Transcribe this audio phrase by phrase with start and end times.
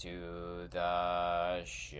[0.00, 1.98] to the show.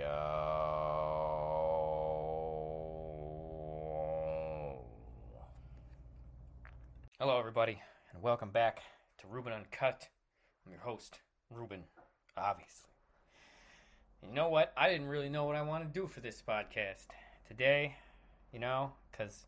[7.18, 7.78] Hello, everybody,
[8.14, 8.78] and welcome back
[9.18, 10.08] to Ruben Uncut.
[10.64, 11.18] I'm your host,
[11.50, 11.82] Ruben,
[12.38, 12.88] obviously.
[14.26, 14.72] You know what?
[14.78, 17.08] I didn't really know what I want to do for this podcast
[17.48, 17.96] today,
[18.50, 19.44] you know, because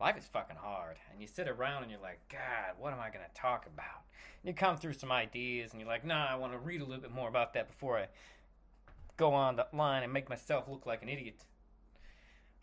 [0.00, 0.96] life is fucking hard.
[1.12, 4.02] And you sit around and you're like, God, what am I going to talk about?
[4.42, 6.84] And you come through some ideas and you're like, nah, I want to read a
[6.84, 8.06] little bit more about that before I
[9.16, 11.44] go on the line and make myself look like an idiot.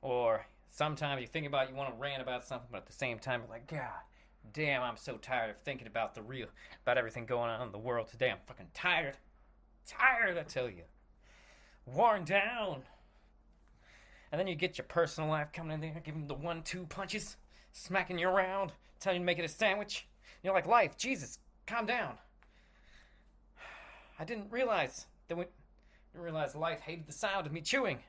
[0.02, 3.20] Or sometimes you think about you want to rant about something, but at the same
[3.20, 4.02] time you're like, God,
[4.54, 6.48] damn, I'm so tired of thinking about the real,
[6.84, 8.32] about everything going on in the world today.
[8.32, 9.18] I'm fucking tired.
[9.88, 10.84] Tired, I tell you.
[11.86, 12.84] Worn down.
[14.32, 17.36] And then you get your personal life coming in there, giving the one two punches,
[17.74, 20.08] smacking you around, telling you to make it a sandwich.
[20.44, 22.14] You're like, life, Jesus, calm down.
[24.20, 25.46] I didn't realize that we
[26.14, 28.00] didn't realize life hated the sound of me chewing.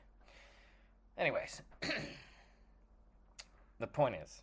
[1.17, 1.61] Anyways,
[3.79, 4.41] the point is,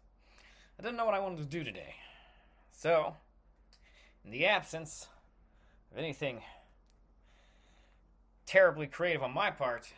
[0.79, 1.95] I didn't know what I wanted to do today.
[2.73, 3.15] So,
[4.25, 5.09] in the absence
[5.93, 6.41] of anything
[8.47, 9.93] terribly creative on my part,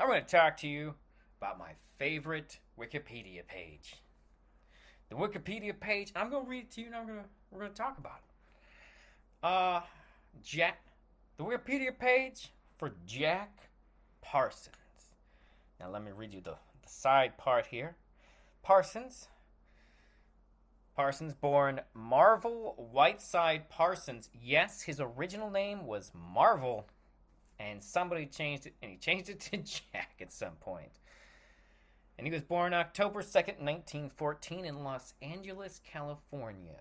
[0.00, 0.94] I'm going to talk to you
[1.40, 3.96] about my favorite Wikipedia page.
[5.10, 7.60] The Wikipedia page, I'm going to read it to you and I'm going to, we're
[7.60, 9.46] going to talk about it.
[9.46, 9.80] Uh,
[10.42, 10.84] Jack,
[11.36, 13.68] the Wikipedia page for Jack
[14.20, 14.76] Parsons.
[15.80, 17.96] Now let me read you the, the side part here.
[18.62, 19.28] Parsons,
[20.94, 24.30] Parsons, born Marvel Whiteside Parsons.
[24.32, 26.86] Yes, his original name was Marvel
[27.60, 31.00] and somebody changed it, and he changed it to Jack at some point.
[32.16, 36.80] And he was born October 2nd, 1914, in Los Angeles, California.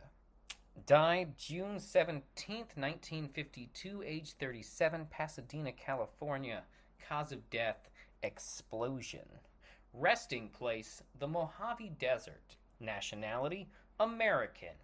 [0.86, 6.64] Died June 17th, 1952, age 37, Pasadena, California.
[7.08, 7.90] Cause of death,
[8.24, 9.28] explosion.
[9.94, 12.56] Resting place, the Mojave Desert.
[12.80, 13.68] Nationality,
[14.00, 14.76] American.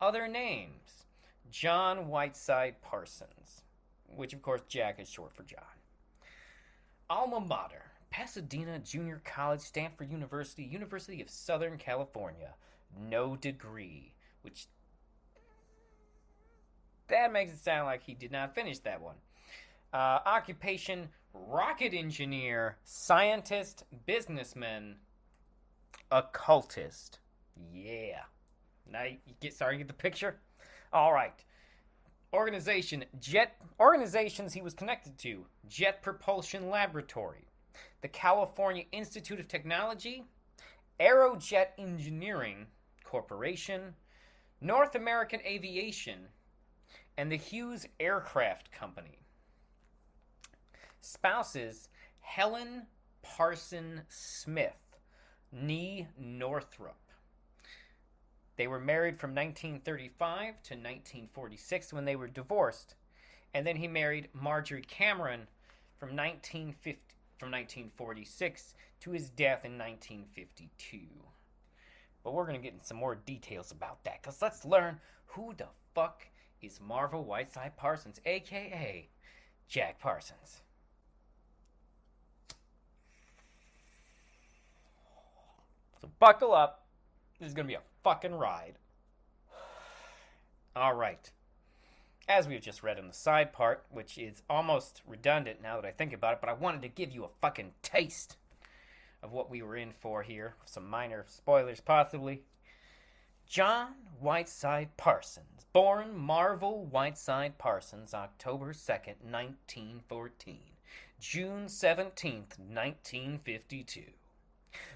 [0.00, 1.06] Other names,
[1.50, 3.62] John Whiteside Parsons
[4.14, 5.62] which of course Jack is short for John.
[7.10, 12.54] Alma mater Pasadena Junior College, Stanford University, University of Southern California.
[12.98, 14.66] No degree, which
[17.08, 19.16] that makes it sound like he did not finish that one.
[19.92, 24.96] Uh, occupation rocket engineer, scientist, businessman,
[26.10, 27.18] occultist.
[27.72, 28.22] Yeah.
[28.90, 30.40] Now you get sorry, to get the picture?
[30.92, 31.44] All right
[32.32, 37.44] organization jet organizations he was connected to jet propulsion laboratory
[38.02, 40.24] the california institute of technology
[41.00, 42.66] aerojet engineering
[43.04, 43.94] corporation
[44.60, 46.28] north american aviation
[47.18, 49.18] and the hughes aircraft company.
[51.00, 51.88] Spouses
[52.20, 52.86] helen
[53.22, 54.96] parson smith
[55.50, 56.96] nee northrup
[58.58, 62.96] they were married from 1935 to 1946 when they were divorced.
[63.54, 65.46] And then he married Marjorie Cameron
[65.96, 67.00] from 1950
[67.38, 70.98] from 1946 to his death in 1952.
[72.24, 75.54] But we're going to get into some more details about that cuz let's learn who
[75.54, 76.26] the fuck
[76.60, 79.08] is Marvel Whiteside Parsons aka
[79.68, 80.62] Jack Parsons.
[86.00, 86.86] So buckle up.
[87.38, 88.78] This is going to be a fucking ride.
[90.76, 91.30] All right.
[92.28, 95.92] As we've just read in the side part, which is almost redundant now that I
[95.92, 98.36] think about it, but I wanted to give you a fucking taste
[99.22, 100.54] of what we were in for here.
[100.66, 102.42] Some minor spoilers, possibly.
[103.46, 110.60] John Whiteside Parsons, born Marvel Whiteside Parsons, October 2nd, 1914,
[111.18, 114.02] June 17th, 1952,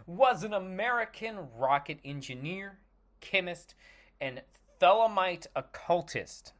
[0.07, 2.79] was an American rocket engineer,
[3.23, 3.75] chemist,
[4.21, 4.43] and
[4.79, 6.53] Thelemite occultist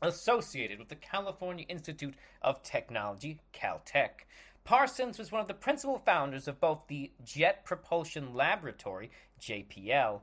[0.00, 4.26] associated with the California Institute of Technology, Caltech.
[4.62, 9.10] Parsons was one of the principal founders of both the Jet Propulsion Laboratory,
[9.40, 10.20] JPL,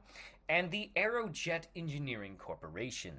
[0.48, 3.16] and the Aerojet Engineering Corporation.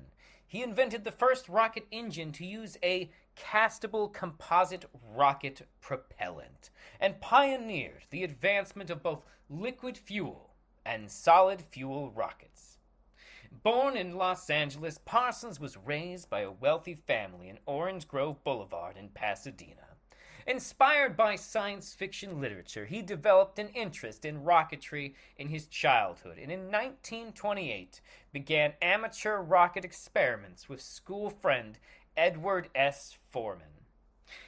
[0.46, 6.70] He invented the first rocket engine to use a castable composite rocket propellant
[7.00, 10.45] and pioneered the advancement of both liquid fuel
[10.86, 12.78] and solid fuel rockets.
[13.62, 18.96] Born in Los Angeles, Parsons was raised by a wealthy family in Orange Grove Boulevard
[18.96, 19.96] in Pasadena.
[20.46, 26.52] Inspired by science fiction literature, he developed an interest in rocketry in his childhood and
[26.52, 28.00] in 1928
[28.32, 31.78] began amateur rocket experiments with school friend
[32.16, 33.18] Edward S.
[33.30, 33.75] Forman.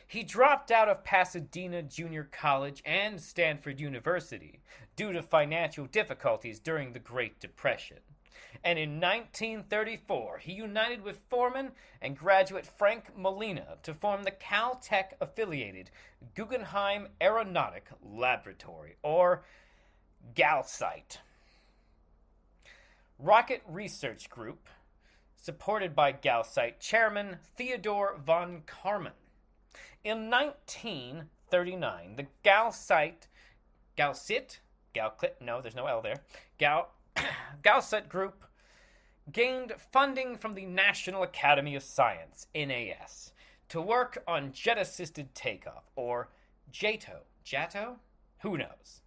[0.06, 4.60] He dropped out of Pasadena Junior College and Stanford University
[4.96, 7.98] due to financial difficulties during the Great Depression.
[8.64, 15.12] And in 1934, he united with Forman and graduate Frank Malina to form the Caltech
[15.20, 15.90] affiliated
[16.34, 19.44] Guggenheim Aeronautic Laboratory, or
[20.34, 21.18] GALCIT.
[23.18, 24.68] Rocket Research Group,
[25.36, 29.12] supported by GALCIT chairman Theodore von Karman.
[30.08, 33.28] In 1939, the GALSITE,
[33.94, 34.60] GALSIT,
[34.94, 36.22] GALCLIT, no, there's no L there,
[36.56, 36.88] Gal,
[37.62, 38.42] GALSIT Group
[39.32, 43.34] gained funding from the National Academy of Science, NAS,
[43.68, 46.30] to work on jet assisted takeoff, or
[46.72, 47.18] JATO.
[47.44, 47.96] JATO?
[48.38, 49.02] Who knows?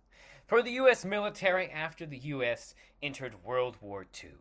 [0.46, 1.04] For the U.S.
[1.04, 2.76] military after the U.S.
[3.02, 4.34] entered World War II.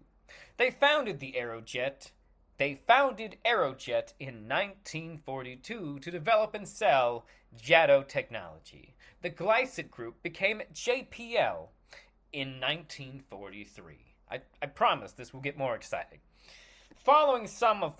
[0.59, 2.11] They founded the Aerojet.
[2.61, 7.25] They founded Aerojet in 1942 to develop and sell
[7.57, 8.95] JATO technology.
[9.23, 11.69] The Glycit Group became JPL
[12.35, 13.97] in 1943.
[14.31, 16.19] I, I promise this will get more exciting.
[17.03, 17.95] Following some of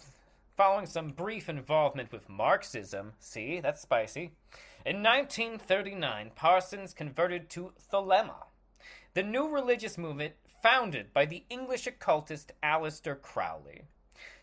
[0.59, 4.31] following some brief involvement with Marxism, see, that's spicy.
[4.85, 8.45] In 1939, Parsons converted to Thelema,
[9.15, 13.85] the new religious movement founded by the English occultist Aleister Crowley.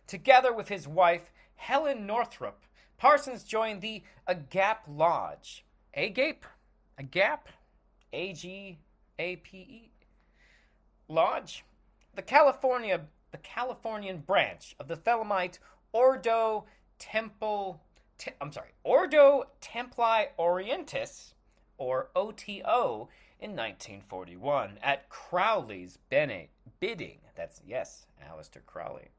[0.07, 2.63] Together with his wife, Helen Northrup,
[2.97, 5.65] Parsons joined the Agape Lodge.
[5.93, 6.45] Agape?
[6.97, 7.49] Agape?
[8.13, 8.79] A G
[9.19, 9.91] A P E?
[11.07, 11.63] Lodge?
[12.15, 13.01] The California
[13.31, 15.59] the Californian branch of the Thelemite
[15.91, 16.65] Ordo
[16.97, 17.81] Temple
[18.17, 21.33] Te, I'm sorry, Ordo Templi Orientis
[21.77, 23.09] or OTO
[23.39, 26.47] in 1941 at Crowley's bidding.
[27.35, 29.09] That's yes, Aleister Crowley.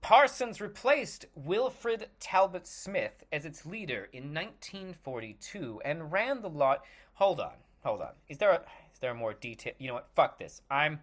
[0.00, 6.84] Parsons replaced Wilfred Talbot Smith as its leader in 1942 and ran the lot.
[7.14, 8.12] Hold on, hold on.
[8.28, 8.60] Is there a
[8.92, 9.74] is there more detail?
[9.78, 10.08] You know what?
[10.14, 10.62] Fuck this.
[10.70, 11.00] I'm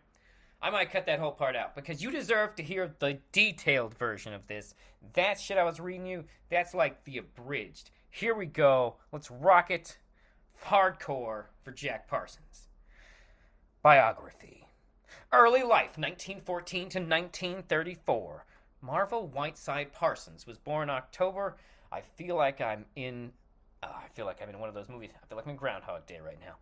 [0.62, 4.34] I might cut that whole part out because you deserve to hear the detailed version
[4.34, 4.74] of this.
[5.14, 7.92] That shit I was reading you, that's like the abridged.
[8.10, 8.96] Here we go.
[9.12, 10.00] Let's rock it
[10.66, 12.70] hardcore for Jack Parsons.
[13.84, 14.68] Biography
[15.32, 18.46] Early life 1914 to 1934.
[18.82, 21.58] Marvel Whiteside Parsons was born October.
[21.92, 23.32] I feel like I'm in.
[23.82, 25.12] Uh, I feel like I'm in one of those movies.
[25.16, 26.56] I feel like I'm in Groundhog Day right now.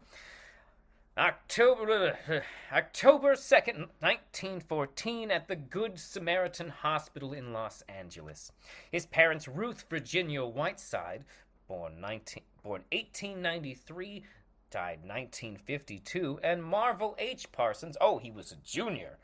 [1.17, 2.39] October uh,
[2.75, 8.51] October 2nd, 1914 at the Good Samaritan Hospital in Los Angeles.
[8.91, 11.23] His parents Ruth Virginia Whiteside,
[11.67, 14.23] born 19 born 1893,
[14.71, 17.49] died 1952, and Marvel H.
[17.51, 19.17] Parsons, oh, he was a junior.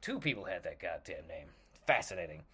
[0.00, 1.48] Two people had that goddamn name.
[1.86, 2.44] Fascinating.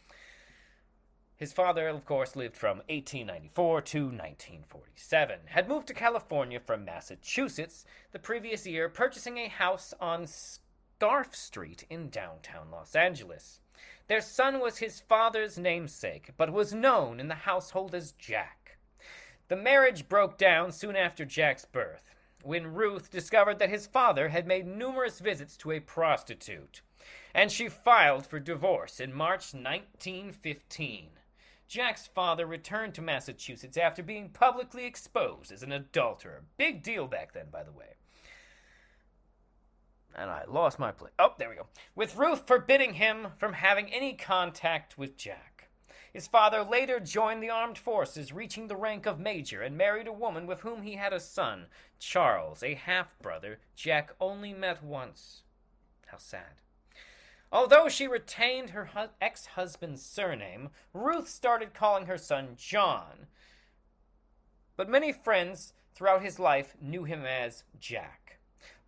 [1.36, 7.86] His father, of course, lived from 1894 to 1947, had moved to California from Massachusetts
[8.12, 13.60] the previous year, purchasing a house on Scarff Street in downtown Los Angeles.
[14.06, 18.76] Their son was his father's namesake, but was known in the household as Jack.
[19.48, 24.46] The marriage broke down soon after Jack's birth, when Ruth discovered that his father had
[24.46, 26.82] made numerous visits to a prostitute,
[27.34, 31.08] and she filed for divorce in March 1915.
[31.68, 36.42] Jack's father returned to Massachusetts after being publicly exposed as an adulterer.
[36.56, 37.94] Big deal back then, by the way.
[40.16, 41.12] And I lost my place.
[41.18, 41.66] Oh, there we go.
[41.94, 45.68] With Ruth forbidding him from having any contact with Jack.
[46.12, 50.12] His father later joined the armed forces, reaching the rank of major, and married a
[50.12, 51.66] woman with whom he had a son,
[52.00, 55.44] Charles, a half brother Jack only met once.
[56.06, 56.60] How sad.
[57.52, 63.26] Although she retained her hu- ex husband's surname, Ruth started calling her son John.
[64.76, 68.38] But many friends throughout his life knew him as Jack.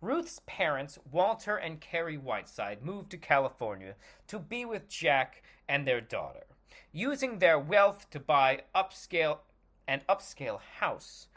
[0.01, 3.95] Ruth's parents, Walter and Carrie Whiteside, moved to California
[4.27, 6.45] to be with Jack and their daughter
[6.93, 9.39] using their wealth to buy upscale
[9.87, 11.27] an upscale house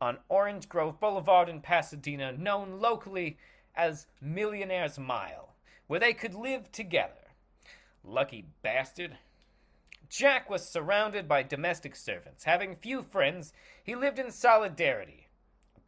[0.00, 3.36] on Orange Grove Boulevard in Pasadena, known locally
[3.74, 5.55] as Millionaire's Mile,
[5.86, 7.12] where they could live together.
[8.04, 9.18] Lucky bastard.
[10.08, 12.44] Jack was surrounded by domestic servants.
[12.44, 13.52] Having few friends,
[13.82, 15.26] he lived in solidarity.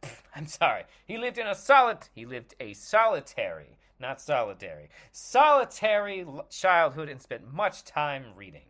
[0.01, 0.83] Pff, I'm sorry.
[1.05, 1.99] He lived in a solid.
[2.13, 8.61] He lived a solitary, not solitary, solitary childhood and spent much time reading.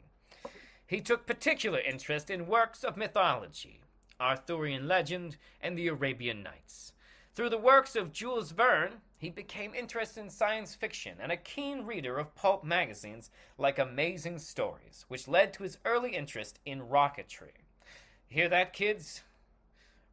[0.85, 3.81] He took particular interest in works of mythology,
[4.19, 6.93] Arthurian legend, and the Arabian Nights.
[7.35, 11.85] Through the works of Jules Verne, he became interested in science fiction and a keen
[11.85, 17.51] reader of pulp magazines like Amazing Stories, which led to his early interest in rocketry.
[18.27, 19.23] Hear that, kids?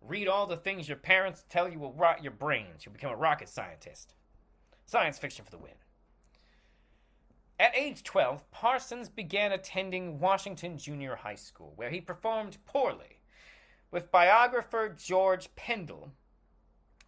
[0.00, 2.84] Read all the things your parents tell you will rot your brains.
[2.84, 4.14] You'll become a rocket scientist.
[4.86, 5.72] Science fiction for the win.
[7.60, 13.20] At age 12, Parsons began attending Washington Junior High School, where he performed poorly,
[13.92, 16.10] with biographer George Pendle,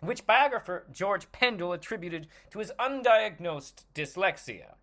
[0.00, 4.74] which biographer George Pendle attributed to his undiagnosed dyslexia.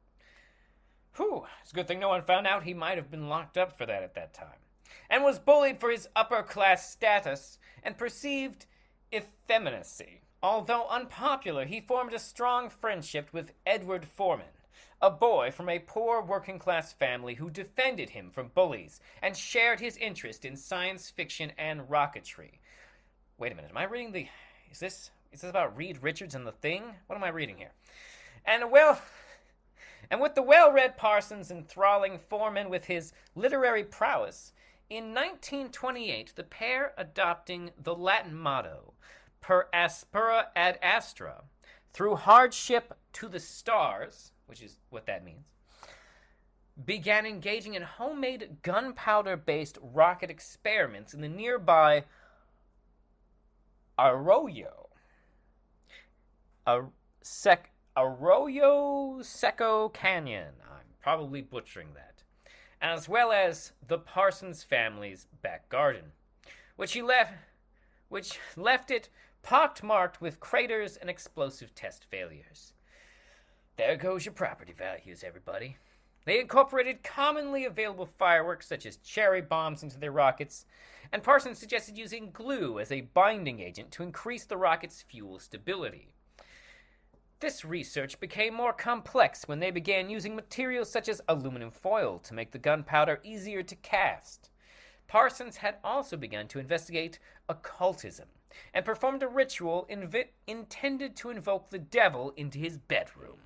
[1.16, 3.78] Whew, it's a good thing no one found out he might have been locked up
[3.78, 4.60] for that at that time,
[5.10, 8.66] and was bullied for his upper class status and perceived
[9.14, 10.22] effeminacy.
[10.44, 14.46] Although unpopular, he formed a strong friendship with Edward Forman,
[15.02, 19.80] a boy from a poor working class family who defended him from bullies and shared
[19.80, 22.60] his interest in science fiction and rocketry.
[23.38, 24.28] Wait a minute, am I reading the.
[24.72, 25.12] Is this.
[25.32, 26.84] Is this about Reed Richards and the Thing?
[27.08, 27.72] What am I reading here?
[28.46, 29.02] And well.
[30.12, 34.54] And with the well read Parsons enthralling Forman with his literary prowess,
[34.88, 38.94] in 1928 the pair adopting the Latin motto,
[39.42, 41.44] per aspera ad astra,
[41.92, 45.48] through hardship to the stars, which is what that means,
[46.86, 52.04] began engaging in homemade gunpowder based rocket experiments in the nearby
[53.98, 54.90] Arroyo.
[56.68, 56.82] A
[57.22, 60.54] sec Arroyo Seco Canyon.
[60.64, 62.24] I'm probably butchering that.
[62.82, 66.12] As well as the Parsons family's back garden,
[66.76, 67.34] which he left
[68.10, 69.10] which left it
[69.44, 72.74] pockmarked with craters and explosive test failures.
[73.78, 75.78] There goes your property values, everybody.
[76.26, 80.66] They incorporated commonly available fireworks such as cherry bombs into their rockets,
[81.12, 86.14] and Parsons suggested using glue as a binding agent to increase the rocket's fuel stability.
[87.40, 92.34] This research became more complex when they began using materials such as aluminum foil to
[92.34, 94.50] make the gunpowder easier to cast.
[95.08, 97.20] Parsons had also begun to investigate
[97.50, 98.28] occultism
[98.74, 99.88] and performed a ritual
[100.48, 103.40] intended to invoke the devil into his bedroom.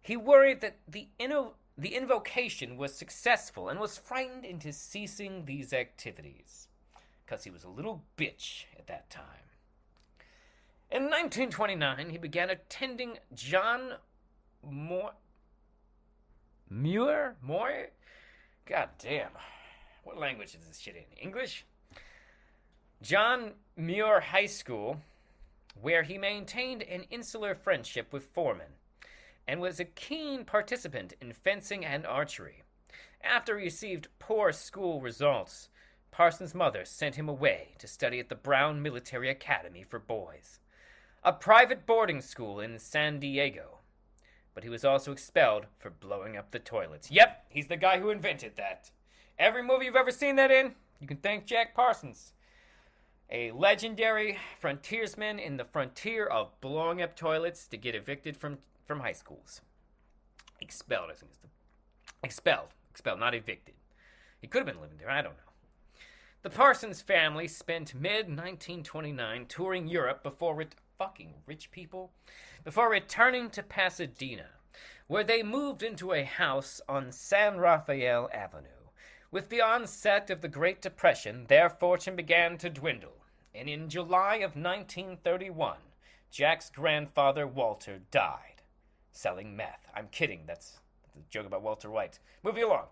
[0.00, 5.72] He worried that the, inno- the invocation was successful and was frightened into ceasing these
[5.72, 6.68] activities,
[7.24, 9.24] because he was a little bitch at that time.
[10.90, 13.94] In 1929, he began attending John
[14.62, 15.14] Moore.
[16.70, 17.36] Muir?
[17.42, 17.88] Moore?
[18.66, 19.30] God damn.
[20.04, 21.18] What language is this shit in?
[21.20, 21.64] English?
[23.02, 25.00] John Muir High School,
[25.80, 28.70] where he maintained an insular friendship with Forman
[29.46, 32.62] and was a keen participant in fencing and archery.
[33.22, 35.68] After he received poor school results,
[36.10, 40.60] Parsons' mother sent him away to study at the Brown Military Academy for Boys,
[41.22, 43.78] a private boarding school in San Diego.
[44.54, 47.10] But he was also expelled for blowing up the toilets.
[47.10, 48.90] Yep, he's the guy who invented that.
[49.38, 52.32] Every movie you've ever seen that in, you can thank Jack Parsons.
[53.30, 59.00] A legendary frontiersman in the frontier of blowing up toilets to get evicted from, from
[59.00, 59.60] high schools.
[60.60, 61.48] Expelled, I think it's the.
[62.22, 62.68] Expelled.
[62.90, 63.74] Expelled, not evicted.
[64.40, 65.98] He could have been living there, I don't know.
[66.42, 72.12] The Parsons family spent mid 1929 touring Europe before ret- fucking rich people
[72.64, 74.48] before returning to Pasadena,
[75.06, 78.68] where they moved into a house on San Rafael Avenue.
[79.30, 83.24] With the onset of the Great Depression, their fortune began to dwindle,
[83.54, 85.78] and in July of 1931,
[86.30, 88.53] Jack's grandfather Walter died
[89.14, 89.88] selling meth.
[89.94, 90.40] I'm kidding.
[90.46, 90.80] That's,
[91.14, 92.18] the joke about Walter White.
[92.42, 92.86] Moving along.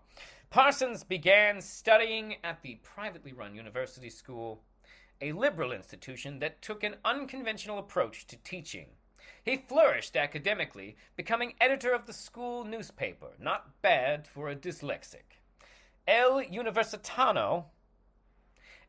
[0.49, 4.63] Parsons began studying at the privately run university school,
[5.21, 8.87] a liberal institution that took an unconventional approach to teaching.
[9.43, 15.39] He flourished academically, becoming editor of the school newspaper, not bad for a dyslexic.
[16.07, 17.65] El Universitano,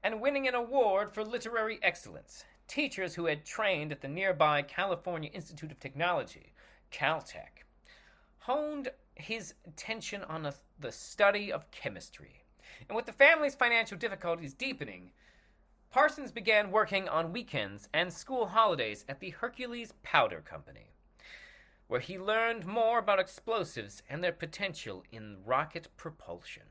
[0.02, 2.44] and winning an award for literary excellence.
[2.68, 6.53] Teachers who had trained at the nearby California Institute of Technology,
[6.94, 7.64] Caltech,
[8.38, 12.44] honed his attention on a, the study of chemistry.
[12.88, 15.10] And with the family's financial difficulties deepening,
[15.90, 20.92] Parsons began working on weekends and school holidays at the Hercules Powder Company,
[21.88, 26.64] where he learned more about explosives and their potential in rocket propulsion.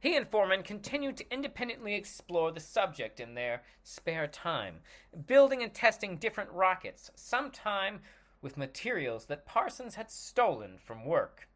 [0.00, 4.80] He and Forman continued to independently explore the subject in their spare time,
[5.26, 8.00] building and testing different rockets, sometime
[8.42, 11.48] with materials that Parsons had stolen from work.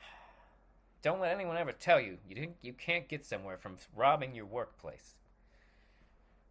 [1.02, 4.46] Don't let anyone ever tell you you, didn't, you can't get somewhere from robbing your
[4.46, 5.14] workplace.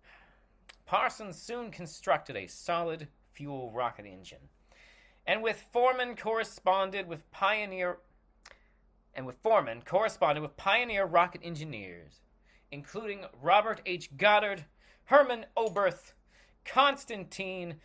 [0.86, 4.50] Parsons soon constructed a solid fuel rocket engine.
[5.26, 7.98] And with Forman corresponded with Pioneer
[9.16, 12.22] and with Forman corresponded with Pioneer rocket engineers,
[12.72, 14.16] including Robert H.
[14.18, 14.66] Goddard,
[15.06, 16.14] Hermann Oberth,
[16.66, 17.80] Konstantin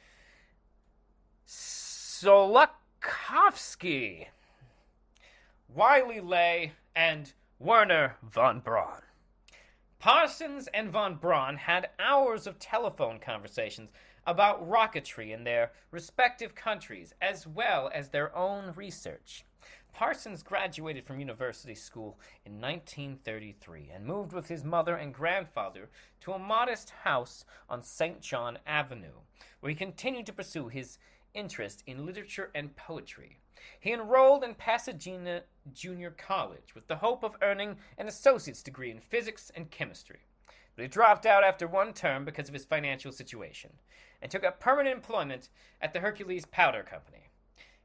[1.49, 4.27] Tsiolkovsky,
[5.75, 9.01] Wiley Ley, and Wernher von Braun.
[9.99, 13.91] Parsons and von Braun had hours of telephone conversations
[14.27, 19.47] about rocketry in their respective countries, as well as their own research.
[19.95, 25.89] Parsons graduated from university school in 1933 and moved with his mother and grandfather
[26.21, 28.21] to a modest house on St.
[28.21, 29.23] John Avenue,
[29.61, 30.99] where he continued to pursue his
[31.35, 33.39] interest in literature and poetry.
[33.81, 35.43] He enrolled in Pasadena
[35.73, 40.21] Junior College with the hope of earning an associate's degree in physics and chemistry.
[40.77, 43.71] But he dropped out after one term because of his financial situation
[44.23, 45.49] and took up permanent employment
[45.81, 47.31] at the Hercules Powder Company.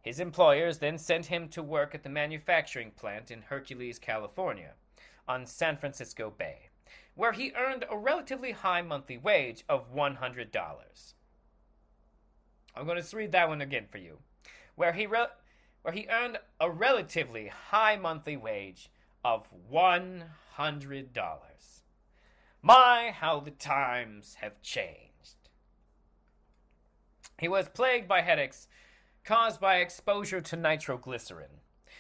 [0.02, 4.74] His employers then sent him to work at the manufacturing plant in Hercules, California,
[5.28, 6.70] on San Francisco Bay,
[7.16, 11.14] where he earned a relatively high monthly wage of $100.
[12.76, 14.20] I'm going to read that one again for you.
[14.76, 15.28] Where he re-
[15.84, 18.90] where he earned a relatively high monthly wage
[19.24, 20.24] of $100.
[22.62, 25.50] My, how the times have changed.
[27.38, 28.68] He was plagued by headaches
[29.26, 31.60] caused by exposure to nitroglycerin.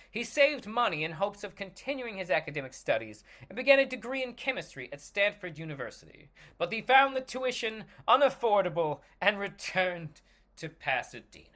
[0.09, 4.33] He saved money in hopes of continuing his academic studies and began a degree in
[4.33, 6.29] chemistry at Stanford University.
[6.57, 10.21] But he found the tuition unaffordable and returned
[10.57, 11.47] to Pasadena.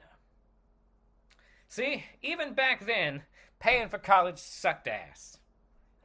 [1.68, 3.22] See, even back then,
[3.60, 5.38] paying for college sucked ass.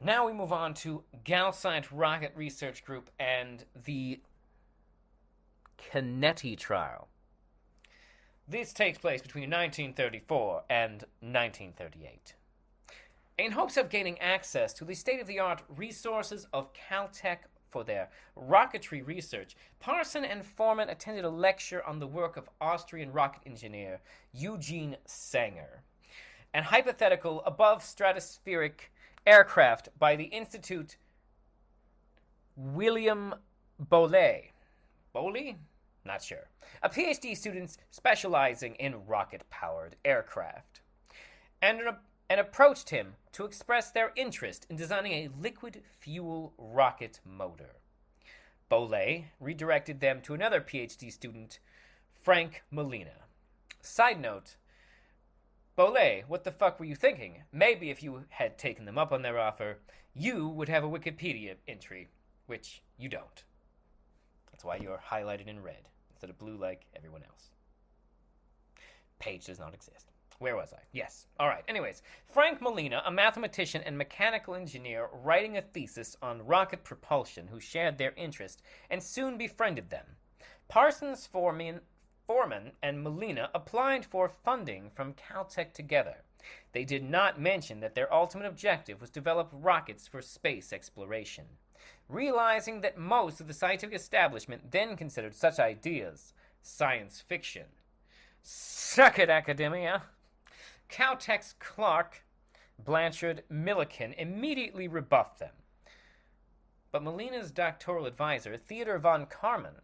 [0.00, 4.20] Now we move on to GALCIT Rocket Research Group and the
[5.78, 7.08] Canetti trial.
[8.46, 12.34] This takes place between 1934 and 1938.
[13.38, 17.38] In hopes of gaining access to the state of the art resources of Caltech
[17.74, 18.08] for their
[18.38, 24.00] rocketry research, Parson and Foreman attended a lecture on the work of Austrian rocket engineer
[24.32, 25.82] Eugene Sanger
[26.54, 28.90] and hypothetical above stratospheric
[29.26, 30.98] aircraft by the Institute
[32.54, 33.34] William
[33.80, 34.52] Bolle.
[35.12, 35.56] Bolle?
[36.04, 36.46] Not sure.
[36.84, 40.80] A PhD student specializing in rocket powered aircraft.
[41.60, 41.80] And,
[42.28, 47.76] and approached him to express their interest in designing a liquid fuel rocket motor.
[48.68, 51.58] Bolle redirected them to another PhD student,
[52.22, 53.22] Frank Malina.
[53.82, 54.56] Side note
[55.76, 57.42] Bolle, what the fuck were you thinking?
[57.52, 59.78] Maybe if you had taken them up on their offer,
[60.14, 62.08] you would have a Wikipedia entry,
[62.46, 63.44] which you don't.
[64.52, 67.50] That's why you're highlighted in red instead of blue like everyone else.
[69.18, 70.12] Page does not exist.
[70.44, 70.82] Where was I?
[70.92, 71.26] Yes.
[71.40, 71.64] All right.
[71.68, 77.58] Anyways, Frank Malina, a mathematician and mechanical engineer writing a thesis on rocket propulsion, who
[77.58, 80.04] shared their interest and soon befriended them.
[80.68, 81.80] Parsons, Forman,
[82.26, 86.16] Forman and Malina applied for funding from Caltech together.
[86.72, 91.46] They did not mention that their ultimate objective was to develop rockets for space exploration
[92.10, 97.64] realizing that most of the scientific establishment then considered such ideas science fiction.
[98.42, 100.02] Suck it, academia!
[100.88, 102.24] Caltech's Clark
[102.78, 105.54] Blanchard Millikan immediately rebuffed them.
[106.92, 109.80] But Malina's doctoral advisor, Theodor von Karman,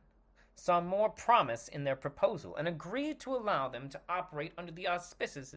[0.55, 4.87] saw more promise in their proposal and agreed to allow them to operate under the
[4.87, 5.55] auspices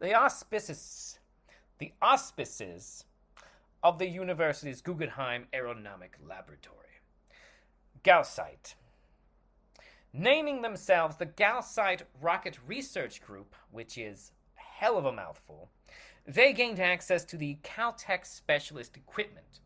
[0.00, 1.18] the auspices
[1.78, 3.04] the auspices
[3.82, 6.78] of the university's Guggenheim Aeronautics Laboratory.
[8.02, 8.74] GALCIT.
[10.12, 14.30] Naming themselves the GALCIT Rocket Research Group, which is
[14.74, 15.70] hell of a mouthful,
[16.26, 19.60] they gained access to the Caltech specialist equipment.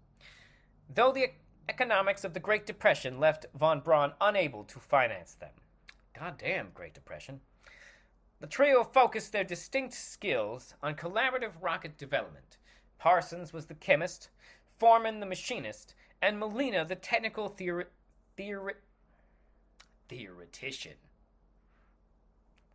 [0.94, 1.32] Though the
[1.68, 5.52] economics of the Great Depression left von Braun unable to finance them.
[6.18, 7.40] Goddamn Great Depression.
[8.40, 12.58] The trio focused their distinct skills on collaborative rocket development
[12.98, 14.30] Parsons was the chemist,
[14.78, 17.86] Forman the machinist, and Malina the technical theori-
[18.36, 18.74] theori-
[20.08, 20.96] theoretician.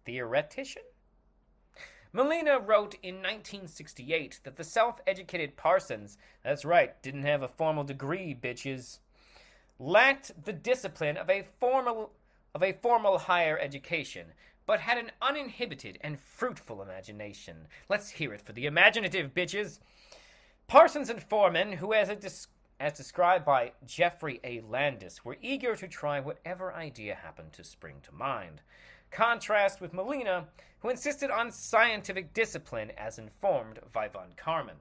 [0.06, 0.84] Theoretician?
[2.14, 7.84] Malina wrote in 1968 that the self educated Parsons, that's right, didn't have a formal
[7.84, 9.00] degree, bitches,
[9.80, 12.12] lacked the discipline of a formal
[12.54, 14.28] of a formal higher education,
[14.68, 17.68] but had an uninhibited and fruitful imagination.
[17.90, 19.80] Let's hear it for the imaginative, bitches.
[20.68, 22.48] Parsons and Forman, who, as, dis-
[22.80, 24.62] as described by Geoffrey A.
[24.62, 28.62] Landis, were eager to try whatever idea happened to spring to mind.
[29.14, 30.48] Contrast with Malina,
[30.80, 34.80] who insisted on scientific discipline as informed by von Karman.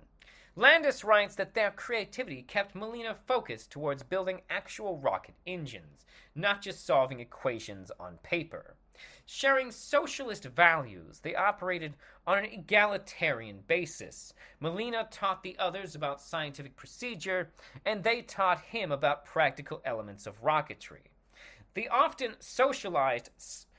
[0.56, 6.86] Landis writes that their creativity kept Malina focused towards building actual rocket engines, not just
[6.86, 8.74] solving equations on paper.
[9.26, 11.92] Sharing socialist values, they operated
[12.26, 14.32] on an egalitarian basis.
[14.62, 17.52] Malina taught the others about scientific procedure,
[17.84, 21.10] and they taught him about practical elements of rocketry.
[21.74, 23.28] The often socialized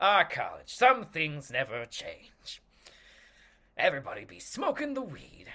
[0.01, 2.61] Ah, college, some things never change.
[3.77, 5.47] Everybody be smoking the weed.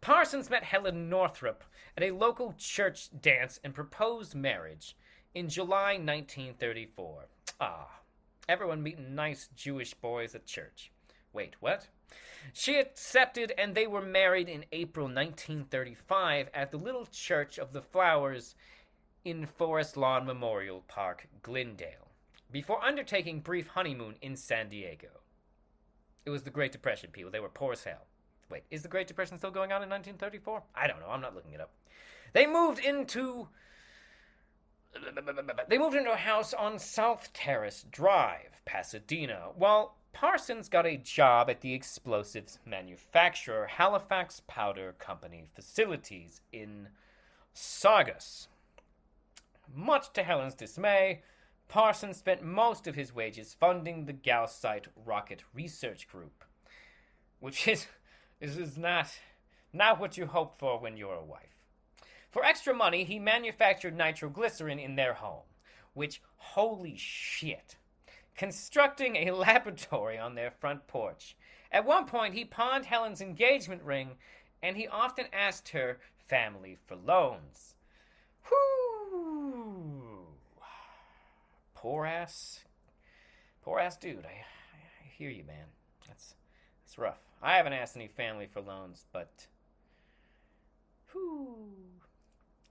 [0.00, 1.62] Parsons met Helen Northrup
[1.96, 4.96] at a local church dance and proposed marriage
[5.34, 7.26] in July 1934.
[7.60, 7.88] Ah,
[8.48, 10.90] everyone meeting nice Jewish boys at church.
[11.32, 11.88] Wait, what?
[12.52, 17.82] She accepted, and they were married in April 1935 at the Little Church of the
[17.82, 18.56] Flowers
[19.24, 22.08] in Forest Lawn Memorial Park, Glendale,
[22.50, 25.20] before undertaking brief honeymoon in San Diego.
[26.24, 27.30] It was the Great Depression, people.
[27.30, 28.06] They were poor as hell.
[28.50, 30.62] Wait, is the Great Depression still going on in 1934?
[30.74, 31.08] I don't know.
[31.08, 31.70] I'm not looking it up.
[32.32, 33.48] They moved into
[35.68, 41.48] they moved into a house on South Terrace Drive, Pasadena, while Parsons got a job
[41.48, 46.88] at the explosives manufacturer Halifax Powder Company facilities in
[47.54, 48.48] Saugus.
[49.72, 51.22] Much to Helen's dismay,
[51.68, 56.44] Parsons spent most of his wages funding the GALCIT Rocket Research Group,
[57.38, 57.86] which is,
[58.40, 59.08] is, is not,
[59.72, 61.56] not what you hope for when you're a wife.
[62.30, 65.46] For extra money, he manufactured nitroglycerin in their home,
[65.94, 67.76] which, holy shit,
[68.36, 71.36] constructing a laboratory on their front porch.
[71.72, 74.16] At one point, he pawned Helen's engagement ring,
[74.62, 75.98] and he often asked her
[76.28, 77.74] family for loans.
[78.50, 80.26] Whoo!
[81.74, 82.60] Poor ass,
[83.62, 84.24] poor ass dude.
[84.24, 85.66] I, I hear you, man.
[86.06, 86.34] That's
[86.90, 87.20] that's rough.
[87.40, 89.46] I haven't asked any family for loans, but
[91.14, 91.68] whoo.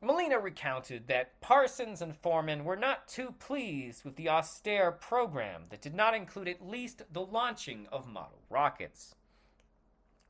[0.04, 5.82] Malina recounted that Parsons and Forman were not too pleased with the austere program that
[5.82, 9.16] did not include at least the launching of model rockets.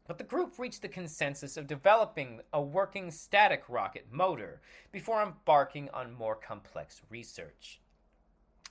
[0.07, 5.89] But the group reached the consensus of developing a working static rocket motor before embarking
[5.95, 7.79] on more complex research.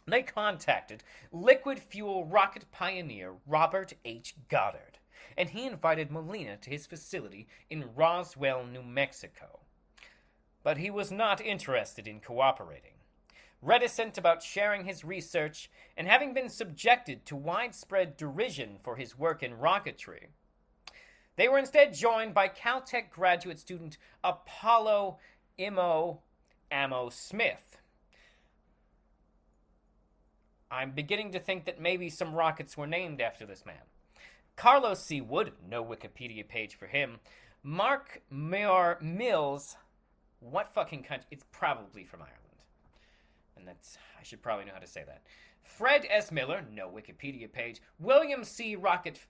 [0.06, 1.02] They contacted
[1.32, 4.34] liquid fuel rocket pioneer Robert H.
[4.48, 4.97] Goddard,
[5.38, 9.60] and he invited Malina to his facility in Roswell, New Mexico
[10.62, 12.92] but he was not interested in cooperating.
[13.62, 19.42] Reticent about sharing his research and having been subjected to widespread derision for his work
[19.42, 20.26] in rocketry,
[21.36, 25.18] they were instead joined by Caltech graduate student Apollo
[25.58, 26.20] Imo
[26.70, 27.78] Amo Smith.
[30.70, 33.76] I'm beginning to think that maybe some rockets were named after this man.
[34.58, 35.20] Carlos C.
[35.20, 37.20] Wood, no Wikipedia page for him.
[37.62, 39.76] Mark Mayor Mills,
[40.40, 41.26] what fucking country?
[41.30, 42.64] It's probably from Ireland.
[43.56, 45.22] And that's, I should probably know how to say that.
[45.62, 46.32] Fred S.
[46.32, 47.80] Miller, no Wikipedia page.
[48.00, 48.74] William C.
[48.74, 49.20] Rocket.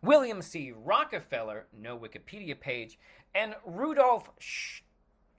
[0.00, 0.72] William C.
[0.74, 2.98] Rockefeller, no Wikipedia page.
[3.34, 4.82] And Rudolph Sch.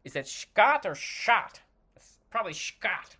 [0.03, 1.61] Is that Scott or Schott?
[1.95, 3.15] It's probably Scott.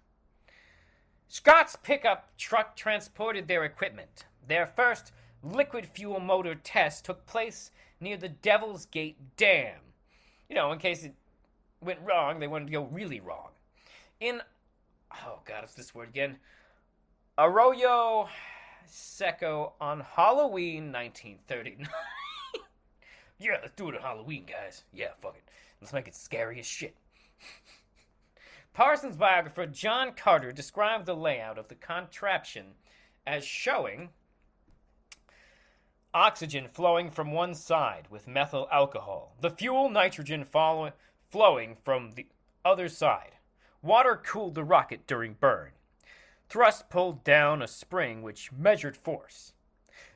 [1.30, 4.26] Scott's pickup truck transported their equipment.
[4.50, 9.80] Their first liquid fuel motor test took place near the Devil's Gate Dam
[10.50, 11.14] you know, in case it
[11.82, 13.50] went wrong, they wanted to go really wrong.
[14.20, 14.42] In,
[15.26, 16.38] oh god, it's this word again.
[17.38, 18.28] Arroyo
[18.88, 21.88] Seco on Halloween 1939.
[23.40, 24.84] yeah, let's do it on Halloween, guys.
[24.92, 25.44] Yeah, fuck it.
[25.80, 26.96] Let's make it scary as shit.
[28.74, 32.66] Parsons' biographer John Carter described the layout of the contraption
[33.28, 34.10] as showing
[36.14, 40.94] oxygen flowing from one side with methyl alcohol, the fuel nitrogen follow-
[41.30, 42.26] flowing from the
[42.66, 43.38] other side.
[43.84, 45.72] Water cooled the rocket during burn.
[46.48, 49.54] Thrust pulled down a spring which measured force.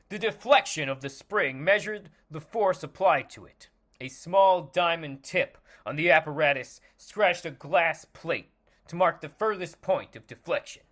[0.08, 3.68] The deflection of the spring measured the force applied to it.
[4.00, 8.50] A small diamond tip on the apparatus scratched a glass plate
[8.88, 10.82] to mark the furthest point of deflection.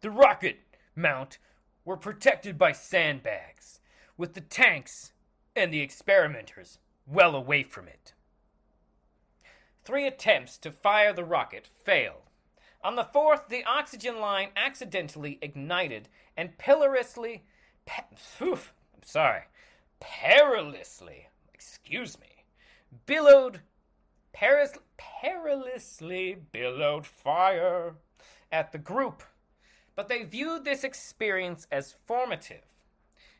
[0.00, 0.58] The rocket
[0.96, 1.38] mount
[1.84, 3.80] were protected by sandbags
[4.16, 5.12] with the tanks
[5.56, 8.12] and the experimenters well away from it.
[9.84, 12.30] three attempts to fire the rocket failed.
[12.82, 17.44] On the fourth, the oxygen line accidentally ignited and perilously,
[17.86, 18.02] pe-
[18.42, 19.42] oof, I'm sorry,
[20.00, 22.44] perilously, excuse me,
[23.06, 23.60] billowed,
[24.32, 27.94] peris- perilously billowed fire
[28.52, 29.22] at the group.
[29.96, 32.64] But they viewed this experience as formative.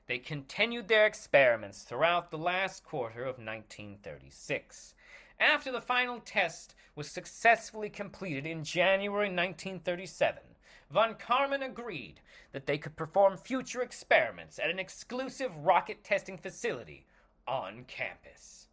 [0.07, 4.95] They continued their experiments throughout the last quarter of 1936.
[5.41, 10.43] After the final test was successfully completed in January 1937,
[10.91, 12.21] von Karman agreed
[12.53, 17.07] that they could perform future experiments at an exclusive rocket testing facility
[17.49, 18.69] on campus.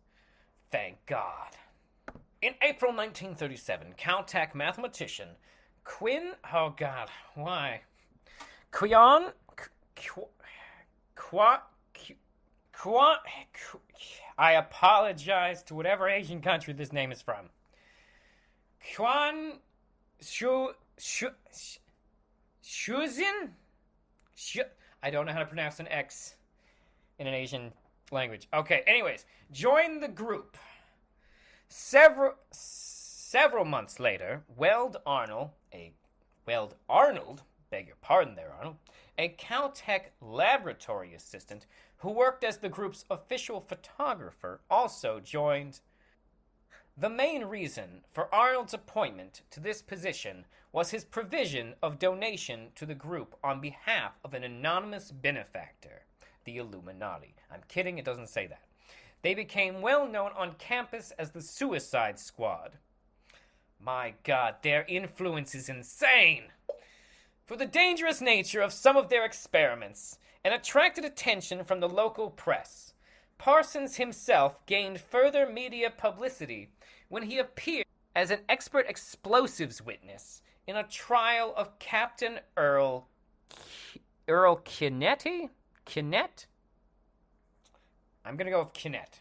[0.70, 1.56] Thank God.
[2.42, 5.30] In April 1937, Caltech mathematician
[5.84, 7.82] Quinn, oh God, why?
[8.72, 9.34] Quion, Qu-
[11.32, 11.62] Qua,
[11.94, 12.16] Qu-
[12.74, 13.16] Qua,
[14.38, 17.46] I apologize to whatever Asian country this name is from.
[18.98, 19.54] Quan
[20.20, 21.30] Shu Shu
[22.62, 23.52] Shuzin?
[24.36, 24.64] Shu,
[25.02, 26.36] I don't know how to pronounce an X
[27.18, 27.72] in an Asian
[28.12, 28.50] language.
[28.54, 30.58] Okay, anyways, join the group.
[31.70, 35.94] Several several months later, Weld Arnold, a
[36.46, 38.76] Weld Arnold, beg your pardon there, Arnold,
[39.18, 41.66] a Caltech laboratory assistant
[41.98, 45.82] who worked as the group's official photographer, also joined.
[46.98, 52.86] The main reason for Arnold's appointment to this position was his provision of donation to
[52.86, 56.04] the group on behalf of an anonymous benefactor,
[56.46, 57.36] the Illuminati.
[57.52, 58.64] I'm kidding, it doesn't say that.
[59.22, 62.72] They became well known on campus as the Suicide Squad.
[63.80, 66.44] My god, their influence is insane!
[67.52, 72.30] For the dangerous nature of some of their experiments, and attracted attention from the local
[72.30, 72.94] press.
[73.38, 76.70] Parsons himself gained further media publicity
[77.10, 77.86] when he appeared
[78.16, 83.10] as an expert explosives witness in a trial of Captain Earl
[84.30, 85.50] Earl Kinetti?
[85.86, 86.46] Kinnett?
[88.24, 89.20] I'm going to go with Kinnett.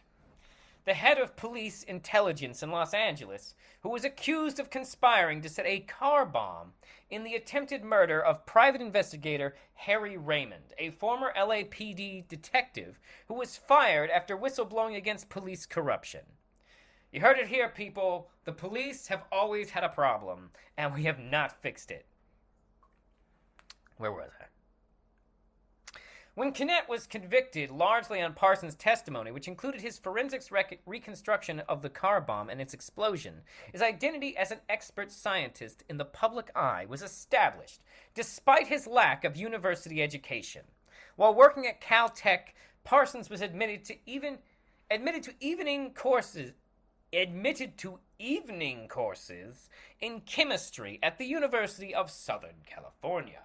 [0.83, 5.67] The head of police intelligence in Los Angeles, who was accused of conspiring to set
[5.67, 6.73] a car bomb
[7.11, 13.57] in the attempted murder of private investigator Harry Raymond, a former LAPD detective who was
[13.57, 16.21] fired after whistleblowing against police corruption.
[17.11, 18.29] You heard it here, people.
[18.45, 22.05] The police have always had a problem, and we have not fixed it.
[23.97, 24.50] Where was I?
[26.33, 31.81] When Kinnett was convicted largely on Parsons' testimony, which included his forensics rec- reconstruction of
[31.81, 33.41] the car bomb and its explosion,
[33.73, 37.81] his identity as an expert scientist in the public eye was established
[38.13, 40.61] despite his lack of university education.
[41.17, 42.53] While working at Caltech,
[42.85, 44.39] Parsons was admitted to even
[44.89, 46.53] admitted to evening courses
[47.11, 49.67] admitted to evening courses
[49.99, 53.41] in chemistry at the University of Southern California.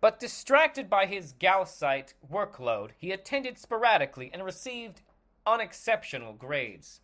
[0.00, 5.02] But distracted by his GALCIT workload, he attended sporadically and received
[5.46, 7.00] unexceptional grades.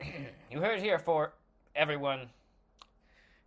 [0.50, 1.32] you heard here for
[1.74, 2.28] everyone.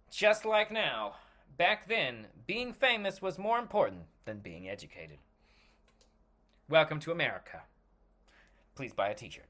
[0.09, 1.15] Just like now,
[1.57, 5.19] back then, being famous was more important than being educated.
[6.67, 7.61] Welcome to America.
[8.75, 9.45] Please buy a t shirt.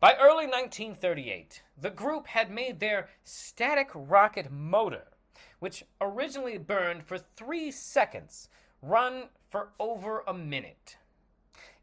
[0.00, 5.04] By early 1938, the group had made their static rocket motor,
[5.60, 8.48] which originally burned for three seconds,
[8.82, 10.96] run for over a minute.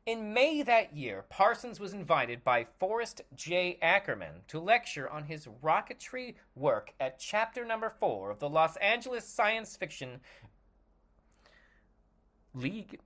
[0.05, 3.77] In May that year, Parsons was invited by Forrest J.
[3.81, 9.25] Ackerman to lecture on his rocketry work at chapter number four of the Los Angeles
[9.25, 10.21] Science Fiction
[12.53, 12.99] League.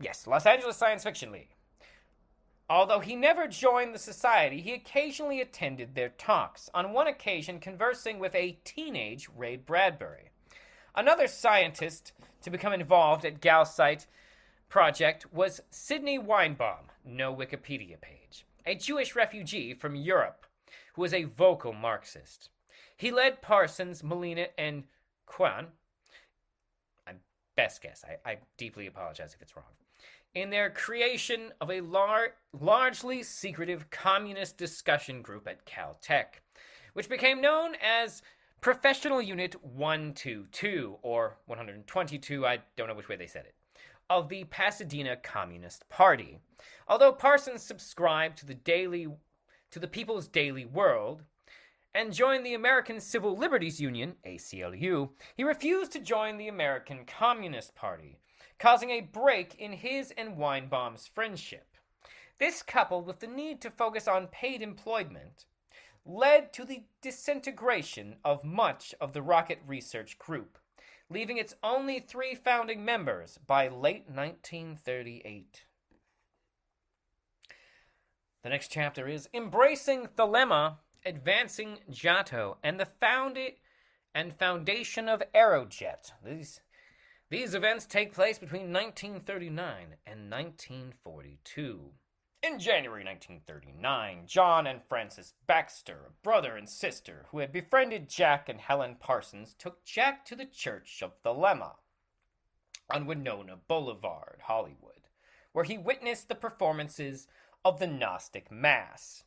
[0.00, 1.54] Yes, Los Angeles Science Fiction League.
[2.70, 8.18] Although he never joined the society, he occasionally attended their talks, on one occasion conversing
[8.18, 10.30] with a teenage Ray Bradbury.
[10.94, 14.06] Another scientist to become involved at GALCIT
[14.68, 20.46] project was Sidney Weinbaum, no Wikipedia page, a Jewish refugee from Europe
[20.94, 22.50] who was a vocal Marxist.
[22.96, 24.84] He led Parsons, Malina, and
[25.26, 25.68] Quan.
[27.06, 27.20] I'm
[27.56, 28.04] best guess.
[28.04, 29.66] I, I deeply apologize if it's wrong
[30.34, 36.40] in their creation of a lar- largely secretive communist discussion group at Caltech,
[36.94, 38.22] which became known as
[38.62, 43.54] Professional Unit 122 or 122, I don't know which way they said it,
[44.08, 46.38] of the Pasadena Communist Party.
[46.88, 49.08] Although Parsons subscribed to the daily
[49.70, 51.24] to the People's Daily World
[51.94, 57.74] and joined the American Civil Liberties Union, ACLU, he refused to join the American Communist
[57.74, 58.18] Party
[58.62, 61.66] causing a break in his and Weinbaum's friendship.
[62.38, 65.46] This, coupled with the need to focus on paid employment,
[66.06, 70.58] led to the disintegration of much of the Rocket Research Group,
[71.10, 75.64] leaving its only three founding members by late 1938.
[78.44, 83.54] The next chapter is Embracing Thelema, Advancing Jato, and the founded
[84.14, 86.12] and foundation of Aerojet.
[86.24, 86.60] These
[87.32, 91.80] these events take place between 1939 and 1942.
[92.42, 98.50] In January 1939, John and Frances Baxter, a brother and sister who had befriended Jack
[98.50, 101.76] and Helen Parsons, took Jack to the Church of Thelema
[102.90, 105.08] on Winona Boulevard, Hollywood,
[105.52, 107.28] where he witnessed the performances
[107.64, 109.24] of the Gnostic Mass.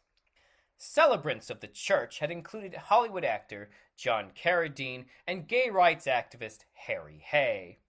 [0.78, 7.24] Celebrants of the church had included Hollywood actor John Carradine and gay rights activist Harry
[7.32, 7.80] Hay.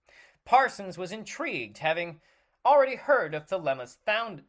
[0.47, 2.21] Parsons was intrigued, having
[2.65, 4.43] already heard of Thelema's found,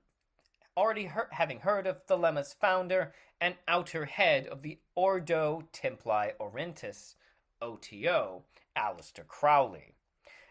[0.76, 7.16] already he- having heard of Thelema's founder and outer head of the Ordo Templi Orientis,
[7.60, 8.44] OTO,
[8.76, 9.96] Aleister Crowley.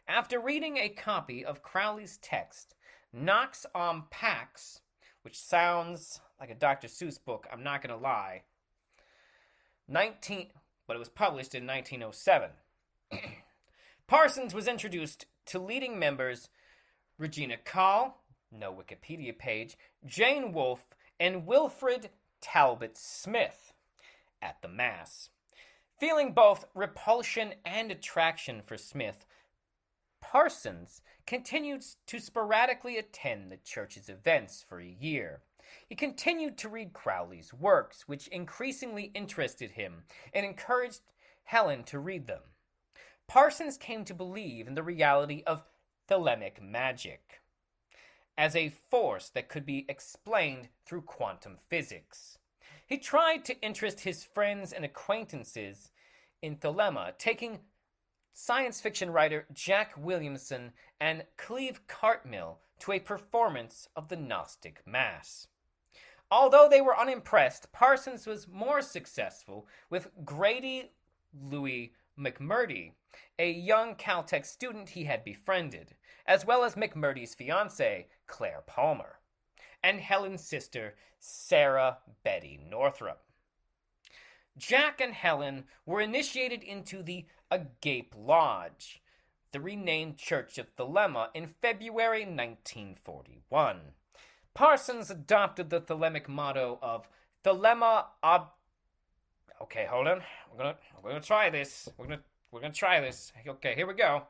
[0.06, 2.76] After reading a copy of Crowley's text,
[3.16, 4.82] Konx Om Pax,
[5.22, 6.90] which sounds like a Dr.
[6.90, 8.44] Seuss book, I'm not going to lie.
[9.88, 10.52] 19
[10.86, 12.50] but it was published in 1907.
[14.08, 16.50] Parsons was introduced to leading members
[17.18, 20.86] Regina Kahl, no Wikipedia page, Jane Wolfe,
[21.20, 22.10] and Wilfred
[22.42, 23.74] Talbot Smith
[24.42, 25.30] at the Mass.
[26.00, 29.26] Feeling both repulsion and attraction for Smith,
[30.22, 35.42] Parsons continued to sporadically attend the church's events for a year.
[35.88, 41.02] He continued to read Crowley's works, which increasingly interested him, and encouraged
[41.44, 42.42] Helen to read them.
[43.28, 45.66] Parsons came to believe in the reality of
[46.10, 47.42] thelemic magic
[48.38, 52.38] as a force that could be explained through quantum physics.
[52.86, 55.92] He tried to interest his friends and acquaintances
[56.42, 57.60] in Thelema, taking
[58.34, 65.48] science fiction writer Jack Williamson and Cleve Cartmill to a performance of the Gnostic Mass.
[66.30, 70.92] Although they were unimpressed, Parsons was more successful with Grady
[71.34, 72.94] Louis McMurtry,
[73.38, 79.20] a young Caltech student he had befriended, as well as McMurtry's fiancee, Claire Palmer,
[79.84, 83.22] and Helen's sister, Sarah Betty Northrup.
[84.58, 89.02] Jack and Helen were initiated into the Agape Lodge,
[89.52, 93.94] the renamed Church of Thelema, in February 1941.
[94.54, 97.08] Parsons adopted the Thelemic motto of
[97.44, 98.50] Thelema ob.
[99.62, 100.22] Okay, hold on.
[100.52, 101.90] We're gonna we're gonna try this.
[101.98, 103.32] We're gonna we're gonna try this.
[103.48, 104.24] Okay, here we go.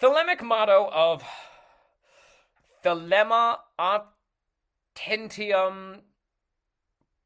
[0.00, 1.24] Thelemic motto of
[2.84, 3.58] Thelema
[4.96, 6.00] Attentium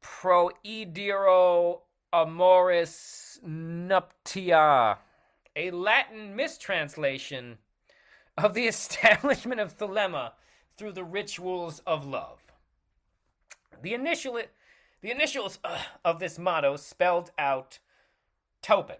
[0.01, 1.81] Proedero
[2.13, 4.97] Amoris Nuptia,
[5.55, 7.57] a Latin mistranslation
[8.37, 10.31] of the establishment of Thelema
[10.77, 12.39] through the rituals of love.
[13.81, 14.39] The initial
[15.03, 17.77] the initials uh, of this motto spelled out
[18.63, 18.95] Topin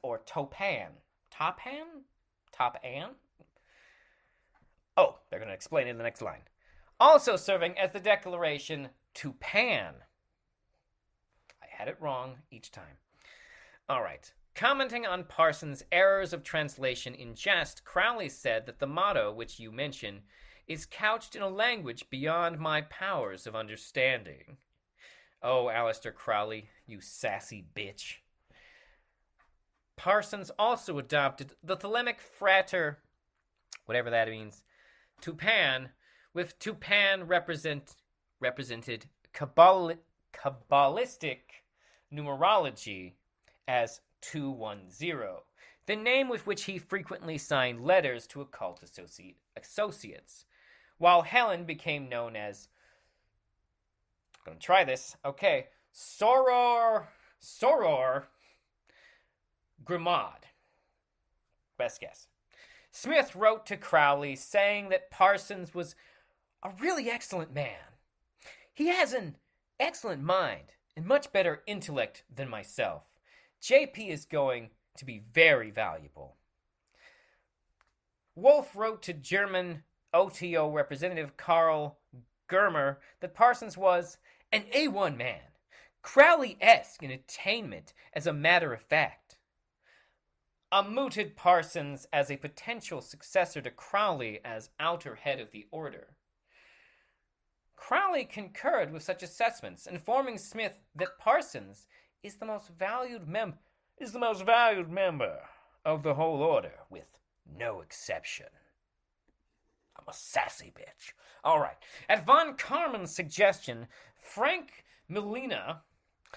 [0.00, 0.90] or Topan.
[1.32, 2.04] Topan?
[2.56, 3.10] Topan?
[4.96, 6.42] Oh, they're going to explain in the next line.
[7.00, 9.94] Also serving as the declaration to Pan.
[11.60, 12.98] I had it wrong each time.
[13.88, 14.32] All right.
[14.54, 19.72] Commenting on Parsons' errors of translation in jest, Crowley said that the motto, which you
[19.72, 20.20] mention,
[20.68, 24.58] is couched in a language beyond my powers of understanding.
[25.40, 28.16] Oh, Aleister Crowley, you sassy bitch.
[29.96, 32.98] Parsons also adopted the Thelemic frater,
[33.86, 34.64] whatever that means,
[35.22, 35.90] Tupan,
[36.34, 37.94] with Tupan represent,
[38.40, 39.96] represented Kabbal,
[40.32, 41.38] Kabbalistic
[42.12, 43.14] numerology
[43.68, 45.18] as 210,
[45.86, 50.46] the name with which he frequently signed letters to occult associate, associates,
[50.98, 52.68] while Helen became known as.
[54.48, 55.14] Gonna try this.
[55.26, 57.04] Okay, Soror,
[57.42, 58.22] Soror
[59.84, 60.44] Grimaud.
[61.76, 62.28] Best guess.
[62.90, 65.94] Smith wrote to Crowley saying that Parsons was
[66.62, 67.76] a really excellent man.
[68.72, 69.36] He has an
[69.78, 73.02] excellent mind and much better intellect than myself.
[73.62, 76.36] JP is going to be very valuable.
[78.34, 79.82] Wolfe wrote to German
[80.14, 81.98] OTO representative Karl
[82.48, 84.16] Germer that Parsons was
[84.52, 85.40] an A1 man,
[86.02, 89.36] Crowley esque in attainment as a matter of fact.
[90.72, 96.08] A mooted Parsons as a potential successor to Crowley as outer head of the order.
[97.76, 101.86] Crowley concurred with such assessments, informing Smith that Parsons
[102.22, 103.54] is the most valued mem
[103.98, 105.40] is the most valued member
[105.84, 107.18] of the whole order, with
[107.56, 108.46] no exception.
[109.98, 111.12] I'm a sassy bitch.
[111.44, 111.76] All right.
[112.08, 113.88] At von Karman's suggestion,
[114.20, 115.80] Frank Malina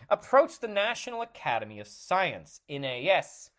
[0.09, 3.51] approached the National Academy of Science (NAS)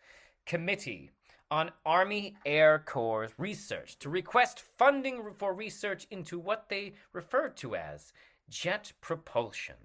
[0.45, 1.11] Committee
[1.51, 7.75] on Army Air Corps Research to request funding for research into what they referred to
[7.75, 8.11] as
[8.49, 9.77] jet propulsion,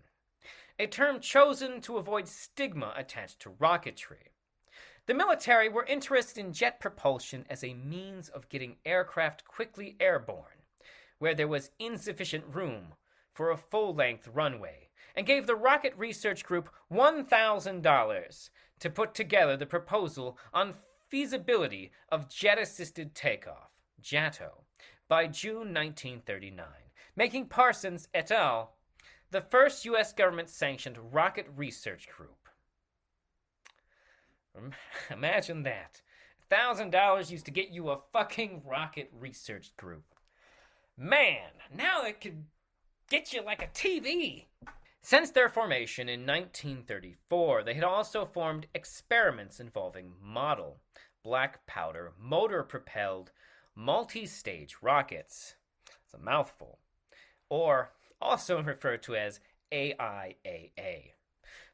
[0.78, 4.28] a term chosen to avoid stigma attached to rocketry.
[5.08, 10.60] The military were interested in jet propulsion as a means of getting aircraft quickly airborne,
[11.18, 12.92] where there was insufficient room
[13.32, 18.50] for a full length runway, and gave the Rocket Research Group $1,000
[18.80, 20.74] to put together the proposal on
[21.08, 23.70] feasibility of jet assisted takeoff,
[24.02, 24.62] JATO,
[25.08, 26.66] by June 1939,
[27.16, 28.76] making Parsons et al.
[29.30, 30.12] the first U.S.
[30.12, 32.37] government sanctioned rocket research group.
[35.10, 36.00] Imagine that.
[36.50, 40.04] $1,000 used to get you a fucking rocket research group.
[40.96, 42.44] Man, now it could
[43.10, 44.46] get you like a TV.
[45.02, 50.80] Since their formation in 1934, they had also formed experiments involving model,
[51.22, 53.30] black powder, motor propelled,
[53.74, 55.54] multi stage rockets.
[56.04, 56.78] It's a mouthful.
[57.48, 59.40] Or also referred to as
[59.72, 61.12] AIAA.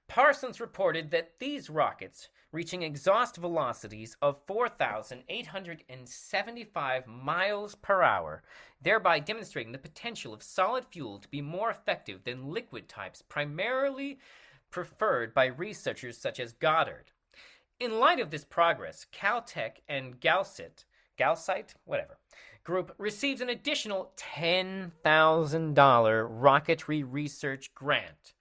[0.06, 8.44] Parsons reported that these rockets, reaching exhaust velocities of 4,875 miles per hour,
[8.80, 14.20] thereby demonstrating the potential of solid fuel to be more effective than liquid types primarily
[14.70, 17.10] preferred by researchers such as Goddard.
[17.80, 20.84] In light of this progress, Caltech and GALCIT,
[21.18, 22.18] GALCIT, whatever,
[22.62, 24.92] group receives an additional $10,000
[25.74, 28.34] rocketry research grant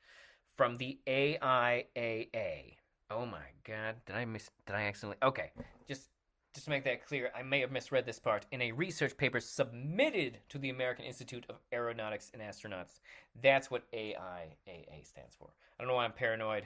[0.56, 2.76] from the AIAA.
[3.16, 5.52] Oh my god, did I miss did I accidentally Okay,
[5.88, 6.10] just
[6.56, 8.46] just to make that clear, I may have misread this part.
[8.52, 13.00] In a research paper submitted to the American Institute of Aeronautics and Astronauts,
[13.42, 15.50] that's what AIAA stands for.
[15.78, 16.64] I don't know why I'm paranoid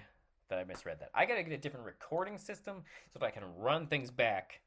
[0.49, 1.09] that I misread that.
[1.13, 4.61] I gotta get a different recording system so that I can run things back,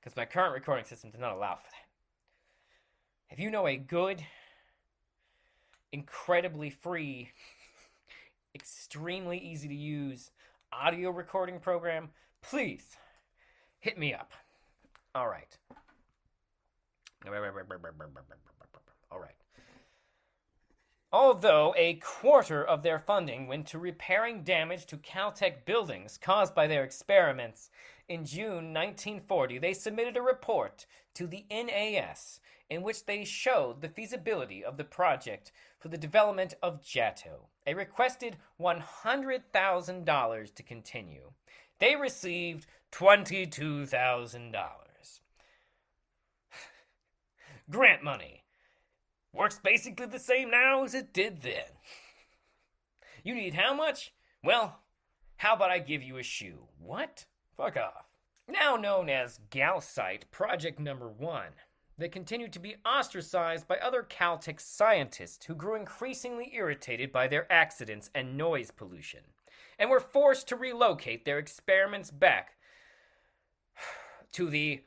[0.00, 3.32] because my current recording system does not allow for that.
[3.32, 4.22] If you know a good,
[5.92, 7.30] incredibly free,
[8.54, 10.30] extremely easy to use
[10.72, 12.08] audio recording program,
[12.42, 12.96] please
[13.80, 14.32] hit me up.
[15.14, 15.56] All right.
[19.10, 19.34] All right.
[21.12, 26.66] Although a quarter of their funding went to repairing damage to Caltech buildings caused by
[26.66, 27.70] their experiments,
[28.08, 32.40] in June 1940 they submitted a report to the NAS
[32.70, 37.48] in which they showed the feasibility of the project for the development of JATO.
[37.64, 41.32] They requested $100,000 to continue.
[41.78, 44.52] They received $22,000.
[47.70, 48.42] Grant money
[49.34, 51.64] Works basically the same now as it did then.
[53.24, 54.12] You need how much?
[54.42, 54.80] Well,
[55.36, 56.66] how about I give you a shoe?
[56.80, 57.24] What?
[57.56, 58.08] Fuck off.
[58.48, 61.52] Now known as GALCIT Project Number One,
[62.02, 67.50] they continued to be ostracized by other Caltech scientists who grew increasingly irritated by their
[67.50, 69.20] accidents and noise pollution,
[69.78, 72.56] and were forced to relocate their experiments back
[74.32, 74.82] to the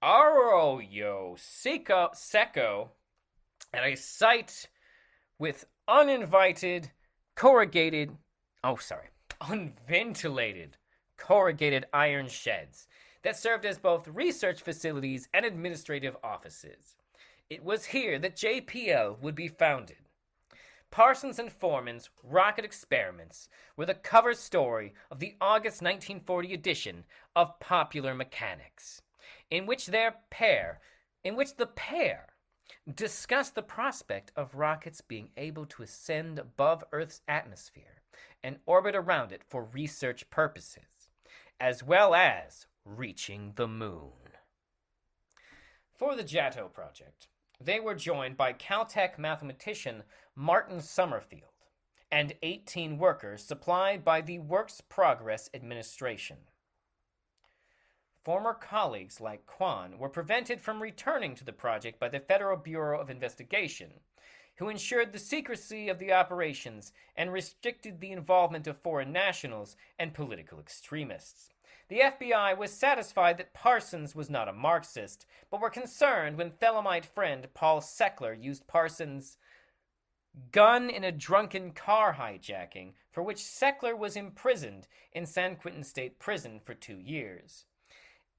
[0.00, 2.92] Arroyo Seco, Seco
[3.74, 4.68] at a site
[5.40, 6.88] with uninvited,
[7.34, 8.16] corrugated,
[8.62, 9.08] oh, sorry,
[9.40, 10.76] unventilated,
[11.16, 12.86] corrugated iron sheds
[13.22, 16.96] that served as both research facilities and administrative offices.
[17.48, 19.96] It was here that JPL would be founded.
[20.90, 27.04] Parsons and Forman's Rocket Experiments were the cover story of the August 1940 edition
[27.36, 29.02] of Popular Mechanics
[29.50, 30.80] in which their pair,
[31.24, 32.26] in which the pair
[32.94, 38.02] discussed the prospect of rockets being able to ascend above Earth's atmosphere
[38.42, 41.10] and orbit around it for research purposes,
[41.58, 44.12] as well as reaching the moon.
[45.92, 47.28] For the JATO project,
[47.60, 50.02] they were joined by Caltech mathematician
[50.34, 51.50] Martin Summerfield
[52.10, 56.38] and 18 workers supplied by the Works Progress Administration.
[58.24, 63.00] Former colleagues like Kwan were prevented from returning to the project by the Federal Bureau
[63.00, 64.00] of Investigation,
[64.56, 70.12] who ensured the secrecy of the operations and restricted the involvement of foreign nationals and
[70.12, 71.50] political extremists.
[71.90, 77.04] The FBI was satisfied that Parsons was not a Marxist, but were concerned when Thelemite
[77.04, 79.38] friend Paul Seckler used Parsons'
[80.52, 86.20] gun in a drunken car hijacking, for which Seckler was imprisoned in San Quentin State
[86.20, 87.64] Prison for two years.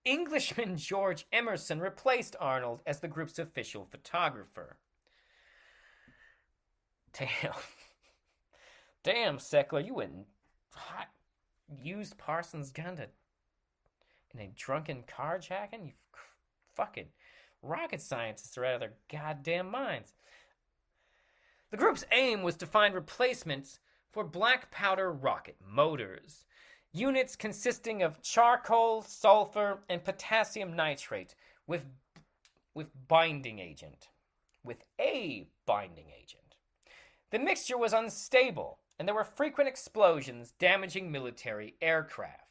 [0.05, 4.77] Englishman George Emerson replaced Arnold as the group's official photographer.
[7.11, 7.51] Damn.
[9.03, 10.25] Damn, Seckler, you
[10.73, 11.09] hot,
[11.83, 13.09] used Parsons' gun to,
[14.33, 15.85] in a drunken carjacking?
[15.85, 15.93] You
[16.73, 17.07] fucking
[17.61, 20.13] rocket scientists are out of their goddamn minds.
[21.69, 23.79] The group's aim was to find replacements
[24.11, 26.45] for black powder rocket motors,
[26.91, 31.35] units consisting of charcoal, sulfur, and potassium nitrate
[31.67, 31.85] with,
[32.73, 34.09] with binding agent.
[34.63, 36.55] With a binding agent.
[37.31, 42.50] The mixture was unstable, and there were frequent explosions damaging military aircraft.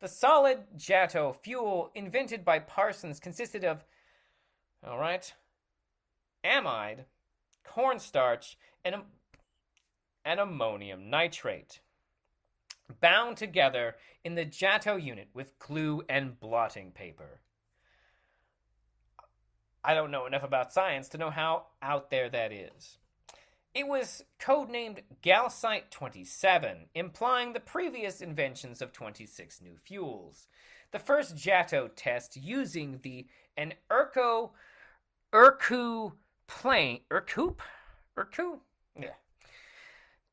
[0.00, 3.84] The solid JATO fuel invented by Parsons consisted of,
[4.86, 5.32] all right,
[6.42, 7.04] amide,
[7.64, 8.96] cornstarch, and,
[10.24, 11.80] and ammonium nitrate,
[13.00, 17.40] bound together in the JATO unit with glue and blotting paper.
[19.84, 22.98] I don't know enough about science to know how out there that is.
[23.74, 30.48] It was codenamed GALCIT 27, implying the previous inventions of 26 new fuels.
[30.90, 34.50] The first JATO test using the an Urco
[35.32, 36.12] Urku
[36.48, 37.60] plane Urcoup
[38.18, 38.58] Urku
[38.98, 39.10] yeah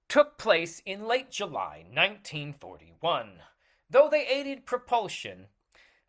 [0.07, 3.33] took place in late July 1941.
[3.89, 5.47] Though they aided propulsion,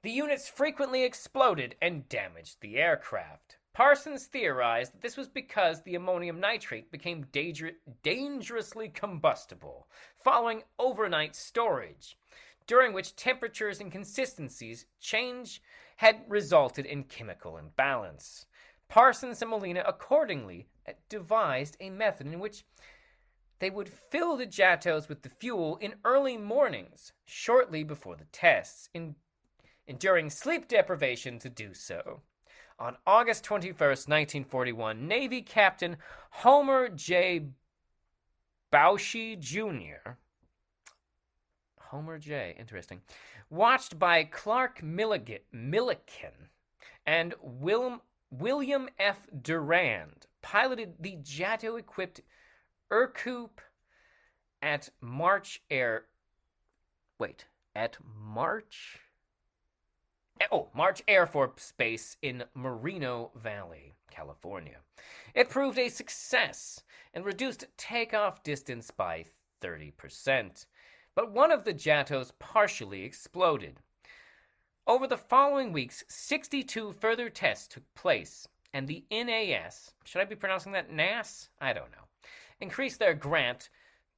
[0.03, 3.58] the units frequently exploded and damaged the aircraft.
[3.79, 9.89] Parsons theorized that this was because the ammonium nitrate became danger- dangerously combustible
[10.25, 12.19] following overnight storage,
[12.67, 15.63] during which temperatures and consistencies change
[15.95, 18.47] had resulted in chemical imbalance.
[18.89, 22.65] Parsons and Malina accordingly uh, devised a method in which
[23.61, 28.89] they would fill the JATOs with the fuel in early mornings, shortly before the tests,
[28.93, 29.15] in,
[29.87, 32.23] enduring sleep deprivation to do so.
[32.81, 35.97] On August 21st, 1941, Navy Captain
[36.31, 37.47] Homer J.
[38.73, 40.13] Boushey Jr.
[41.81, 42.55] Homer J.
[42.57, 43.01] Interesting.
[43.51, 46.51] Watched by Clark Milligan, Millikan
[47.05, 48.01] and Will,
[48.31, 49.27] William F.
[49.43, 52.21] Durand, piloted the JATO equipped
[52.93, 53.59] Ercoupe
[54.63, 56.05] at March Air.
[57.19, 59.01] Wait, at March
[60.53, 64.79] oh, March Air Force Base in Moreno Valley, California.
[65.35, 66.83] It proved a success
[67.15, 69.25] and reduced takeoff distance by
[69.61, 70.67] 30%,
[71.15, 73.79] but one of the JATOs partially exploded.
[74.87, 80.37] Over the following weeks, 62 further tests took place, and the NAS, should I be
[80.37, 81.51] pronouncing that NAS?
[81.61, 82.07] I don't know,
[82.61, 83.71] increased their grant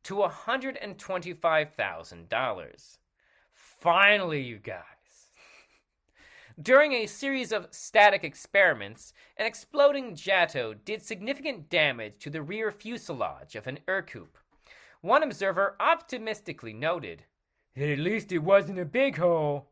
[0.04, 2.98] to $125,000.
[3.52, 4.84] Finally, you guys.
[6.62, 12.70] During a series of static experiments, an exploding JATO did significant damage to the rear
[12.70, 14.36] fuselage of an Ercoupe.
[15.00, 17.24] One observer optimistically noted,
[17.74, 19.70] At least it wasn't a big hole.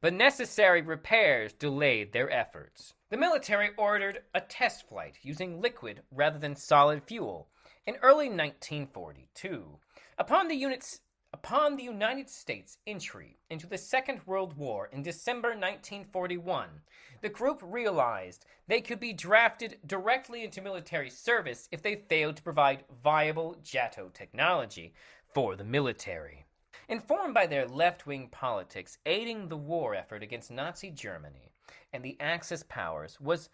[0.00, 2.94] But necessary repairs delayed their efforts.
[3.10, 7.50] The military ordered a test flight using liquid rather than solid fuel
[7.84, 9.78] in early 1942.
[10.16, 11.02] Upon the unit's
[11.34, 16.82] Upon the United States' entry into the Second World War in December 1941,
[17.22, 22.42] the group realized they could be drafted directly into military service if they failed to
[22.42, 24.92] provide viable JATO technology
[25.32, 26.44] for the military.
[26.88, 31.50] Informed by their left wing politics aiding the war effort against Nazi Germany
[31.94, 33.48] and the Axis powers was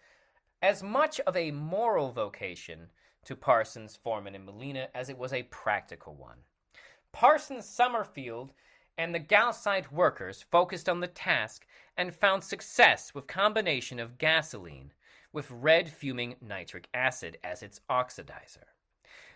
[0.61, 2.91] as much of a moral vocation
[3.23, 6.39] to Parsons, Forman, and Malina as it was a practical one.
[7.11, 8.53] Parsons Summerfield
[8.97, 11.65] and the GALCIT workers focused on the task
[11.97, 14.93] and found success with combination of gasoline
[15.31, 18.65] with red fuming nitric acid as its oxidizer.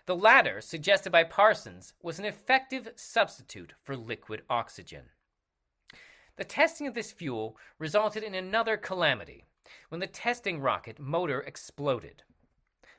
[0.06, 5.04] The latter, suggested by Parsons, was an effective substitute for liquid oxygen.
[6.36, 9.44] The testing of this fuel resulted in another calamity
[9.88, 12.22] when the testing rocket motor exploded.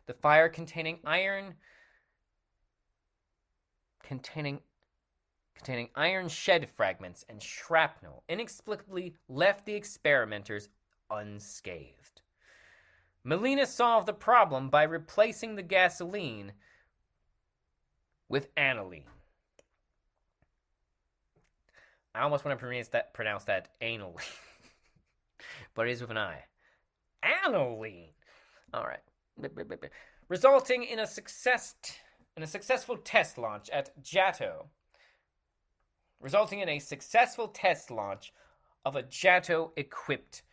[0.07, 1.55] The fire containing iron
[4.06, 4.60] containing
[5.56, 10.70] containing iron shed fragments and shrapnel inexplicably left the experimenters
[11.10, 12.22] unscathed.
[13.26, 16.51] Malina solved the problem by replacing the gasoline
[18.30, 19.03] with aniline.
[22.14, 23.70] I almost want to pronounce that, pronounce that
[25.74, 26.43] but it is with an I.
[27.24, 28.10] Aniline.
[28.74, 29.01] All right.
[30.30, 31.76] Resulting in a success
[32.38, 34.65] in a successful test launch at JATO.
[36.19, 38.33] Resulting in a successful test launch
[38.83, 40.43] of a JATO equipped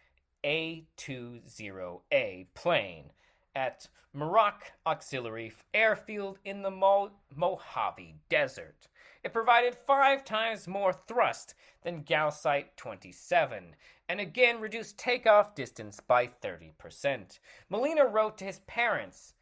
[0.45, 3.11] A20A plane
[3.57, 8.87] at Muroc Auxiliary Airfield in the Mo- Mojave Desert.
[9.25, 13.75] It provided five times more thrust than GALCIT 27
[14.09, 17.39] and again reduced takeoff distance by 30%.
[17.71, 19.35] Malina wrote to his parents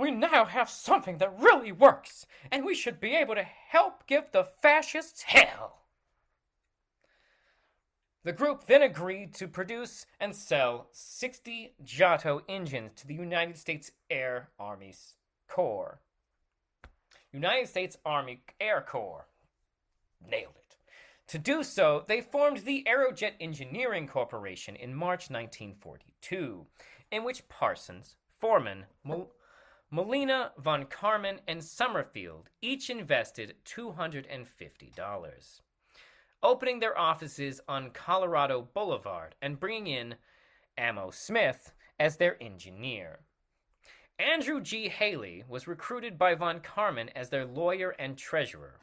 [0.00, 4.32] We now have something that really works, and we should be able to help give
[4.32, 5.82] the fascists hell.
[8.24, 13.90] The group then agreed to produce and sell 60 JATO engines to the United States
[14.08, 14.94] Air Army
[15.46, 16.00] Corps.
[17.30, 19.26] United States Army Air Corps.
[20.26, 20.76] Nailed it.
[21.26, 26.64] To do so, they formed the Aerojet Engineering Corporation in March 1942,
[27.10, 29.30] in which Parsons, Forman, Mol-
[29.92, 35.60] Malina, Von Karman, and Summerfield each invested $250,
[36.44, 40.14] opening their offices on Colorado Boulevard and bringing in
[40.78, 43.18] Amo Smith as their engineer.
[44.20, 44.88] Andrew G.
[44.88, 48.78] Haley was recruited by Von Karman as their lawyer and treasurer.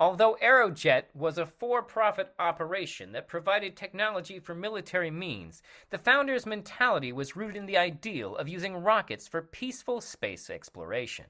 [0.00, 6.46] Although Aerojet was a for profit operation that provided technology for military means, the founder's
[6.46, 11.26] mentality was rooted in the ideal of using rockets for peaceful space exploration.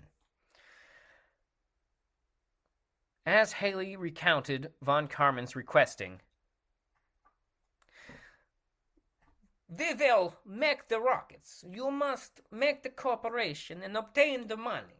[3.24, 6.20] As Haley recounted von Karman's requesting,
[9.68, 11.62] We will make the rockets.
[11.70, 14.97] You must make the corporation and obtain the money.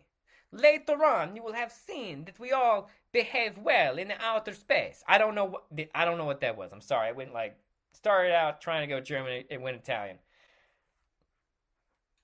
[0.51, 5.05] Later on, you will have seen that we all behave well in the outer space.
[5.07, 6.72] I don't know what I don't know what that was.
[6.72, 7.09] I'm sorry.
[7.09, 7.59] I went like
[7.92, 10.18] started out trying to go German it went Italian.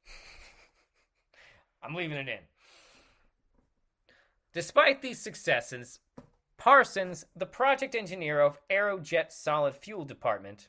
[1.82, 2.38] I'm leaving it in.
[4.54, 5.98] Despite these successes,
[6.56, 10.68] Parsons, the project engineer of Aerojet Solid Fuel Department,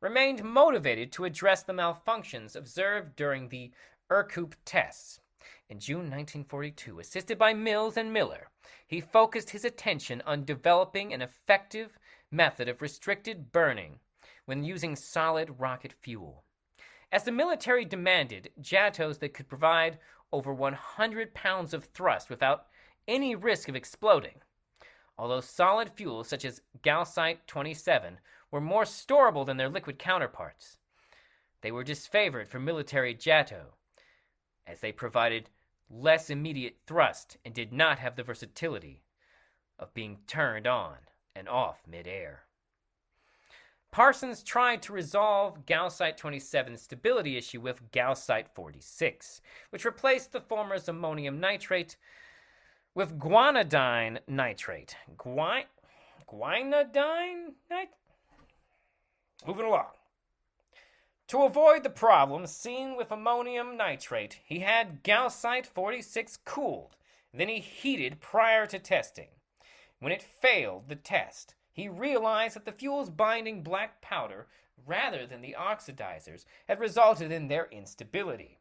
[0.00, 3.70] remained motivated to address the malfunctions observed during the
[4.10, 5.20] Ercoupe tests.
[5.70, 8.48] In June 1942, assisted by Mills and Miller,
[8.86, 11.98] he focused his attention on developing an effective
[12.30, 14.00] method of restricted burning
[14.46, 16.42] when using solid rocket fuel.
[17.12, 19.98] As the military demanded JATOs that could provide
[20.32, 22.68] over 100 pounds of thrust without
[23.06, 24.40] any risk of exploding.
[25.18, 28.18] Although solid fuels such as GALCIT 27
[28.50, 30.78] were more storable than their liquid counterparts,
[31.60, 33.74] they were disfavored for military JATO,
[34.66, 35.50] as they provided
[35.90, 39.02] less immediate thrust and did not have the versatility
[39.78, 40.96] of being turned on
[41.34, 42.42] and off midair.
[43.90, 50.88] Parsons tried to resolve GALCIT 27's stability issue with GALCIT 46, which replaced the former's
[50.88, 51.96] ammonium nitrate
[52.94, 54.94] with guanidine nitrate.
[55.16, 55.66] Gui-
[56.28, 57.94] guanidine nitrate?
[59.46, 59.86] Moving along.
[61.28, 66.96] To avoid the problems seen with ammonium nitrate, he had GALCIT 46 cooled,
[67.34, 69.28] then he heated prior to testing.
[70.00, 74.46] When it failed the test, he realized that the fuel's binding black powder,
[74.86, 78.58] rather than the oxidizers, had resulted in their instability.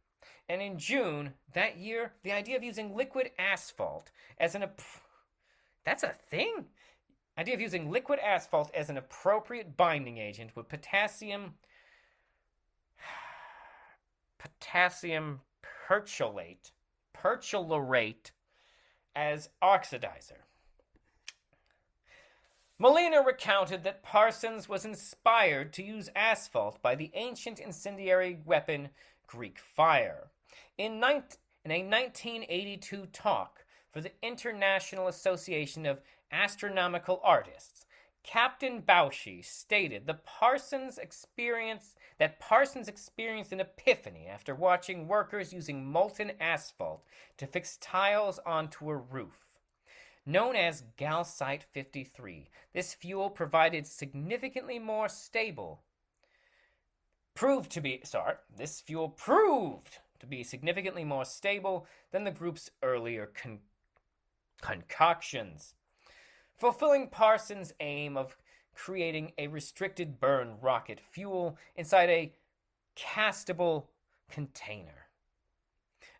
[0.50, 4.66] And in June that year, the idea of using liquid asphalt as an
[5.86, 6.66] that's a thing.
[7.38, 11.54] Idea of using liquid asphalt as an appropriate binding agent with potassium
[14.60, 15.42] potassium
[15.88, 16.72] perchlorate,
[17.16, 18.32] perchlorate
[19.16, 20.44] as oxidizer.
[22.80, 28.90] Malina recounted that Parsons was inspired to use asphalt by the ancient incendiary weapon
[29.26, 30.30] Greek fire.
[30.78, 37.88] In, in a 1982 talk for the International Association of Astronomical Artists,
[38.22, 45.86] Captain Boushey stated the Parsons experience that Parsons experienced an epiphany after watching workers using
[45.86, 47.04] molten asphalt
[47.38, 49.46] to fix tiles onto a roof.
[50.26, 55.84] Known as GALCIT 53, this fuel provided significantly more stable
[57.34, 62.72] proved to be sorry, this fuel proved to be significantly more stable than the group's
[62.82, 63.60] earlier con-
[64.60, 65.76] concoctions
[66.58, 68.36] fulfilling Parsons' aim of
[68.78, 72.34] creating a restricted burn rocket fuel inside a
[72.96, 73.86] castable
[74.30, 75.08] container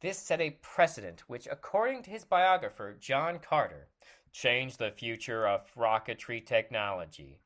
[0.00, 3.88] This set a precedent which, according to his biographer, John Carter,
[4.30, 7.40] changed the future of rocketry technology.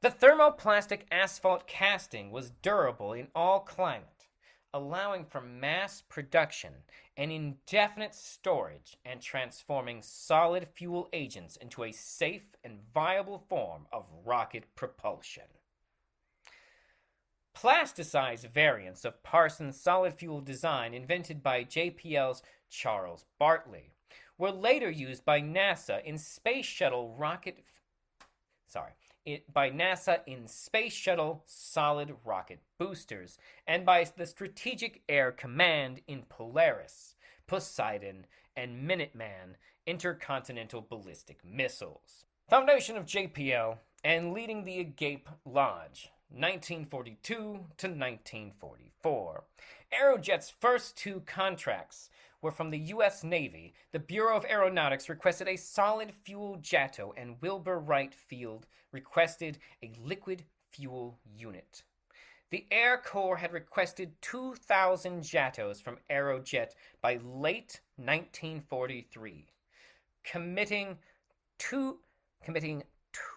[0.00, 4.13] The thermoplastic asphalt casting was durable in all climate,
[4.74, 6.72] allowing for mass production
[7.16, 14.04] and indefinite storage and transforming solid fuel agents into a safe and viable form of
[14.24, 15.44] rocket propulsion.
[17.56, 23.92] Plasticized variants of Parsons' solid fuel design, invented by JPL's Charles Bartley,
[24.38, 27.62] were later used by NASA in space shuttle rocket.
[28.66, 28.92] Sorry,
[29.52, 36.22] by NASA in Space Shuttle solid rocket boosters, and by the Strategic Air Command in
[36.28, 37.16] Polaris,
[37.46, 39.56] Poseidon, and Minuteman
[39.86, 42.24] intercontinental ballistic missiles.
[42.48, 49.44] Foundation of JPL and leading the Agape Lodge, 1942 to 1944.
[49.92, 52.10] Aerojet's first two contracts
[52.44, 53.24] were from the U.S.
[53.24, 53.72] Navy.
[53.92, 59.94] The Bureau of Aeronautics requested a solid fuel JATO, and Wilbur Wright Field requested a
[59.98, 61.84] liquid fuel unit.
[62.50, 69.48] The Air Corps had requested 2,000 JATOs from Aerojet by late 1943,
[70.22, 70.98] committing
[71.56, 72.00] two,
[72.44, 72.82] committing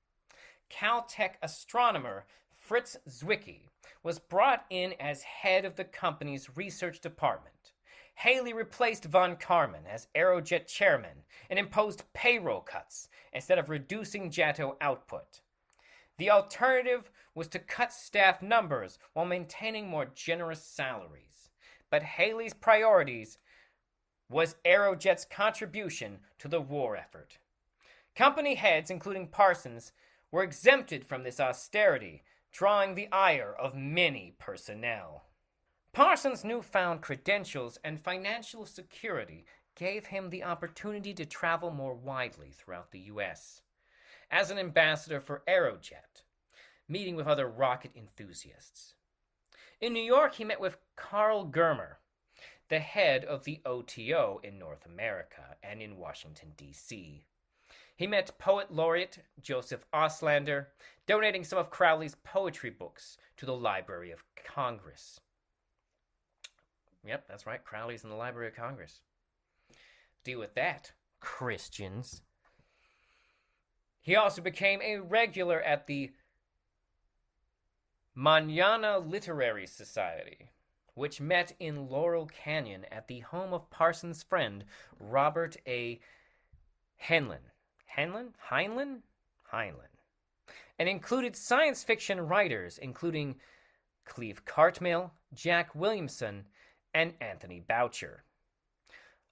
[0.69, 3.67] Caltech astronomer Fritz Zwicky
[4.01, 7.73] was brought in as head of the company's research department.
[8.15, 14.77] Haley replaced von Karman as Aerojet chairman and imposed payroll cuts instead of reducing JATO
[14.79, 15.41] output.
[16.17, 21.49] The alternative was to cut staff numbers while maintaining more generous salaries.
[21.89, 23.39] But Haley's priorities
[24.29, 27.39] was Aerojet's contribution to the war effort.
[28.15, 29.91] Company heads, including Parsons,
[30.31, 35.25] were exempted from this austerity, drawing the ire of many personnel.
[35.93, 39.45] Parsons' newfound credentials and financial security
[39.75, 43.62] gave him the opportunity to travel more widely throughout the U.S.
[44.31, 46.23] As an ambassador for Aerojet,
[46.87, 48.95] meeting with other rocket enthusiasts.
[49.79, 51.97] In New York, he met with Karl Germer,
[52.69, 57.25] the head of the OTO in North America and in Washington, D.C.
[57.95, 60.67] He met poet laureate Joseph Auslander,
[61.05, 65.19] donating some of Crowley's poetry books to the Library of Congress.
[67.05, 67.63] Yep, that's right.
[67.63, 69.01] Crowley's in the Library of Congress.
[70.23, 72.21] Deal with that, Christians.
[74.03, 76.11] He also became a regular at the
[78.13, 80.49] Manana Literary Society,
[80.93, 84.65] which met in Laurel Canyon at the home of Parsons' friend
[84.99, 86.01] Robert A.
[87.01, 87.39] Heinlein.
[87.97, 88.33] Heinlein?
[88.51, 88.99] Heinlein?
[89.51, 89.87] Heinlein.
[90.77, 93.39] And included science fiction writers, including
[94.03, 96.45] Cleve Cartmill, Jack Williamson,
[96.93, 98.25] and Anthony Boucher.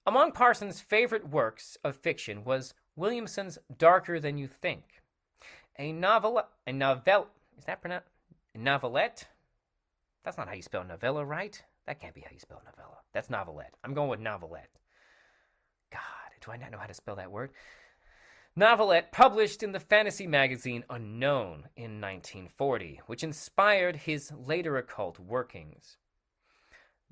[0.06, 4.82] Among Parsons' favorite works of fiction was Williamson's Darker Than You Think,
[5.78, 7.28] a novel, a novel,
[7.58, 8.08] is that pronounced?
[8.54, 9.26] Novelette?
[10.24, 11.62] That's not how you spell novella, right?
[11.86, 12.98] That can't be how you spell novella.
[13.12, 13.74] That's novelette.
[13.82, 14.68] I'm going with novelette.
[15.90, 16.00] God,
[16.44, 17.50] do I not know how to spell that word?
[18.54, 25.96] Novelette published in the fantasy magazine Unknown in 1940, which inspired his later occult workings.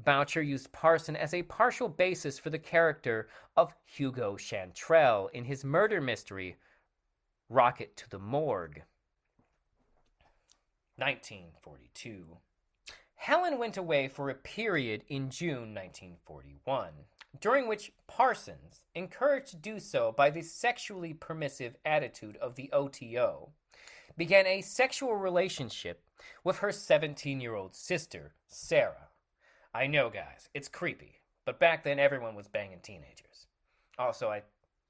[0.05, 5.63] Boucher used Parson as a partial basis for the character of Hugo Chantrelle in his
[5.63, 6.57] murder mystery,
[7.51, 8.83] Rocket to the Morgue.
[10.97, 12.39] 1942.
[13.15, 16.93] Helen went away for a period in June 1941,
[17.39, 23.53] during which Parsons, encouraged to do so by the sexually permissive attitude of the OTO,
[24.17, 26.03] began a sexual relationship
[26.43, 29.10] with her 17 year old sister, Sarah.
[29.75, 33.47] I know, guys, it's creepy, but back then everyone was banging teenagers.
[33.99, 34.43] Also, I'm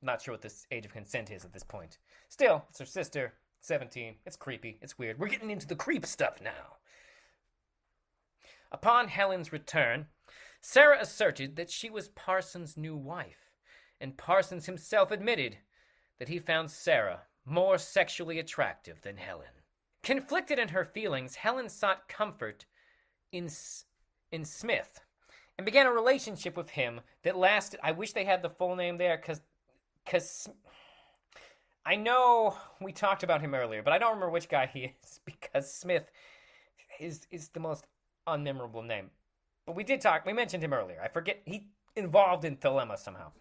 [0.02, 1.98] not sure what this age of consent is at this point.
[2.28, 4.14] Still, it's her sister, 17.
[4.24, 4.78] It's creepy.
[4.80, 5.18] It's weird.
[5.18, 6.78] We're getting into the creep stuff now.
[8.72, 10.06] Upon Helen's return,
[10.62, 13.50] Sarah asserted that she was Parsons' new wife,
[14.00, 15.58] and Parsons himself admitted
[16.18, 19.48] that he found Sarah more sexually attractive than Helen.
[20.02, 22.64] Conflicted in her feelings, Helen sought comfort
[23.32, 23.48] in
[24.32, 25.00] in Smith
[25.58, 27.80] and began a relationship with him that lasted.
[27.82, 29.40] I wish they had the full name there because
[30.04, 30.48] because
[31.84, 35.20] I know we talked about him earlier, but I don't remember which guy he is
[35.24, 36.10] because Smith
[36.98, 37.86] is is the most
[38.26, 39.10] unmemorable name.
[39.66, 40.24] But we did talk.
[40.26, 41.00] We mentioned him earlier.
[41.02, 43.32] I forget he involved in Thelema somehow.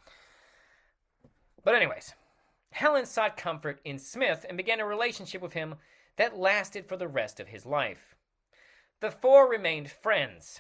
[1.63, 2.13] But anyways,
[2.71, 5.75] Helen sought comfort in Smith and began a relationship with him
[6.17, 8.15] that lasted for the rest of his life.
[8.99, 10.59] The four remained friends.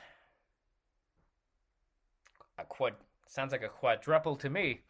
[2.59, 2.95] A quad
[3.25, 4.81] sounds like a quadruple to me.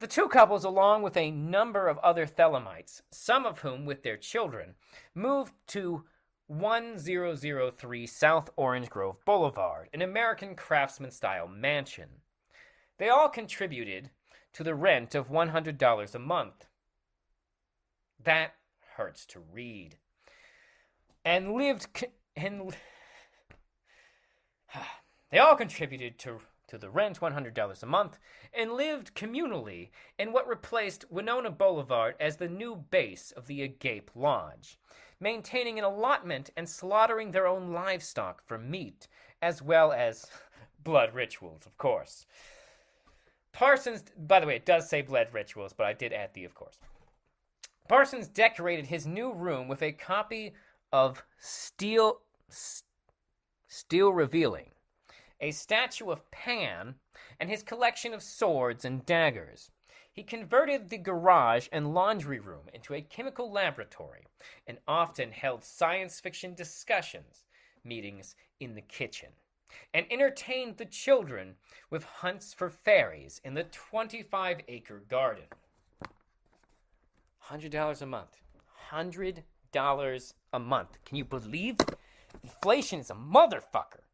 [0.00, 4.18] The two couples, along with a number of other Thelemites, some of whom with their
[4.18, 4.74] children,
[5.14, 6.04] moved to
[6.48, 12.20] 1003 South Orange Grove Boulevard, an American craftsman style mansion.
[12.98, 14.10] They all contributed
[14.52, 16.66] to the rent of $100 a month.
[18.22, 18.56] That
[18.96, 19.96] hurts to read.
[21.24, 22.76] And lived co- and
[25.30, 28.18] they all contributed to to the rent $100 a month
[28.52, 34.10] and lived communally in what replaced Winona Boulevard as the new base of the Agape
[34.14, 34.78] Lodge,
[35.20, 39.06] maintaining an allotment and slaughtering their own livestock for meat,
[39.42, 40.26] as well as
[40.82, 42.26] blood rituals, of course.
[43.52, 46.54] Parsons, by the way, it does say blood rituals, but I did add the of
[46.54, 46.78] course.
[47.88, 50.52] Parsons decorated his new room with a copy
[50.92, 52.20] of Stele
[53.68, 54.70] Stele Revealing
[55.40, 56.94] a statue of Pan,
[57.38, 59.70] and his collection of swords and daggers.
[60.12, 64.26] He converted the garage and laundry room into a chemical laboratory
[64.66, 67.44] and often held science fiction discussions
[67.84, 69.28] meetings in the kitchen
[69.92, 71.54] and entertained the children
[71.90, 75.44] with hunts for fairies in the 25 acre garden.
[77.50, 78.40] $100 a month.
[78.90, 80.98] $100 a month.
[81.04, 81.76] Can you believe?
[82.42, 84.05] Inflation is a motherfucker.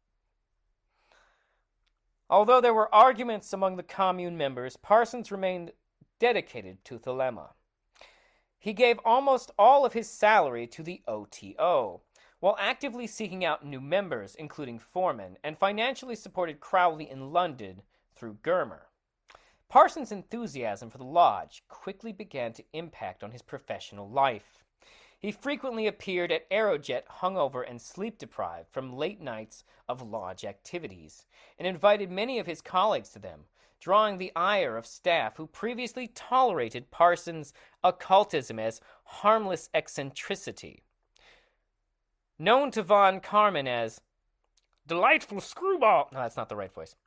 [2.33, 5.71] Although there were arguments among the commune members, Parsons remained
[6.17, 7.49] dedicated to Thelema.
[8.57, 12.01] He gave almost all of his salary to the OTO,
[12.39, 17.83] while actively seeking out new members, including Forman, and financially supported Crowley in London
[18.15, 18.85] through Germer.
[19.69, 24.62] Parsons' enthusiasm for the lodge quickly began to impact on his professional life.
[25.23, 31.25] He frequently appeared at Aerojet hungover and sleep deprived from late nights of lodge activities,
[31.57, 33.45] and invited many of his colleagues to them,
[33.79, 37.53] drawing the ire of staff who previously tolerated Parsons'
[37.85, 40.83] occultism as harmless eccentricity.
[42.37, 44.01] Known to Von Karman as
[44.85, 46.09] delightful screwball.
[46.11, 46.97] No, that's not the right voice.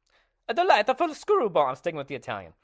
[0.49, 1.67] A delightful screwball.
[1.67, 2.55] I'm sticking with the Italian.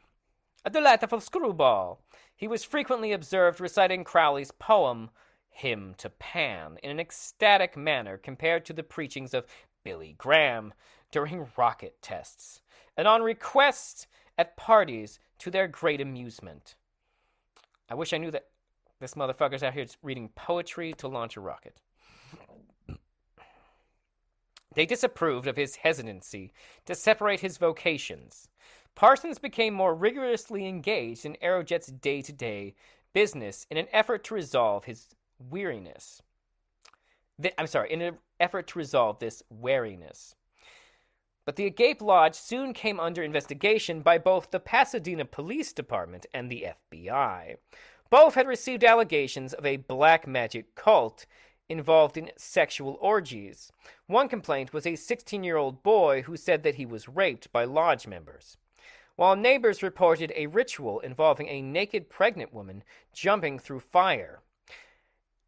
[0.65, 2.01] A delightful screwball.
[2.35, 5.11] He was frequently observed reciting Crowley's poem
[5.53, 9.47] hymn to Pan in an ecstatic manner compared to the preachings of
[9.85, 10.75] Billy Graham
[11.11, 12.61] during rocket tests,
[12.97, 16.75] and on request at parties to their great amusement.
[17.89, 18.49] I wish I knew that
[19.01, 21.77] this motherfucker's out here reading poetry to launch a rocket.
[24.75, 26.53] They disapproved of his hesitancy
[26.87, 28.49] to separate his vocations.
[28.95, 32.75] Parsons became more rigorously engaged in Aerojet's day to day
[33.13, 35.09] business in an effort to resolve his
[35.51, 36.23] weariness.
[37.59, 40.35] I'm sorry, in an effort to resolve this wariness.
[41.45, 46.49] But the Agape Lodge soon came under investigation by both the Pasadena Police Department and
[46.49, 47.57] the FBI.
[48.11, 51.27] Both had received allegations of a black magic cult
[51.69, 53.73] involved in sexual orgies.
[54.07, 57.65] One complaint was a 16 year old boy who said that he was raped by
[57.65, 58.57] lodge members,
[59.17, 64.43] while neighbors reported a ritual involving a naked pregnant woman jumping through fire.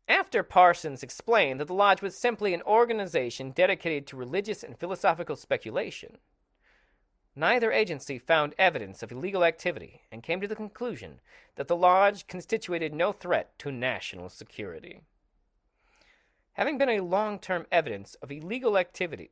[0.09, 5.35] After Parsons explained that the Lodge was simply an organization dedicated to religious and philosophical
[5.35, 6.19] speculation,
[7.35, 11.21] neither agency found evidence of illegal activity and came to the conclusion
[11.57, 15.01] that the Lodge constituted no threat to national security.
[16.53, 19.31] Having been a long term evidence of illegal activity,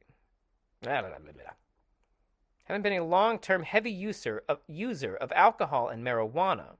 [0.84, 6.76] having been a long term heavy user of, user of alcohol and marijuana,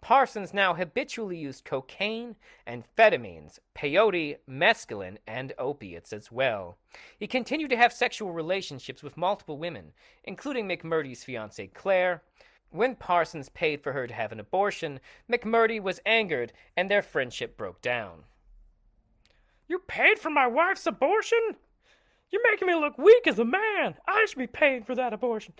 [0.00, 2.36] Parsons now habitually used cocaine,
[2.66, 6.78] amphetamines, peyote, mescaline, and opiates as well.
[7.18, 9.92] He continued to have sexual relationships with multiple women,
[10.24, 12.22] including McMurtry's fiancee Claire.
[12.70, 17.56] When Parsons paid for her to have an abortion, McMurtry was angered and their friendship
[17.56, 18.24] broke down.
[19.68, 21.56] You paid for my wife's abortion?
[22.30, 23.96] You're making me look weak as a man.
[24.06, 25.52] I should be paying for that abortion.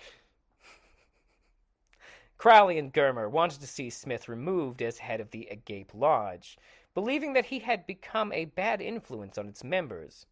[2.40, 6.56] Crowley and Germer wanted to see Smith removed as head of the Agape Lodge,
[6.94, 10.24] believing that he had become a bad influence on its members.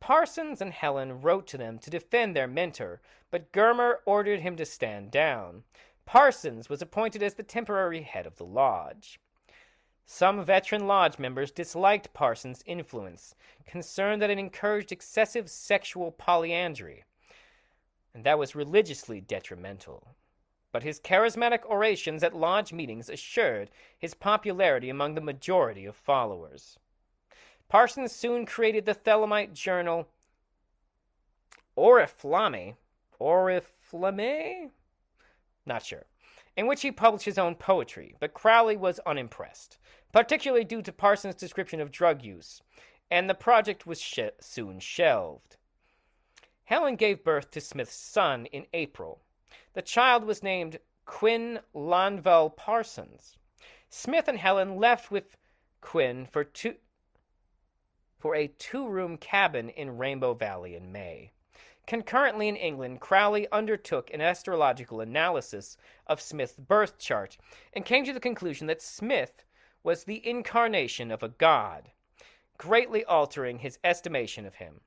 [0.00, 3.00] Parsons and Helen wrote to them to defend their mentor,
[3.30, 5.64] but Germer ordered him to stand down.
[6.04, 9.18] Parsons was appointed as the temporary head of the lodge.
[10.04, 13.34] Some veteran lodge members disliked Parsons' influence,
[13.64, 17.02] concerned that it encouraged excessive sexual polyandry,
[18.14, 20.14] and that was religiously detrimental.
[20.72, 26.78] But his charismatic orations at lodge meetings assured his popularity among the majority of followers.
[27.68, 30.08] Parsons soon created the Thelemite journal
[31.76, 32.76] Oriflamme.
[33.20, 34.70] Oriflamme?
[35.64, 36.04] Not sure.
[36.56, 39.78] In which he published his own poetry, but Crowley was unimpressed,
[40.12, 42.60] particularly due to Parsons' description of drug use,
[43.10, 45.56] and the project was sh- soon shelved.
[46.72, 49.20] Helen gave birth to Smith's son in April.
[49.74, 53.36] The child was named Kwen Lanval Parsons.
[53.90, 55.36] Smith and Helen left with
[55.82, 56.76] Kwen for two
[58.18, 61.32] for a two-room cabin in Rainbow Valley in May.
[61.86, 67.36] Concurrently in England, Crowley undertook an astrological analysis of Smith's birth chart
[67.74, 69.44] and came to the conclusion that Smith
[69.82, 71.90] was the incarnation of a god,
[72.56, 74.80] greatly altering his estimation of him.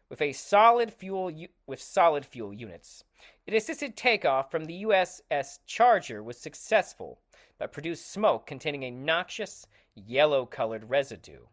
[0.09, 1.33] with a solid fuel
[1.67, 3.05] with solid fuel units.
[3.47, 7.21] It assisted takeoff from the USS Charger was successful,
[7.59, 11.47] but produced smoke containing a noxious yellow-colored residue.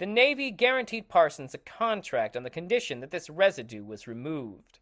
[0.00, 4.78] The Navy guaranteed Parsons a contract on the condition that this residue was removed.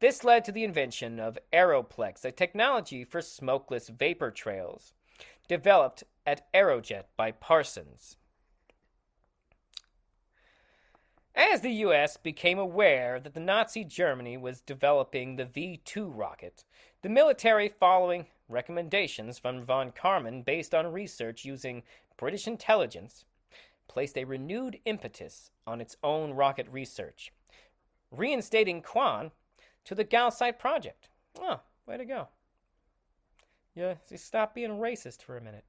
[0.00, 4.92] This led to the invention of Aeroplex, a technology for smokeless vapor trails,
[5.48, 8.18] developed at Aerojet by Parsons.
[11.34, 12.18] As the U.S.
[12.18, 16.64] became aware that the Nazi Germany was developing the V 2 rocket,
[17.00, 21.82] the military, following recommendations from von Karman based on research using
[22.18, 23.24] British intelligence,
[23.90, 27.32] placed a renewed impetus on its own rocket research,
[28.12, 29.32] reinstating Quan
[29.84, 31.08] to the GALCIT project.
[31.40, 32.28] Oh, way to go.
[33.74, 35.64] Yeah, see, stop being racist for a minute.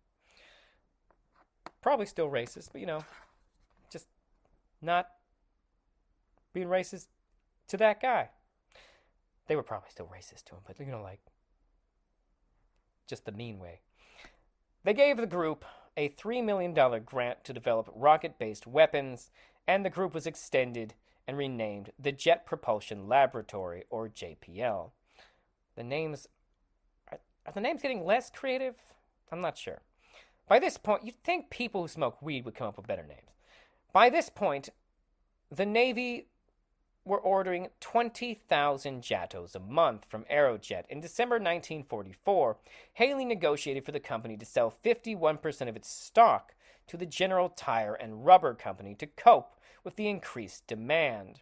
[1.82, 3.04] Probably still racist, but you know,
[3.92, 4.06] just
[4.84, 5.08] not
[6.54, 7.08] being racist
[7.70, 8.30] to that guy.
[9.48, 11.22] They were probably still racist to him, but you know, like,
[13.08, 13.80] just the mean way.
[14.84, 15.66] They gave the group
[15.98, 16.74] a $3 million
[17.04, 19.32] grant to develop rocket based weapons,
[19.68, 20.94] and the group was extended
[21.28, 24.92] and renamed the Jet Propulsion Laboratory, or JPL.
[25.76, 26.28] The names
[27.12, 28.76] are, are the names getting less creative?
[29.32, 29.82] I'm not sure.
[30.48, 33.30] By this point, you'd think people who smoke weed would come up with better names.
[33.94, 34.70] By this point,
[35.50, 36.28] the Navy
[37.04, 40.84] were ordering 20,000 JATOs a month from Aerojet.
[40.90, 42.58] In December 1944,
[42.94, 46.54] Haley negotiated for the company to sell 51% of its stock
[46.88, 51.42] to the General Tire and Rubber Company to cope with the increased demand.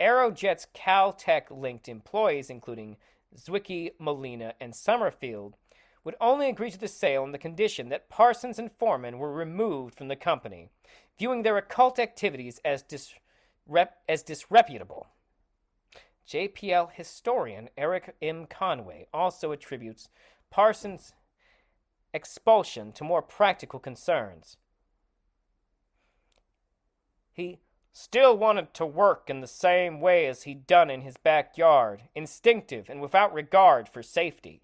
[0.00, 2.96] Aerojet's Caltech linked employees, including
[3.36, 5.56] Zwicky, Malina, and Summerfield,
[6.04, 9.96] would only agree to the sale on the condition that Parsons and Forman were removed
[9.96, 10.70] from the company,
[11.18, 13.14] viewing their occult activities as dis-
[13.70, 15.06] rep- as disreputable.
[16.28, 18.46] JPL historian Erik M.
[18.46, 20.08] Conway also attributes
[20.50, 21.14] Parsons'
[22.12, 24.56] expulsion to more practical concerns.
[27.32, 27.60] He
[27.92, 32.88] still wanted to work in the same way as he'd done in his backyard, instinctive
[32.88, 34.62] and without regard for safety.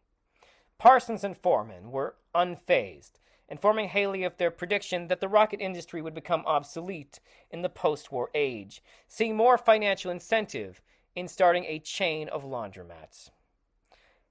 [0.78, 3.12] Parsons and Forman were unfazed,
[3.48, 7.20] informing Haley of their prediction that the rocket industry would become obsolete
[7.50, 10.80] in the post war age, seeing more financial incentive
[11.14, 13.30] in starting a chain of laundromats.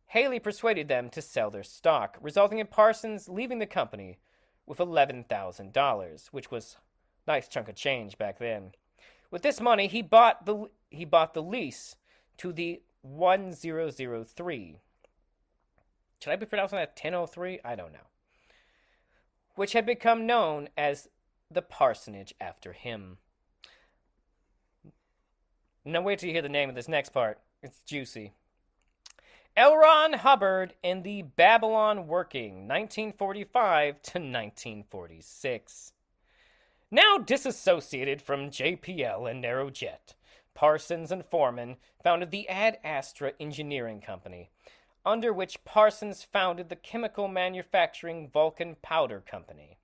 [0.07, 4.19] Haley persuaded them to sell their stock, resulting in Parsons leaving the company
[4.65, 6.77] with $11,000, which was
[7.25, 8.71] a nice chunk of change back then.
[9.31, 11.95] With this money, he bought the he bought the lease
[12.37, 14.79] to the 1003.
[16.21, 17.59] Should I be pronouncing that 1003?
[17.65, 17.99] I don't know.
[19.55, 21.09] Which had become known as
[21.49, 23.17] the parsonage after him.
[25.83, 27.39] Now wait till you hear the name of this next part.
[27.61, 28.33] It's juicy.
[29.57, 29.77] L.
[29.77, 35.93] Ron Hubbard and the Babylon Working, 1945 to 1946.
[36.91, 40.15] Now disassociated from JPL and Aerojet,
[40.53, 44.49] Parsons and Forman founded the Ad Astra Engineering Company,
[45.05, 49.77] under which Parsons founded the chemical manufacturing Vulcan Powder Company.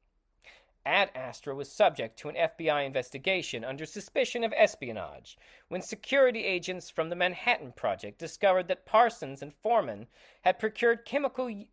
[0.84, 6.90] Ad Astra was subject to an FBI investigation under suspicion of espionage when security agents
[6.90, 10.08] from the Manhattan Project discovered that Parsons and Forman
[10.42, 11.66] had procured chemical,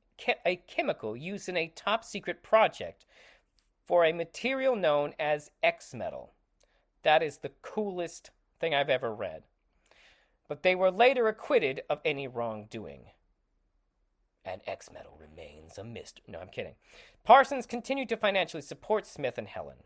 [0.44, 3.06] a chemical used in a top secret project
[3.86, 6.34] for a material known as X metal.
[7.02, 8.30] That is the coolest
[8.60, 9.44] thing I've ever read.
[10.48, 13.06] But they were later acquitted of any wrongdoing
[14.48, 16.24] and X Metal remains a mystery.
[16.26, 16.74] No, I'm kidding.
[17.24, 19.78] Parsons continued to financially support Smith and Helen,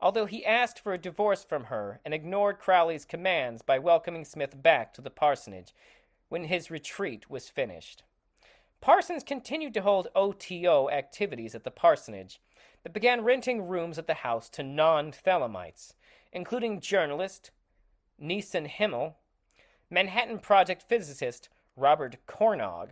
[0.00, 4.62] although he asked for a divorce from her and ignored Crowley's commands by welcoming Smith
[4.62, 5.74] back to the parsonage
[6.28, 8.02] when his retreat was finished.
[8.80, 12.40] Parsons continued to hold OTO activities at the parsonage,
[12.82, 15.94] but began renting rooms at the house to non Thelemites,
[16.32, 17.52] including journalist
[18.20, 19.16] Nieson Himmel,
[19.88, 22.90] Manhattan Project physicist Robert Cornog,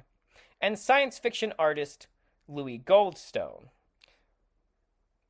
[0.61, 2.07] and science fiction artist
[2.49, 3.69] Louis Goldstone.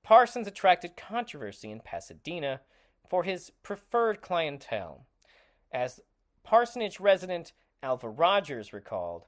[0.02, 2.60] Parsons attracted controversy in Pasadena
[3.08, 5.06] for his preferred clientele.
[5.72, 6.00] As
[6.42, 7.52] parsonage resident
[7.82, 9.26] Alva Rogers recalled,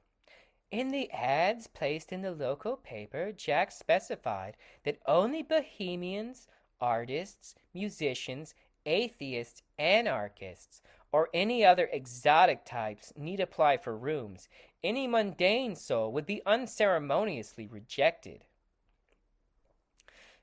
[0.70, 6.48] in the ads placed in the local paper, Jack specified that only bohemians,
[6.80, 8.54] artists, musicians,
[8.86, 10.80] atheists, anarchists,
[11.12, 14.48] or any other exotic types need apply for rooms.
[14.84, 18.44] Any mundane soul would be unceremoniously rejected.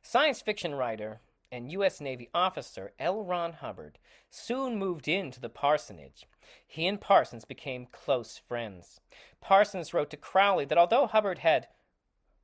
[0.02, 1.20] Science fiction writer
[1.52, 2.00] and U.S.
[2.00, 3.24] Navy officer L.
[3.24, 6.26] Ron Hubbard soon moved into the parsonage.
[6.66, 9.02] He and Parsons became close friends.
[9.42, 11.68] Parsons wrote to Crowley that although Hubbard had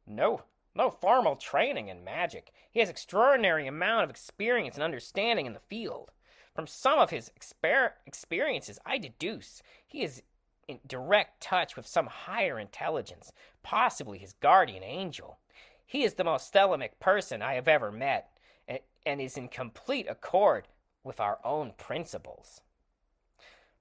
[0.05, 0.43] no
[0.75, 5.59] no formal training in magic, he has extraordinary amount of experience and understanding in the
[5.59, 6.11] field.
[6.53, 10.21] From some of his exper- experiences, I deduce he is
[10.67, 13.31] in direct touch with some higher intelligence,
[13.63, 15.39] possibly his guardian angel.
[15.85, 18.37] He is the most thelemic person I have ever met,
[18.67, 20.67] and, and is in complete accord
[21.03, 22.61] with our own principles.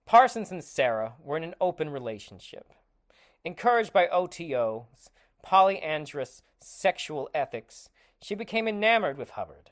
[0.06, 2.70] Parsons and Sarah were in an open relationship.
[3.44, 5.10] Encouraged by OTO's
[5.42, 7.88] polyandrous sexual ethics,
[8.20, 9.70] she became enamored with Hubbard.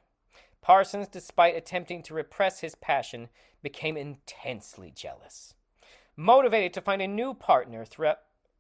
[0.63, 3.29] Parsons, despite attempting to repress his passion,
[3.63, 5.55] became intensely jealous.
[6.17, 8.13] Motivated to find a new partner through,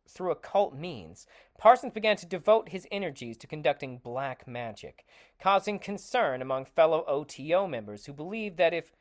[0.09, 1.27] through occult means,
[1.59, 5.05] Parsons began to devote his energies to conducting black magic,
[5.39, 8.93] causing concern among fellow OTO members who believed that if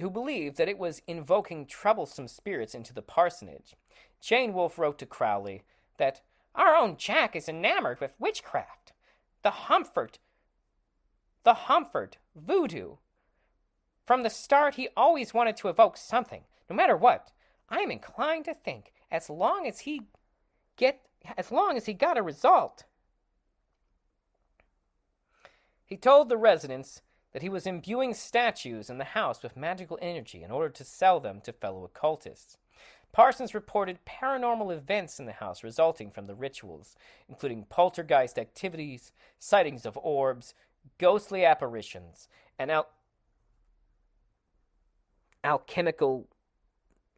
[0.00, 3.74] who believed that it was invoking troublesome spirits into the parsonage.
[4.20, 5.64] Jane Wolfe wrote to Crowley
[5.96, 6.22] that
[6.54, 8.92] our own Jack is enamored with witchcraft
[9.42, 10.18] the houmfort,
[11.44, 12.96] the houmfort voodoo.
[14.08, 17.30] From the start, he always wanted to evoke something, no matter what.
[17.68, 20.00] I am inclined to think, as long as he
[20.78, 21.02] get,
[21.36, 22.84] as long as he got a result.
[25.84, 27.02] He told the residents
[27.34, 31.20] that he was imbuing statues in the house with magical energy in order to sell
[31.20, 32.56] them to fellow occultists.
[33.12, 36.96] Parsons reported paranormal events in the house resulting from the rituals,
[37.28, 40.54] including poltergeist activities, sightings of orbs,
[40.96, 42.26] ghostly apparitions,
[42.58, 42.88] and al-
[45.44, 46.26] alchemical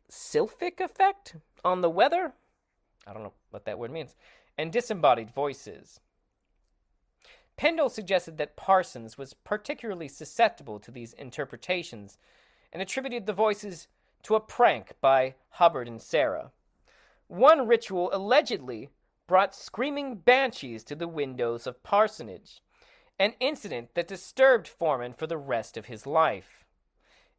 [0.08, 2.32] sylphic effect on the weather.
[3.06, 4.14] I don't know what that word means.
[4.58, 6.00] And disembodied voices.
[7.56, 12.18] Pendle suggested that Parsons was particularly susceptible to these interpretations
[12.72, 13.88] and attributed the voices
[14.22, 16.52] to a prank by Hubbard and Sarah.
[17.28, 18.88] One ritual allegedly
[19.26, 22.62] brought screaming banshees to the windows of Parsonage,
[23.18, 26.59] an incident that disturbed Forman for the rest of his life.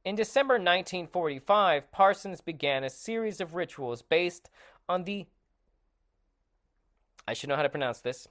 [0.03, 4.49] In December 1945, Parsons began a series of rituals based
[4.89, 5.27] on the
[7.27, 8.27] I should know how to pronounce this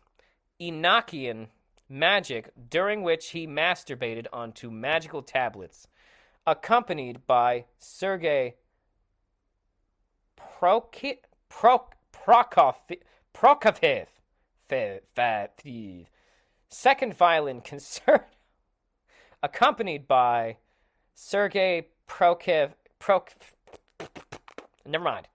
[0.61, 1.47] Enochian
[1.89, 5.87] magic, during which he masturbated onto magical tablets,
[6.45, 8.57] accompanied by Sergei
[10.37, 11.19] Prokofiev.
[13.33, 14.07] Prokofiev.
[16.69, 18.27] Second violin concert,
[19.43, 20.57] accompanied by
[21.23, 22.73] Sergei Prokofiev.
[22.99, 23.29] Prok,
[24.87, 25.29] never mind.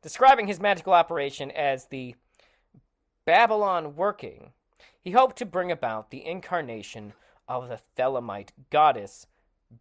[0.00, 2.14] Describing his magical operation as the
[3.26, 4.52] Babylon working,
[4.98, 7.12] he hoped to bring about the incarnation
[7.48, 9.26] of the Thelemite goddess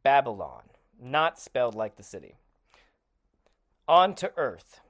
[0.03, 0.63] Babylon,
[1.01, 2.35] not spelled like the city,
[3.87, 4.81] onto earth.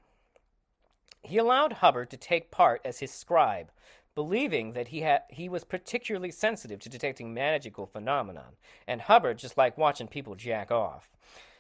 [1.21, 3.71] He allowed Hubbard to take part as his scribe,
[4.15, 8.55] believing that he had he was particularly sensitive to detecting magical phenomenon,
[8.87, 11.09] and Hubbard just liked watching people jack off.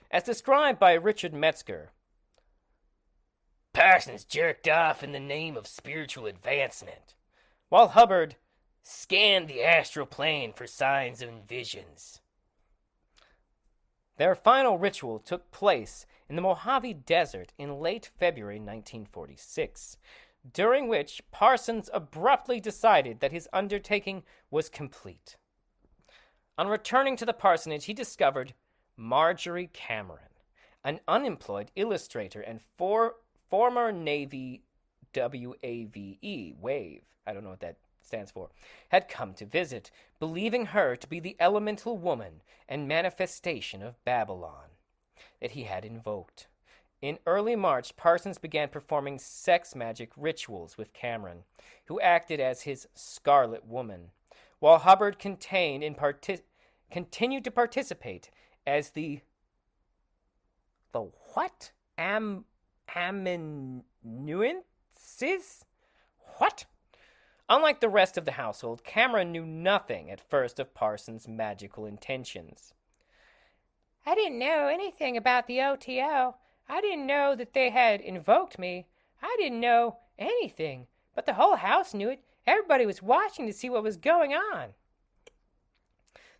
[0.09, 1.91] As described by Richard Metzger,
[3.73, 7.13] Parsons jerked off in the name of spiritual advancement,
[7.67, 8.37] while Hubbard
[8.81, 12.21] scanned the astral plane for signs and visions.
[14.17, 19.97] Their final ritual took place in the Mojave Desert in late February 1946,
[20.53, 25.37] during which Parsons abruptly decided that his undertaking was complete.
[26.57, 28.53] On returning to the parsonage, he discovered
[28.95, 30.29] Marjorie Cameron,
[30.83, 33.15] an unemployed illustrator and for,
[33.49, 34.61] former Navy
[35.13, 38.49] WAVE, WAVE, I don't know what that stands for,
[38.89, 44.69] had come to visit, believing her to be the elemental woman and manifestation of Babylon
[45.41, 46.47] that he had invoked.
[47.01, 51.43] In early March, Parsons began performing sex magic rituals with Cameron,
[51.85, 54.11] who acted as his Scarlet Woman,
[54.59, 55.93] while Hubbard continued
[57.43, 58.31] to participate
[58.65, 59.21] as the
[60.93, 61.71] the what?
[61.97, 62.45] Am
[62.95, 63.83] amanuensis?
[66.37, 66.65] What?
[67.49, 72.73] Unlike the rest of the household, Cameron knew nothing at first of Parsons' magical intentions.
[74.05, 76.35] I didn't know anything about the OTO.
[76.67, 78.87] I didn't know that they had invoked me.
[79.21, 80.87] I didn't know anything.
[81.13, 82.23] But the whole house knew it.
[82.47, 84.73] Everybody was watching to see what was going on.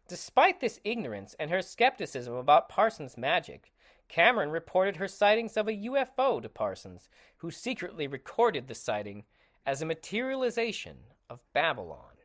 [0.08, 3.74] Despite this ignorance and her skepticism about Parsons' magic,
[4.08, 9.24] Cameron reported her sightings of a UFO to Parsons, who secretly recorded the sighting
[9.66, 10.98] as a materialization
[11.28, 12.18] of Babylon.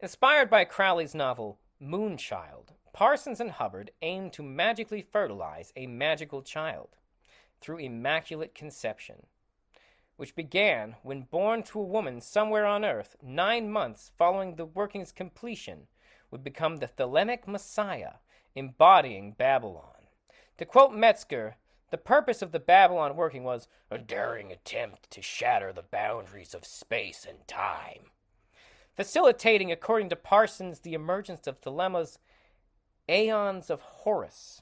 [0.00, 6.96] Inspired by Crowley's novel Moonchild, Parsons and Hubbard aimed to magically fertilize a magical child
[7.60, 9.28] through immaculate conception,
[10.16, 15.12] which began when born to a woman somewhere on earth, nine months following the working's
[15.12, 15.86] completion,
[16.32, 18.14] would become the Thelemic Messiah,
[18.56, 20.08] embodying Babylon.
[20.56, 21.56] To quote Metzger,
[21.90, 26.66] the purpose of the Babylon working was a daring attempt to shatter the boundaries of
[26.66, 28.10] space and time,
[28.96, 32.18] facilitating, according to Parsons, the emergence of Thelema's
[33.08, 34.60] Aeons of Horus.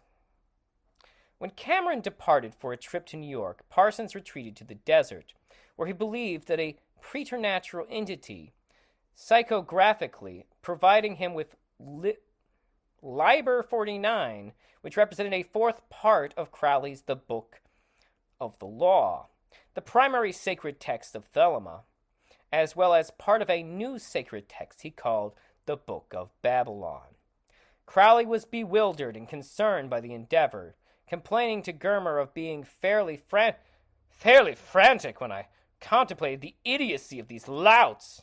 [1.39, 5.35] When Cameron departed for a trip to New York, Parsons retreated to the desert,
[5.75, 8.53] where he believed that a preternatural entity,
[9.17, 12.17] psychographically providing him with li-
[13.03, 17.61] Liber 49, which represented a fourth part of Crowley's The Book
[18.41, 19.29] of the Law,
[19.75, 21.81] the primary sacred text of Thelema,
[22.53, 25.35] as well as part of a new sacred text he called
[25.67, 27.16] the Book of Babylon.
[27.87, 30.77] Crowley was bewildered and concerned by the endeavor,
[31.09, 33.55] complaining to Germer of being fairly fran-
[34.09, 35.49] fairly frantic when I
[35.81, 38.23] contemplated the idiocy of these louts.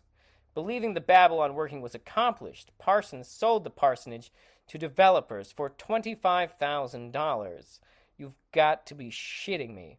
[0.54, 4.32] Believing the Babylon working was accomplished, Parsons sold the parsonage
[4.68, 7.80] to developers for $25,000.
[8.18, 9.98] You've got to be shitting me.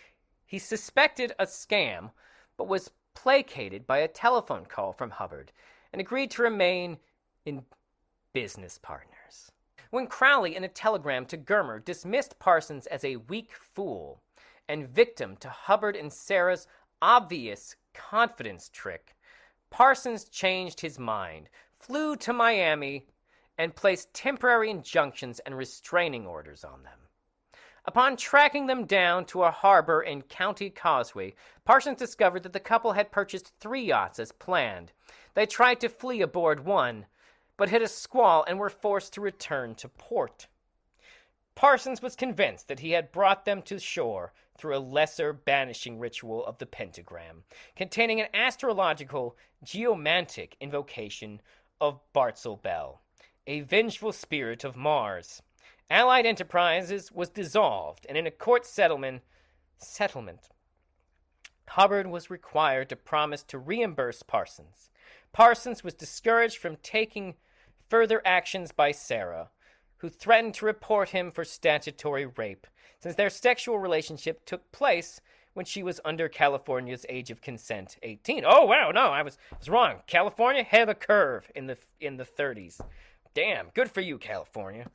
[0.46, 2.12] He suspected a scam,
[2.58, 5.52] but was placated by a telephone call from Hubbard
[5.94, 6.98] and agreed to remain
[7.46, 7.64] in
[8.34, 9.19] business partners.
[9.92, 14.22] When Crowley, in a telegram to Germer, dismissed Parsons as a weak fool
[14.68, 16.68] and victim to Hubbard and Sarah's
[17.02, 19.16] obvious confidence trick,
[19.72, 21.50] Parsons changed his mind,
[21.80, 23.08] flew to Miami,
[23.58, 27.00] and placed temporary injunctions and restraining orders on them.
[27.86, 31.34] Upon tracking them down to a harbor in County Causeway,
[31.66, 34.92] Parsons discovered that the couple had purchased three yachts as planned.
[35.34, 37.08] They tried to flee aboard one,
[37.60, 40.48] but hit a squall and were forced to return to port.
[41.56, 46.46] Parsons was convinced that he had brought them to shore through a lesser banishing ritual
[46.46, 47.44] of the pentagram,
[47.76, 51.42] containing an astrological geomantic invocation
[51.82, 53.00] of Bartzabel,
[53.46, 55.42] a vengeful spirit of Mars.
[55.90, 59.22] Allied Enterprises was dissolved, and in a court settlement,
[59.78, 60.48] settlement,
[61.68, 64.90] Hubbard was required to promise to reimburse Parsons.
[65.34, 67.36] Parsons was discouraged from taking
[67.90, 69.50] further actions by Sarah,
[69.98, 72.68] who threatened to report him for statutory rape,
[73.00, 75.20] since their sexual relationship took place
[75.54, 78.44] when she was under California's age of consent, 18.
[78.46, 79.98] Oh wow, no, I was, was wrong.
[80.08, 82.80] California had a curve in the in the 30s.
[83.34, 84.88] Damn, good for you, California.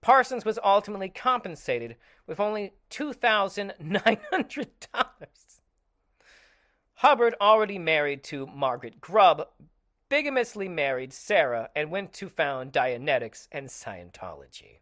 [0.00, 1.96] Parsons was ultimately compensated
[2.26, 4.66] with only $2,900.
[6.94, 9.48] Hubbard, already married to Margaret Grubb,
[10.08, 14.78] bigamously married Sarah and went to found Dianetics and Scientology.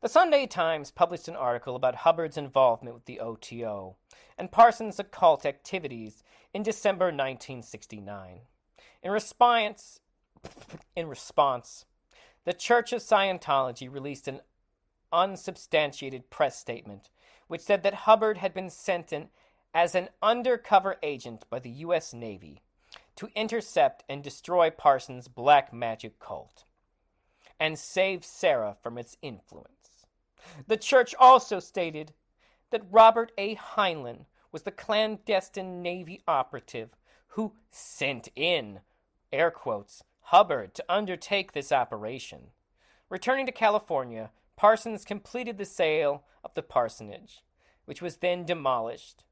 [0.00, 3.96] The Sunday Times published an article about Hubbard's involvement with the OTO
[4.36, 6.22] and Parsons' occult activities
[6.52, 8.40] in December 1969.
[9.02, 10.00] In response,
[10.96, 11.84] in response,
[12.44, 14.40] the Church of Scientology released an
[15.12, 17.10] unsubstantiated press statement
[17.46, 19.28] which said that Hubbard had been sent in
[19.72, 22.12] as an undercover agent by the U.S.
[22.12, 22.62] Navy
[23.18, 26.64] to intercept and destroy Parsons' black magic cult
[27.58, 30.06] and save Sarah from its influence.
[30.68, 32.12] The church also stated
[32.70, 33.56] that Robert A.
[33.56, 36.90] Heinlein was the clandestine Navy operative
[37.30, 38.80] who sent in,
[39.32, 42.52] air quotes, Hubbard to undertake this operation.
[43.08, 47.42] Returning to California, Parsons completed the sale of the parsonage,
[47.84, 49.24] which was then demolished,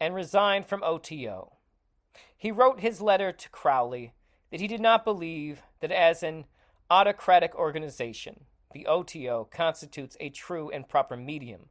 [0.00, 1.55] and resigned from OTO.
[2.36, 4.12] He wrote his letter to Crowley
[4.50, 6.44] that he did not believe that as an
[6.90, 11.68] autocratic organization, the OTO constitutes a true and proper medium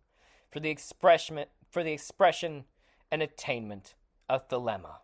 [0.52, 2.66] for the expression, for the expression
[3.12, 3.96] and attainment
[4.28, 4.98] of Thelema.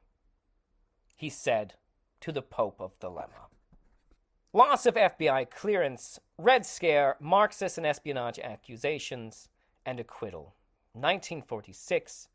[1.15, 1.75] He said
[2.21, 3.47] to the Pope of Thelema.
[4.53, 9.49] Loss of FBI clearance, Red Scare, Marxist and espionage accusations,
[9.85, 10.55] and acquittal.
[10.93, 12.27] 1946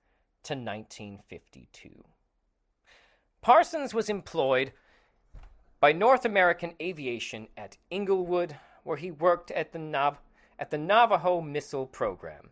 [0.44, 2.04] to 1952.
[3.46, 4.72] Parsons was employed
[5.78, 10.18] by North American Aviation at Inglewood, where he worked at the, Nav-
[10.58, 12.50] at the Navajo Missile Program.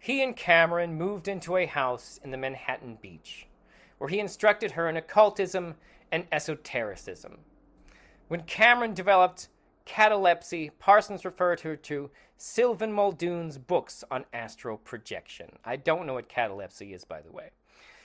[0.00, 3.46] He and Cameron moved into a house in the Manhattan Beach,
[3.98, 5.76] where he instructed her in occultism
[6.10, 7.38] and esotericism.
[8.26, 9.46] When Cameron developed
[9.84, 15.50] catalepsy, Parsons referred her to Sylvan Muldoon's books on astral projection.
[15.64, 17.50] I don't know what catalepsy is, by the way.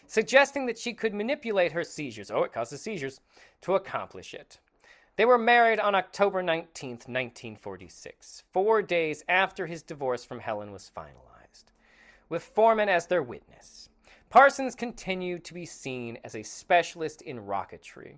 [0.10, 3.22] Suggesting that she could manipulate her seizures, oh, it causes seizures,
[3.61, 4.57] to accomplish it.
[5.18, 10.90] They were married on October 19, 1946, four days after his divorce from Helen was
[10.98, 11.65] finalized,
[12.27, 13.90] with Forman as their witness.
[14.31, 18.18] Parsons continued to be seen as a specialist in rocketry.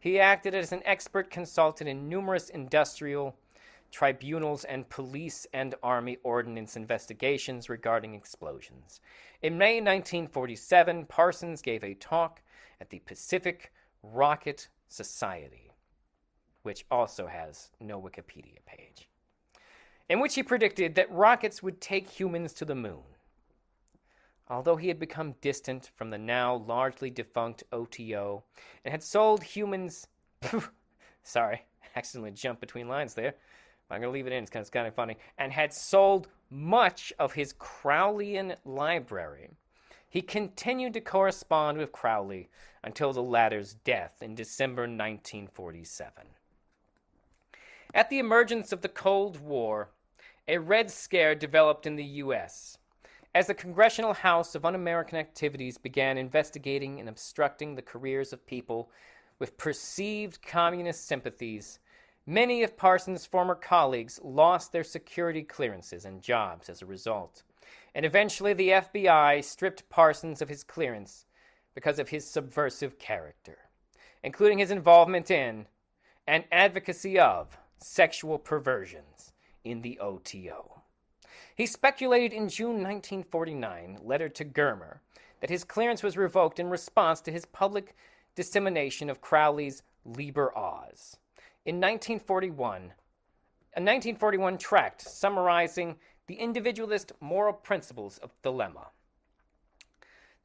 [0.00, 3.36] He acted as an expert consultant in numerous industrial
[3.90, 9.00] tribunals and police and army ordnance investigations regarding explosions.
[9.42, 12.42] In May 1947, Parsons gave a talk
[12.80, 13.72] at the Pacific
[14.02, 15.72] Rocket Society,
[16.62, 19.08] which also has no Wikipedia page.
[20.08, 23.02] in which he predicted that rockets would take humans to the moon.
[24.48, 28.42] Although he had become distant from the now largely defunct OTO
[28.84, 30.08] and had sold humans.
[31.22, 31.64] Sorry,
[31.94, 33.34] accidentally jumped between lines there.
[33.90, 35.16] I'm going to leave it in, it's kind of funny.
[35.38, 39.50] And had sold much of his Crowleyan library.
[40.08, 42.48] He continued to correspond with Crowley
[42.84, 46.24] until the latter's death in December 1947.
[47.92, 49.90] At the emergence of the Cold War,
[50.46, 52.78] a Red Scare developed in the U.S.
[53.34, 58.46] as the Congressional House of Un American Activities began investigating and obstructing the careers of
[58.46, 58.90] people
[59.40, 61.79] with perceived communist sympathies.
[62.30, 67.42] Many of Parsons' former colleagues lost their security clearances and jobs as a result.
[67.92, 71.26] And eventually, the FBI stripped Parsons of his clearance
[71.74, 73.58] because of his subversive character,
[74.22, 75.66] including his involvement in
[76.28, 79.32] and advocacy of sexual perversions
[79.64, 80.82] in the OTO.
[81.56, 85.00] He speculated in June 1949, letter to Germer,
[85.40, 87.96] that his clearance was revoked in response to his public
[88.36, 91.16] dissemination of Crowley's Liber Oz.
[91.66, 95.96] In 1941, a 1941 tract summarizing
[96.26, 98.86] the individualist moral principles of Thelema.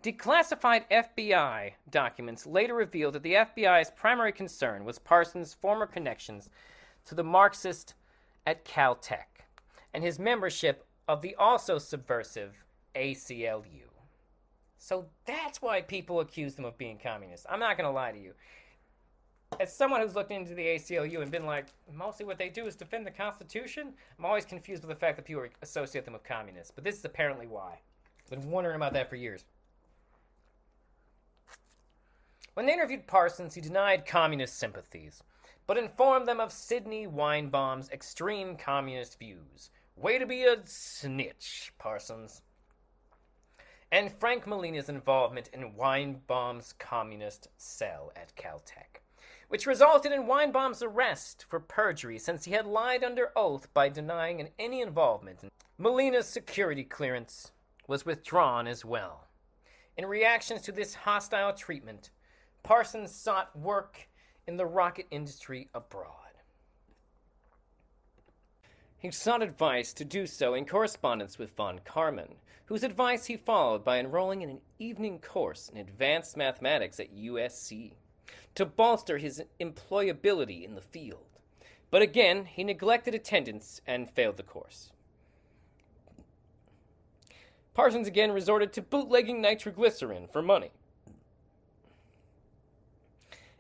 [0.04, 6.50] Declassified FBI documents later revealed that the FBI's primary concern was Parsons' former connections
[7.06, 7.94] to the Marxist
[8.46, 9.46] at Caltech
[9.94, 12.62] and his membership of the also subversive
[12.94, 13.88] ACLU.
[14.78, 17.46] So that's why people accuse them of being communists.
[17.50, 18.34] I'm not going to lie to you.
[19.60, 22.76] As someone who's looked into the ACLU and been like, mostly what they do is
[22.76, 26.72] defend the Constitution, I'm always confused with the fact that people associate them with communists.
[26.72, 27.80] But this is apparently why.
[28.24, 29.46] I've been wondering about that for years.
[32.54, 35.22] When they interviewed Parsons, he denied communist sympathies
[35.68, 39.72] but informed them of Sidney Weinbaum's extreme communist views.
[39.96, 42.42] Way to be a snitch, Parsons.
[43.92, 49.02] And Frank Malina's involvement in Weinbaum's communist cell at Caltech,
[49.48, 54.50] which resulted in Weinbaum's arrest for perjury since he had lied under oath by denying
[54.58, 55.40] any involvement.
[55.78, 57.52] Malina's security clearance
[57.88, 59.28] was withdrawn as well.
[59.98, 62.10] In reaction to this hostile treatment,
[62.64, 64.10] Parsons sought work
[64.48, 66.12] in the rocket industry abroad.
[68.98, 72.36] He sought advice to do so in correspondence with von Karman,
[72.66, 77.94] whose advice he followed by enrolling in an evening course in advanced mathematics at USC
[78.56, 81.40] to bolster his employability in the field.
[81.92, 84.92] But again, he neglected attendance and failed the course.
[87.74, 90.72] Parsons again resorted to bootlegging nitroglycerin for money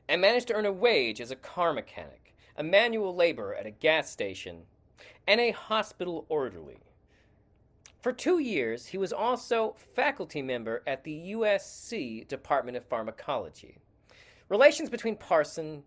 [0.08, 3.72] and managed to earn a wage as a car mechanic, a manual laborer at a
[3.72, 4.64] gas station,
[5.28, 6.80] and a hospital orderly.
[8.02, 13.80] For two years, he was also faculty member at the USC Department of Pharmacology.
[14.50, 15.84] Relations between Parsons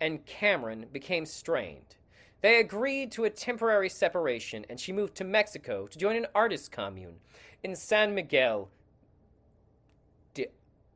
[0.00, 1.96] and Cameron became strained.
[2.42, 6.70] They agreed to a temporary separation, and she moved to Mexico to join an artist
[6.70, 7.16] commune
[7.64, 8.68] in San Miguel
[10.34, 10.46] de,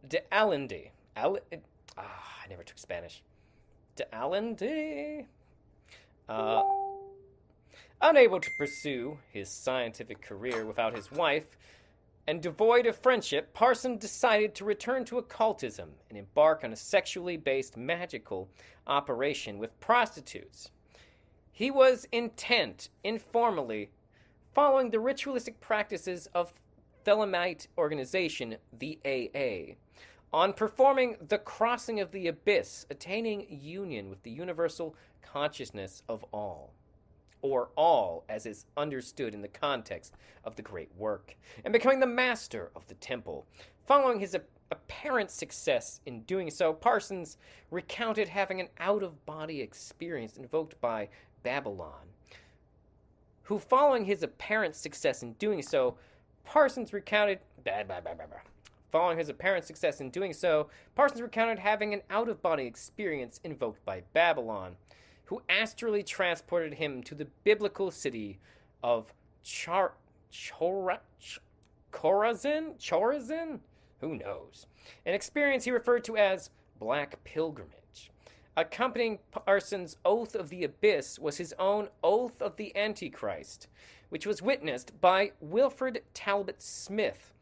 [0.08, 0.90] de Allende.
[1.16, 1.38] Al,
[1.98, 3.22] ah, I never took Spanish.
[3.96, 5.26] De Allende.
[6.28, 6.62] Uh,
[8.00, 11.56] unable to pursue his scientific career without his wife,
[12.30, 17.36] and devoid of friendship, Parson decided to return to occultism and embark on a sexually
[17.36, 18.48] based magical
[18.86, 20.70] operation with prostitutes.
[21.50, 23.90] He was intent, informally,
[24.54, 26.54] following the ritualistic practices of
[27.04, 29.74] Thelemite organization, the AA,
[30.32, 36.72] on performing the crossing of the abyss, attaining union with the universal consciousness of all,
[37.42, 40.14] or all as is understood in the context
[40.44, 43.46] of the great work, and becoming the master of the temple.
[43.86, 44.36] Following his
[44.70, 47.38] apparent success in doing so, Parsons
[47.70, 51.08] recounted having an out of body experience invoked by
[51.42, 52.06] Babylon.
[53.42, 55.96] Who, following his apparent success in doing so,
[56.44, 57.40] Parsons recounted.
[57.64, 58.14] Blah, blah, blah,
[58.90, 63.40] Following his apparent success in doing so, Parsons recounted having an out of body experience
[63.44, 64.76] invoked by Babylon,
[65.30, 68.36] who astrally transported him to the biblical city
[68.82, 69.92] of Char.
[70.32, 70.98] Chora,
[71.92, 72.76] Chorazin?
[72.80, 73.60] Chorazin?
[74.00, 74.66] Who knows?
[75.06, 76.50] An experience he referred to as
[76.80, 78.10] Black Pilgrimage.
[78.56, 83.68] Accompanying Parsons' Oath of the Abyss was his own Oath of the Antichrist,
[84.08, 87.32] which was witnessed by Wilfred Talbot Smith,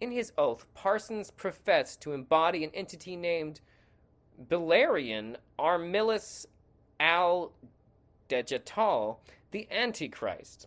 [0.00, 3.60] in his oath, Parsons professed to embody an entity named
[4.48, 6.46] Belerian Armillus
[7.00, 7.52] al
[8.28, 9.18] Degetal
[9.50, 10.66] the Antichrist,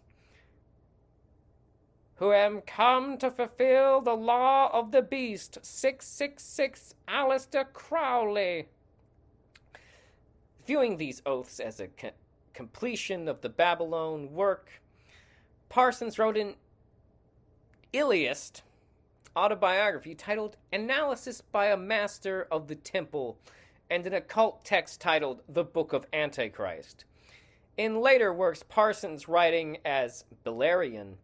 [2.16, 5.60] who am come to fulfill the law of the beast.
[5.62, 8.68] 666 Aleister Crowley.
[10.66, 12.12] Viewing these oaths as a co-
[12.54, 14.70] completion of the Babylon work,
[15.70, 16.56] Parsons wrote an
[17.94, 18.62] Iliast
[19.36, 23.38] autobiography titled Analysis by a Master of the Temple
[23.92, 27.04] and an occult text titled The Book of Antichrist.
[27.78, 31.16] In later works, Parsons, writing as Beleriand,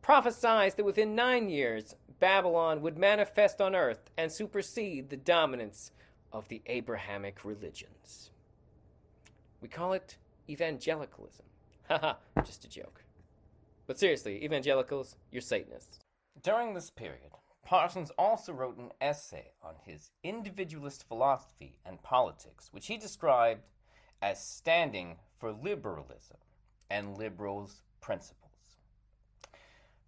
[0.00, 5.92] prophesies that within nine years, Babylon would manifest on earth and supersede the dominance
[6.32, 8.30] of the Abrahamic religions.
[9.60, 10.16] We call it
[10.48, 11.44] evangelicalism.
[11.90, 12.14] Haha,
[12.46, 13.04] just a joke.
[13.86, 15.98] But seriously, evangelicals, you're Satanists.
[16.42, 17.30] During this period,
[17.70, 23.62] Parsons also wrote an essay on his individualist philosophy and politics, which he described
[24.20, 26.38] as standing for liberalism
[26.90, 28.80] and liberals' principles.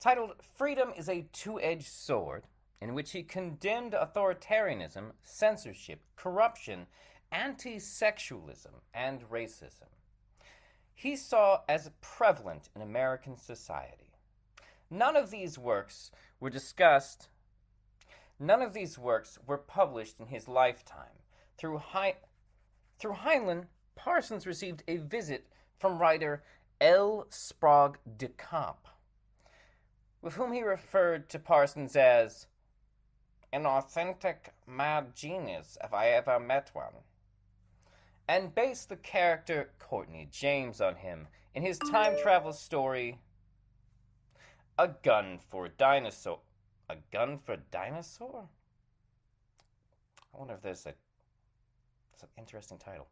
[0.01, 2.49] Titled Freedom is a Two Edged Sword,
[2.81, 6.89] in which he condemned authoritarianism, censorship, corruption,
[7.31, 9.87] anti sexualism, and racism.
[10.97, 14.11] He saw as prevalent in American society.
[14.91, 16.11] None of these works
[16.41, 17.29] were discussed,
[18.43, 21.17] none of these works were published in his lifetime.
[21.57, 22.17] Through, Hi-
[22.99, 25.47] through Heinlein, Parsons received a visit
[25.79, 26.43] from writer
[26.81, 27.27] L.
[27.31, 28.89] Sprague de Camp,
[30.21, 32.49] with whom he referred to Parsons as
[33.53, 36.95] an authentic mad genius if I ever met one,
[38.27, 43.21] and based the character Courtney James on him in his time travel story
[44.79, 46.41] A Gun for Dinosaur.
[46.93, 48.49] A Gun for a Dinosaur?
[50.35, 50.95] I wonder if there's a
[52.13, 53.09] it's an interesting title.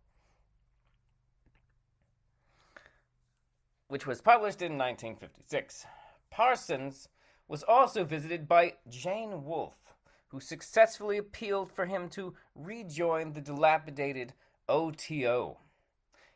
[3.89, 5.87] Which was published in 1956.
[6.31, 7.09] Parsons
[7.49, 9.95] was also visited by Jane Wolfe,
[10.29, 14.35] who successfully appealed for him to rejoin the dilapidated
[14.69, 15.59] OTO.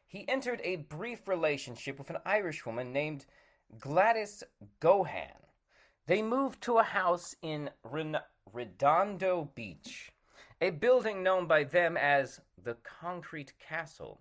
[0.07, 3.27] He entered a brief relationship with an Irishwoman named
[3.79, 4.43] Gladys
[4.81, 5.44] Gohan.
[6.07, 7.71] They moved to a house in
[8.53, 10.13] Redondo Beach,
[10.61, 14.21] a building known by them as the Concrete Castle.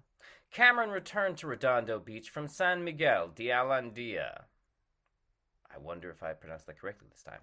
[0.49, 4.45] Cameron returned to Redondo Beach from San Miguel de Alandia.
[5.69, 7.41] I wonder if I pronounced that correctly this time.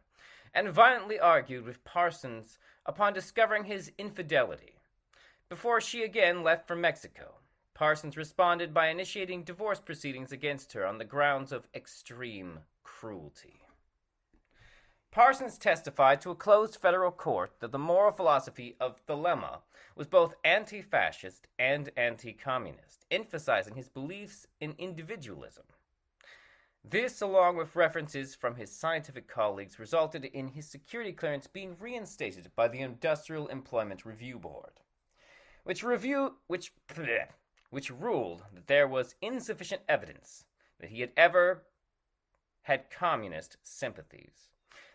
[0.55, 4.81] And violently argued with Parsons upon discovering his infidelity.
[5.51, 7.35] Before she again left for Mexico,
[7.75, 13.60] Parsons responded by initiating divorce proceedings against her on the grounds of extreme cruelty.
[15.13, 19.59] Parsons testified to a closed federal court that the moral philosophy of Thelema
[19.97, 25.65] was both anti fascist and anti communist, emphasizing his beliefs in individualism.
[26.85, 32.55] This, along with references from his scientific colleagues, resulted in his security clearance being reinstated
[32.55, 34.79] by the Industrial Employment Review Board,
[35.65, 37.27] which review which bleh,
[37.71, 40.45] which ruled that there was insufficient evidence
[40.79, 41.65] that he had ever
[42.63, 44.51] had communist sympathies.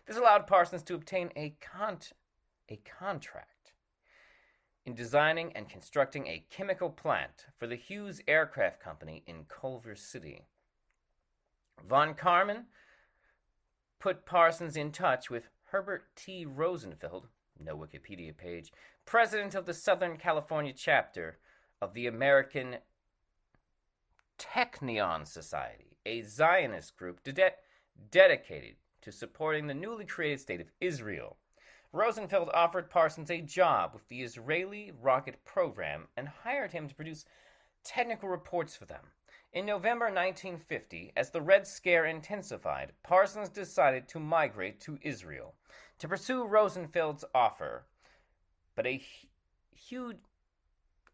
[0.06, 1.98] This allowed Parsons to obtain a con-
[2.68, 3.72] a contract
[4.84, 10.46] in designing and constructing a chemical plant for the Hughes Aircraft Company in Culver City.
[11.88, 12.64] Von Karman
[13.98, 16.46] put Parsons in touch with Herbert T.
[16.46, 17.26] Rosenfeld,
[17.58, 18.72] no Wikipedia page,
[19.04, 21.38] president of the Southern California chapter
[21.82, 22.76] of the American
[24.38, 27.52] Technion Society, a Zionist group de-
[28.10, 28.76] dedicated
[29.06, 31.36] to supporting the newly created state of Israel.
[31.92, 37.24] Rosenfeld offered Parsons a job with the Israeli rocket program and hired him to produce
[37.84, 39.04] technical reports for them.
[39.52, 45.54] In November 1950, as the Red Scare intensified, Parsons decided to migrate to Israel
[46.00, 47.86] to pursue Rosenfeld's offer.
[48.74, 49.00] But a
[49.70, 50.16] huge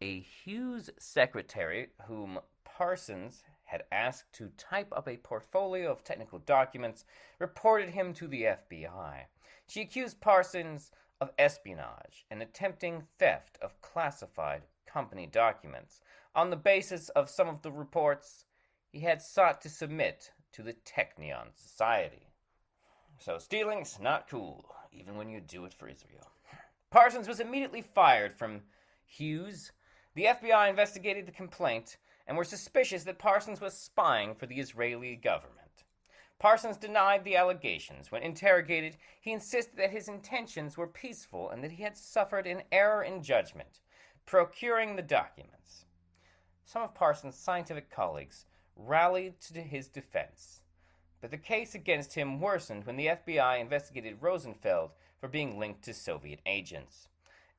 [0.01, 3.43] a Hughes secretary whom Parsons
[3.73, 7.05] had asked to type up a portfolio of technical documents
[7.39, 9.21] reported him to the FBI.
[9.65, 16.01] She accused Parsons of espionage and attempting theft of classified company documents
[16.35, 18.45] on the basis of some of the reports
[18.89, 22.31] he had sought to submit to the Technion Society.
[23.17, 26.31] So stealing's not cool, even when you do it for Israel.
[26.91, 28.61] Parsons was immediately fired from
[29.07, 29.71] Hughes.
[30.13, 31.97] The FBI investigated the complaint
[32.27, 35.59] and were suspicious that Parsons was spying for the Israeli government.
[36.39, 38.11] Parsons denied the allegations.
[38.11, 42.63] When interrogated, he insisted that his intentions were peaceful and that he had suffered an
[42.71, 43.79] error in judgment,
[44.25, 45.85] procuring the documents.
[46.65, 48.45] Some of Parsons' scientific colleagues
[48.75, 50.61] rallied to his defense.
[51.21, 54.91] But the case against him worsened when the FBI investigated Rosenfeld
[55.21, 57.07] for being linked to Soviet agents.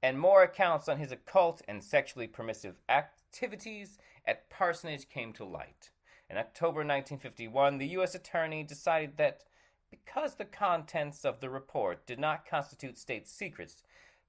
[0.03, 5.91] And more accounts on his occult and sexually permissive activities at Parsonage came to light.
[6.31, 8.15] In October 1951, the U.S.
[8.15, 9.45] Attorney decided that
[9.91, 13.83] because the contents of the report did not constitute state secrets,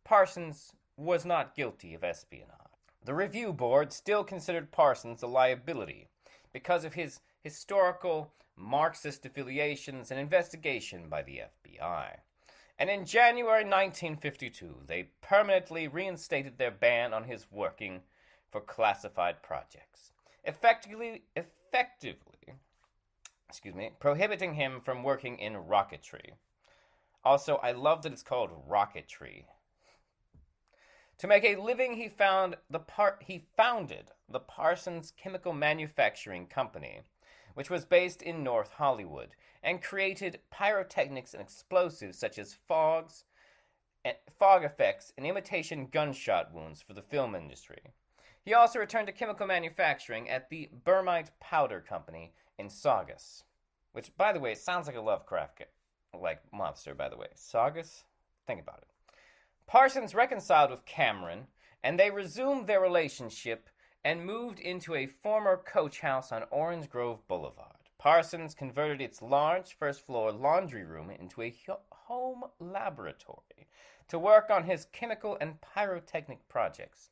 [0.03, 2.51] Parsons was not guilty of espionage.
[3.03, 6.07] The review board still considered Parsons a liability
[6.53, 12.17] because of his historical Marxist affiliations and investigation by the FBI.
[12.77, 18.01] And in January 1952, they permanently reinstated their ban on his working
[18.55, 20.13] for classified projects,
[20.45, 22.53] effectively, effectively,
[23.49, 26.31] excuse me, prohibiting him from working in rocketry.
[27.25, 29.43] Also, I love that it's called rocketry.
[31.17, 37.01] To make a living, he found the part he founded the Parsons Chemical Manufacturing Company,
[37.55, 39.31] which was based in North Hollywood,
[39.63, 43.25] and created pyrotechnics and explosives such as fogs,
[44.05, 47.91] and fog effects and imitation gunshot wounds for the film industry.
[48.45, 53.43] He also returned to chemical manufacturing at the Bermite Powder Company in Saugus,
[53.91, 55.63] which, by the way, sounds like a Lovecraft
[56.13, 56.93] like monster.
[56.93, 58.03] By the way, Saugus.
[58.45, 59.15] Think about it.
[59.65, 61.47] Parsons reconciled with Cameron,
[61.83, 63.67] and they resumed their relationship
[64.03, 67.71] and moved into a former coach house on Orange Grove Boulevard.
[67.97, 71.55] Parsons converted its large first floor laundry room into a
[71.89, 73.67] home laboratory
[74.07, 77.09] to work on his chemical and pyrotechnic projects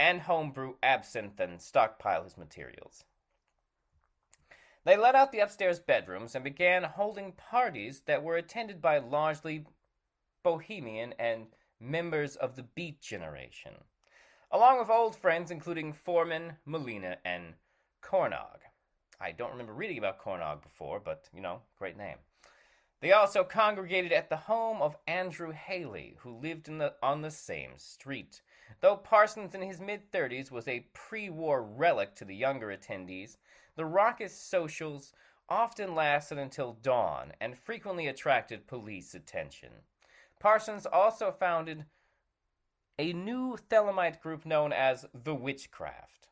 [0.00, 3.04] and homebrew absinthe and stockpile his materials.
[4.84, 9.66] They let out the upstairs bedrooms and began holding parties that were attended by largely
[10.42, 11.48] bohemian and
[11.78, 13.74] members of the Beat Generation,
[14.50, 17.52] along with old friends including Forman, Malina, and
[18.02, 18.60] Cornog.
[19.20, 22.16] I don't remember reading about Cornog before, but you know, great name.
[23.00, 27.72] They also congregated at the home of Andrew Haley, who lived the, on the same
[27.76, 28.40] street.
[28.78, 33.36] Though Parsons in his mid 30s was a pre war relic to the younger attendees,
[33.74, 35.12] the raucous socials
[35.48, 39.72] often lasted until dawn and frequently attracted police attention.
[40.38, 41.84] Parsons also founded
[42.98, 46.28] a new Thelemite group known as the Witchcraft,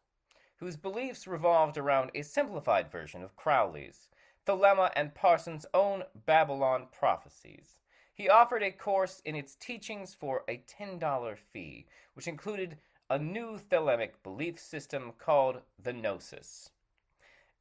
[0.57, 4.09] whose beliefs revolved around a simplified version of Crowley's,
[4.47, 7.78] Thelema and Parsons' own Babylon prophecies.
[8.19, 12.77] He offered a course in its teachings for a $10 fee, which included
[13.09, 16.73] a new Thelemic belief system called the Gnosis,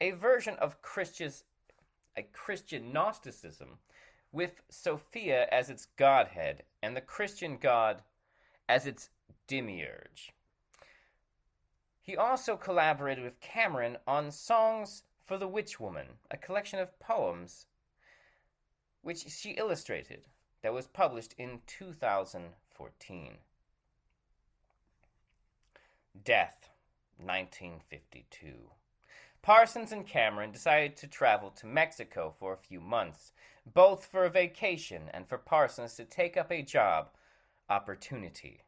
[0.01, 1.43] a version of Christian's,
[2.15, 3.77] a Christian Gnosticism
[4.31, 8.01] with Sophia as its godhead and the Christian God
[8.67, 9.11] as its
[9.45, 10.33] demiurge.
[12.01, 17.67] He also collaborated with Cameron on Songs for the Witch Woman, a collection of poems
[19.03, 20.25] which she illustrated
[20.61, 23.37] that was published in 2014.
[26.23, 26.69] Death,
[27.17, 28.71] 1952.
[29.41, 33.31] Parsons and Cameron decided to travel to Mexico for a few months,
[33.73, 37.11] both for a vacation and for Parsons to take up a job
[37.69, 38.63] opportunity,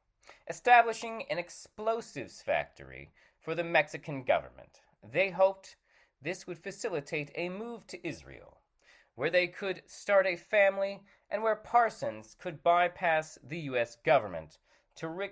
[0.48, 4.82] establishing an explosives factory for the Mexican government.
[5.04, 5.76] They hoped
[6.22, 8.59] this would facilitate a move to Israel,
[9.20, 13.98] where they could start a family and where Parsons could bypass the U.S.
[14.06, 14.60] government
[14.96, 15.32] to, re-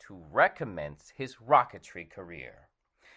[0.00, 2.68] to recommence his rocketry career.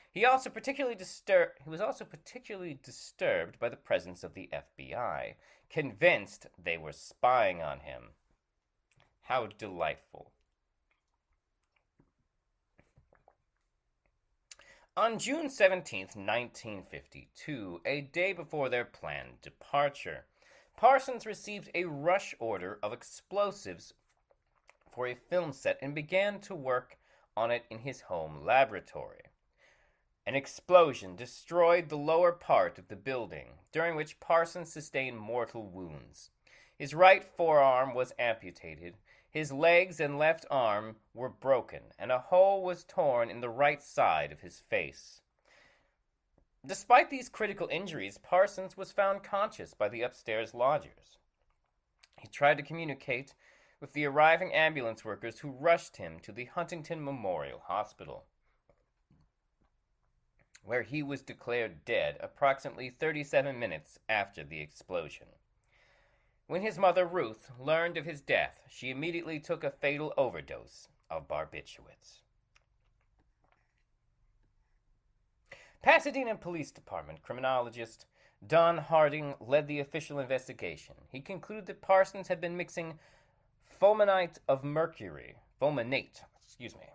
[0.09, 5.33] He also particularly distur- he was also particularly disturbed by the presence of the FBI,
[5.69, 8.11] convinced they were spying on him.
[9.23, 10.31] How delightful.
[14.99, 20.25] On June 17, 1952, a day before their planned departure,
[20.75, 23.93] Parsons received a rush order of explosives
[24.91, 26.97] for a film set and began to work
[27.37, 29.21] on it in his home laboratory.
[30.27, 36.29] An explosion destroyed the lower part of the building, during which Parsons sustained mortal wounds.
[36.77, 38.97] His right forearm was amputated,
[39.39, 43.81] his legs and left arm were broken, and a hole was torn in the right
[43.81, 45.21] side of his face.
[46.65, 51.19] Despite these critical injuries, Parsons was found conscious by the upstairs lodgers.
[52.17, 53.33] He tried to communicate
[53.79, 58.25] with the arriving ambulance workers who rushed him to the Huntington Memorial Hospital,
[60.65, 65.27] where he was declared dead approximately 37 minutes after the explosion.
[66.49, 71.27] When his mother, Ruth, learned of his death, she immediately took a fatal overdose of
[71.27, 72.21] barbiturates.
[75.83, 78.07] Pasadena Police Department criminologist
[78.47, 80.95] Don Harding led the official investigation.
[81.11, 82.97] He concluded that Parsons had been mixing
[83.79, 86.87] fulminate of mercury, fulminate, excuse me,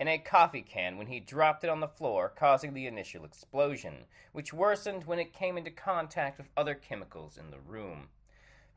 [0.00, 4.06] in a coffee can when he dropped it on the floor, causing the initial explosion,
[4.32, 8.08] which worsened when it came into contact with other chemicals in the room.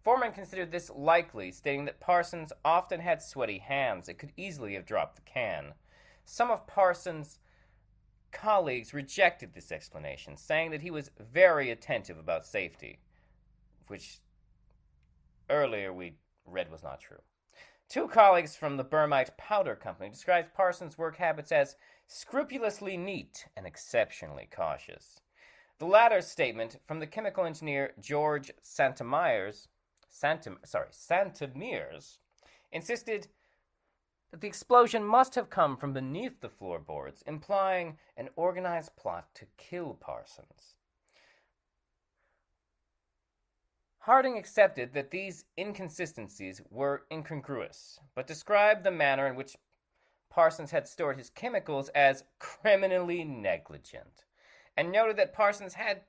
[0.03, 4.85] Forman considered this likely, stating that Parsons often had sweaty hands that could easily have
[4.85, 5.73] dropped the can.
[6.25, 7.39] Some of Parsons'
[8.31, 12.99] colleagues rejected this explanation, saying that he was very attentive about safety,
[13.87, 14.17] which
[15.49, 16.15] earlier we
[16.45, 17.21] read was not true.
[17.87, 21.75] Two colleagues from the Bermite Powder Company described Parsons' work habits as
[22.07, 25.19] scrupulously neat and exceptionally cautious.
[25.77, 29.67] The latter statement from the chemical engineer George Santamires,
[30.11, 32.17] Santam, sorry, Santamires,
[32.71, 33.27] insisted
[34.31, 39.45] that the explosion must have come from beneath the floorboards, implying an organized plot to
[39.57, 40.75] kill Parsons.
[43.99, 49.55] Harding accepted that these inconsistencies were incongruous, but described the manner in which
[50.29, 54.25] Parsons had stored his chemicals as criminally negligent,
[54.75, 56.01] and noted that Parsons had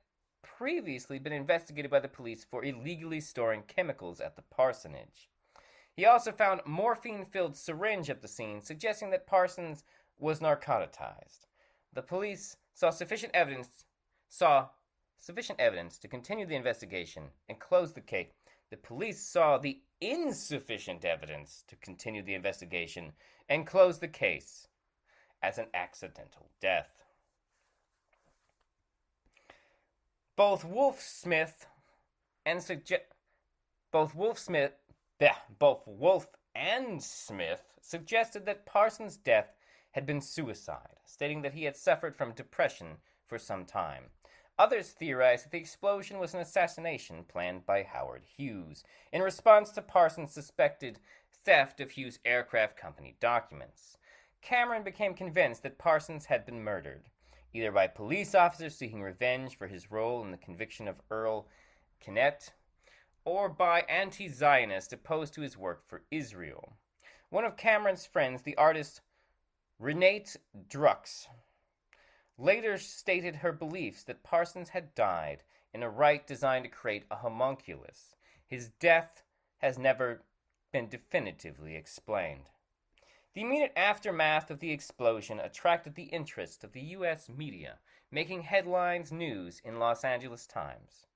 [0.42, 5.28] previously been investigated by the police for illegally storing chemicals at the parsonage.
[5.94, 9.84] He also found morphine filled syringe at the scene, suggesting that Parsons
[10.18, 11.46] was narcotized.
[11.92, 13.84] The police saw sufficient evidence
[14.28, 14.70] saw
[15.18, 18.32] sufficient evidence to continue the investigation and close the case.
[18.70, 23.12] The police saw the insufficient evidence to continue the investigation
[23.50, 24.68] and close the case
[25.42, 27.01] as an accidental death.
[30.36, 31.66] Both Wolfe Smith
[32.46, 33.02] and suggest
[33.90, 34.72] both Wolfe Smith
[35.22, 39.54] yeah, both Wolfe and Smith suggested that Parsons' death
[39.92, 42.96] had been suicide, stating that he had suffered from depression
[43.28, 44.10] for some time.
[44.58, 48.82] Others theorized that the explosion was an assassination planned by Howard Hughes
[49.12, 50.98] in response to Parsons' suspected
[51.44, 53.98] theft of Hughes Aircraft Company documents.
[54.40, 57.10] Cameron became convinced that Parsons had been murdered,
[57.52, 61.46] either by police officers seeking revenge for his role in the conviction of Earl
[62.00, 62.50] Kynette,
[63.24, 66.76] or by anti Zionists opposed to his work for Israel.
[67.30, 69.00] One of Cameron's friends, the artist
[69.80, 70.36] Renate
[70.68, 71.28] Druks,
[72.38, 75.42] later stated her beliefs that Parsons had died
[75.74, 78.14] in a rite designed to create a homunculus.
[78.46, 79.22] His death
[79.58, 80.22] has never
[80.72, 82.50] been definitively explained.
[83.34, 87.30] The immediate aftermath of the explosion attracted the interest of the U.S.
[87.30, 87.78] media,
[88.10, 91.06] making headlines news in Los Angeles Times.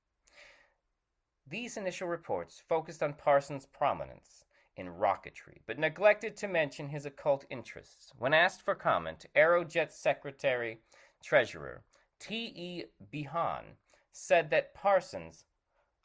[1.46, 7.44] These initial reports focused on Parsons' prominence in rocketry, but neglected to mention his occult
[7.50, 8.12] interests.
[8.18, 10.80] When asked for comment, Aerojet Secretary
[11.22, 11.84] Treasurer
[12.18, 12.84] T.E.
[13.10, 13.76] Behan
[14.10, 15.44] said that Parsons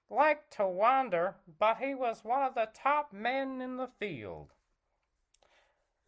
[0.09, 4.51] liked to wander, but he was one of the top men in the field.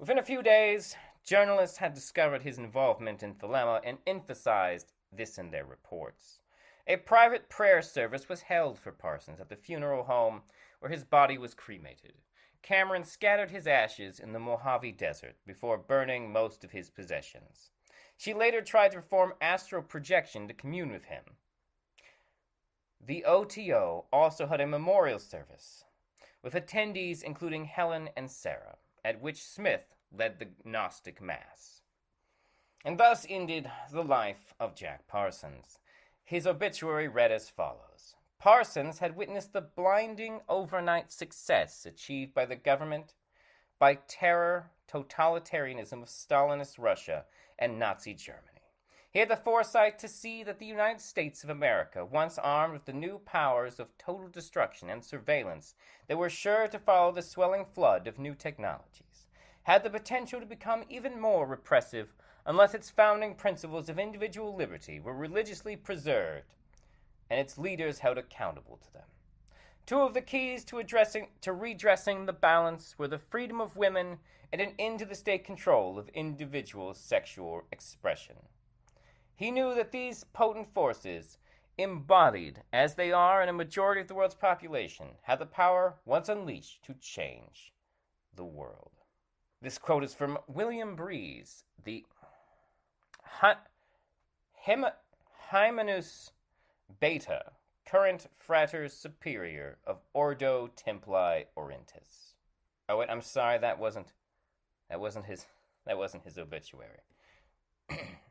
[0.03, 5.49] Within a few days, journalists had discovered his involvement in Thelema and emphasized this in
[5.49, 6.41] their reports.
[6.87, 10.41] A private prayer service was held for Parsons at the funeral home
[10.81, 12.15] where his body was cremated.
[12.61, 17.71] Cameron scattered his ashes in the Mojave Desert before burning most of his possessions.
[18.17, 21.23] She later tried to perform astral projection to commune with him.
[22.99, 25.85] The OTO also had a memorial service,
[26.41, 31.81] with attendees including Helen and Sarah, at which Smith led the Gnostic Mass.
[32.85, 35.79] And thus ended the life of Jack Parsons.
[36.23, 42.57] His obituary read as follows Parsons had witnessed the blinding overnight success achieved by the
[42.57, 43.13] government
[43.79, 47.25] by terror, totalitarianism of Stalinist Russia
[47.59, 48.52] and Nazi Germany.
[49.13, 52.85] He had the foresight to see that the United States of America, once armed with
[52.85, 55.75] the new powers of total destruction and surveillance
[56.07, 59.27] that were sure to follow the swelling flood of new technologies,
[59.63, 62.11] had the potential to become even more repressive
[62.47, 66.55] unless its founding principles of individual liberty were religiously preserved
[67.29, 69.07] and its leaders held accountable to them.
[69.85, 74.17] Two of the keys to addressing to redressing the balance were the freedom of women
[74.51, 78.37] and an end to the state control of individual sexual expression.
[79.35, 81.37] He knew that these potent forces,
[81.77, 86.29] embodied as they are in a majority of the world's population, had the power, once
[86.29, 87.73] unleashed, to change
[88.35, 88.91] the world.
[89.61, 92.05] This quote is from William Breeze, the
[95.49, 96.31] Hymenaeus
[96.99, 97.51] Beta,
[97.85, 102.33] current Frater Superior of Ordo Templi Orientis.
[102.89, 104.13] Oh wait, I'm sorry, that wasn't
[104.89, 105.45] that wasn't his
[105.85, 106.99] that wasn't his obituary.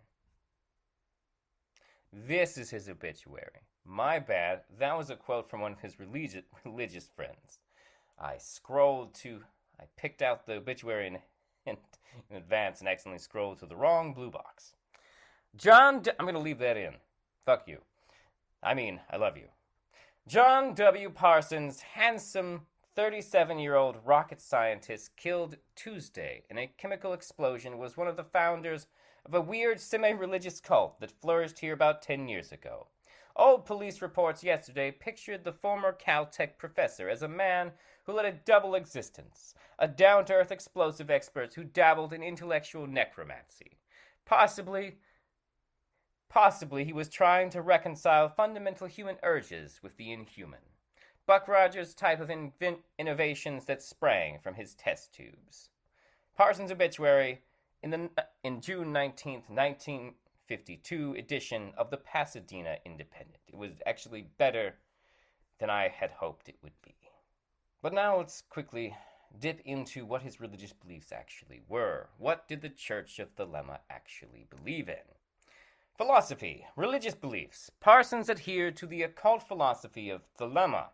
[2.13, 3.63] This is his obituary.
[3.85, 4.63] My bad.
[4.79, 7.61] That was a quote from one of his religious, religious friends.
[8.19, 9.41] I scrolled to.
[9.81, 11.19] I picked out the obituary in,
[11.67, 11.77] in,
[12.31, 14.75] in advance and accidentally scrolled to the wrong blue box.
[15.57, 16.03] John.
[16.19, 16.95] I'm going to leave that in.
[17.47, 17.79] Fuck you.
[18.63, 19.49] I mean, I love you.
[20.29, 21.11] John W.
[21.11, 22.63] Parsons, handsome
[22.95, 28.25] 37 year old rocket scientist, killed Tuesday in a chemical explosion, was one of the
[28.25, 28.87] founders
[29.25, 32.89] of a weird semi religious cult that flourished here about 10 years ago.
[33.37, 37.73] Old police reports yesterday pictured the former Caltech professor as a man
[38.05, 42.87] who led a double existence, a down to earth explosive expert who dabbled in intellectual
[42.87, 43.79] necromancy.
[44.27, 44.99] Possibly,
[46.29, 50.61] possibly he was trying to reconcile fundamental human urges with the inhuman.
[51.25, 55.71] Buck Rogers' type of invent- innovations that sprang from his test tubes.
[56.37, 57.43] Parsons' obituary
[57.83, 58.11] in the
[58.45, 63.39] in June 19th, 1952 edition of the Pasadena Independent.
[63.49, 64.75] It was actually better
[65.59, 66.95] than I had hoped it would be.
[67.83, 68.95] But now let's quickly
[69.41, 72.09] dip into what his religious beliefs actually were.
[72.19, 74.97] What did the Church of Thelema actually believe in?
[75.97, 77.71] Philosophy, religious beliefs.
[77.81, 80.87] Parsons adhered to the occult philosophy of Thelema,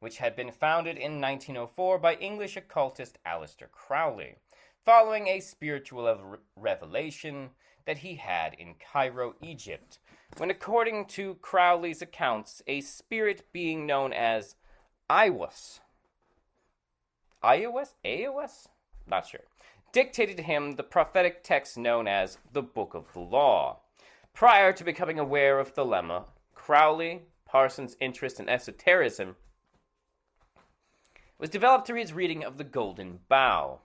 [0.00, 4.36] which had been founded in 1904 by English occultist Aleister Crowley,
[4.84, 7.50] following a spiritual revelation
[7.86, 9.98] that he had in Cairo, Egypt,
[10.36, 14.56] when, according to Crowley's accounts, a spirit being known as
[15.08, 15.80] Iwas,
[17.42, 18.66] Ios, Aos,
[19.06, 19.44] not sure,
[19.92, 23.80] dictated him the prophetic text known as the Book of the Law.
[24.34, 26.24] Prior to becoming aware of Thelema,
[26.54, 29.36] Crowley, Parsons' interest in esotericism,
[31.38, 33.80] was developed through his reading of The Golden Bough,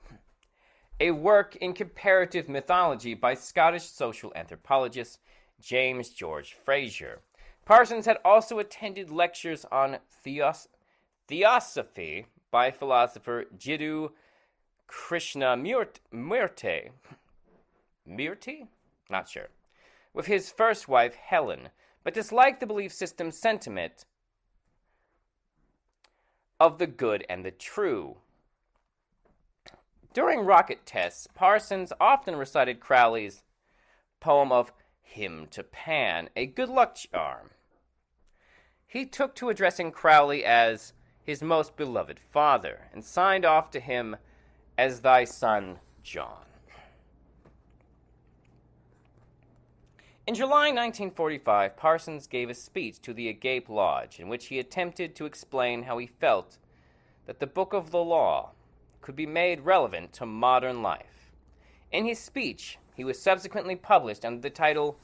[1.00, 5.20] a work in comparative mythology by Scottish social anthropologist
[5.62, 7.20] James George Frazer.
[7.66, 10.68] Parsons had also attended lectures on theos-
[11.28, 14.12] theosophy by philosopher Jiddu
[14.88, 16.90] Krishnamurti.
[18.08, 18.68] Murti?
[19.10, 19.48] Not sure.
[20.14, 21.70] With his first wife, Helen,
[22.04, 24.06] but disliked the belief system's sentiment
[26.60, 28.18] of the good and the true.
[30.14, 33.42] During rocket tests, Parsons often recited Crowley's
[34.20, 34.72] poem of
[35.02, 37.50] Hymn to Pan, a good luck charm.
[38.86, 44.18] He took to addressing Crowley as his most beloved father and signed off to him
[44.78, 46.46] as thy son John.
[50.28, 55.16] In July 1945, Parsons gave a speech to the Agape Lodge in which he attempted
[55.16, 56.60] to explain how he felt
[57.26, 58.52] that the Book of the Law
[59.04, 61.32] could be made relevant to modern life.
[61.92, 64.98] In his speech, he was subsequently published under the title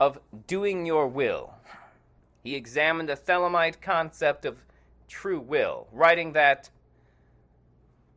[0.00, 1.52] of Doing Your Will.
[2.42, 4.64] He examined the Thelemite concept of
[5.06, 6.70] true will, writing that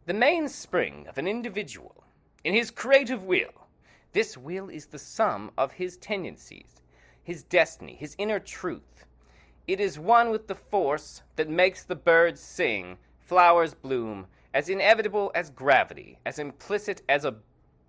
[0.06, 2.06] the mainspring of an individual
[2.46, 3.66] in his creative will
[4.16, 6.80] this will is the sum of his tendencies,
[7.22, 9.06] his destiny, his inner truth.
[9.68, 15.32] It is one with the force that makes the birds sing, flowers bloom, as inevitable
[15.36, 17.36] as gravity, as implicit as a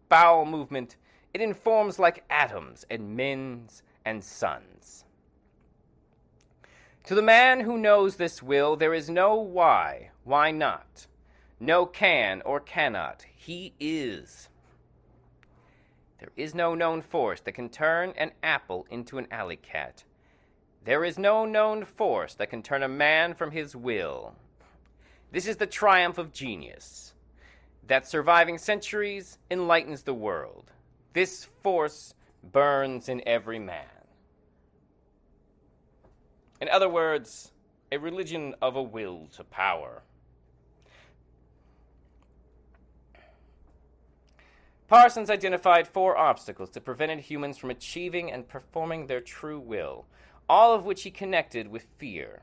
[0.08, 0.96] bowel movement.
[1.32, 5.04] It informs like atoms and men's and suns.
[7.04, 11.06] To the man who knows this will, there is no why, why not,
[11.60, 13.24] no can or cannot.
[13.32, 14.48] He is.
[16.18, 20.02] There is no known force that can turn an apple into an alley cat.
[20.84, 24.34] There is no known force that can turn a man from his will.
[25.32, 27.14] This is the triumph of genius.
[27.86, 30.70] That surviving centuries enlightens the world.
[31.12, 32.14] This force
[32.52, 33.86] burns in every man.
[36.60, 37.52] In other words,
[37.92, 40.02] a religion of a will to power.
[44.88, 50.06] Parsons identified four obstacles that prevented humans from achieving and performing their true will,
[50.48, 52.42] all of which he connected with fear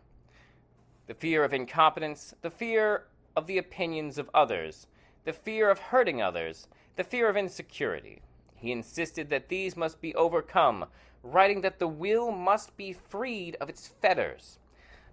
[1.07, 3.05] the fear of incompetence, the fear
[3.35, 4.87] of the opinions of others,
[5.25, 8.21] the fear of hurting others, the fear of insecurity.
[8.55, 10.85] He insisted that these must be overcome,
[11.21, 14.59] writing that the will must be freed of its fetters.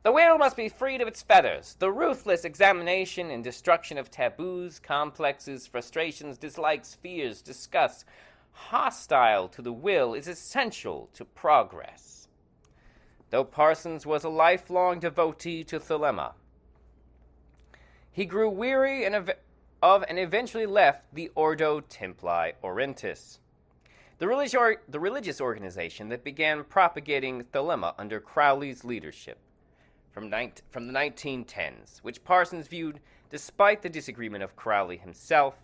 [0.02, 1.76] The will must be freed of its fetters.
[1.78, 8.04] The ruthless examination and destruction of taboos, complexes, frustrations, dislikes, fears, disgusts,
[8.52, 12.19] hostile to the will, is essential to progress.
[13.30, 16.32] Though Parsons was a lifelong devotee to Thelema,
[18.10, 19.14] he grew weary and
[19.82, 23.38] of and eventually left the Ordo Templi Orientis.
[24.18, 29.38] the, the religious organization that began propagating Thelema under Crowley's leadership
[30.10, 30.30] from,
[30.70, 33.00] from the 1910s, which Parsons viewed,
[33.30, 35.54] despite the disagreement of Crowley himself,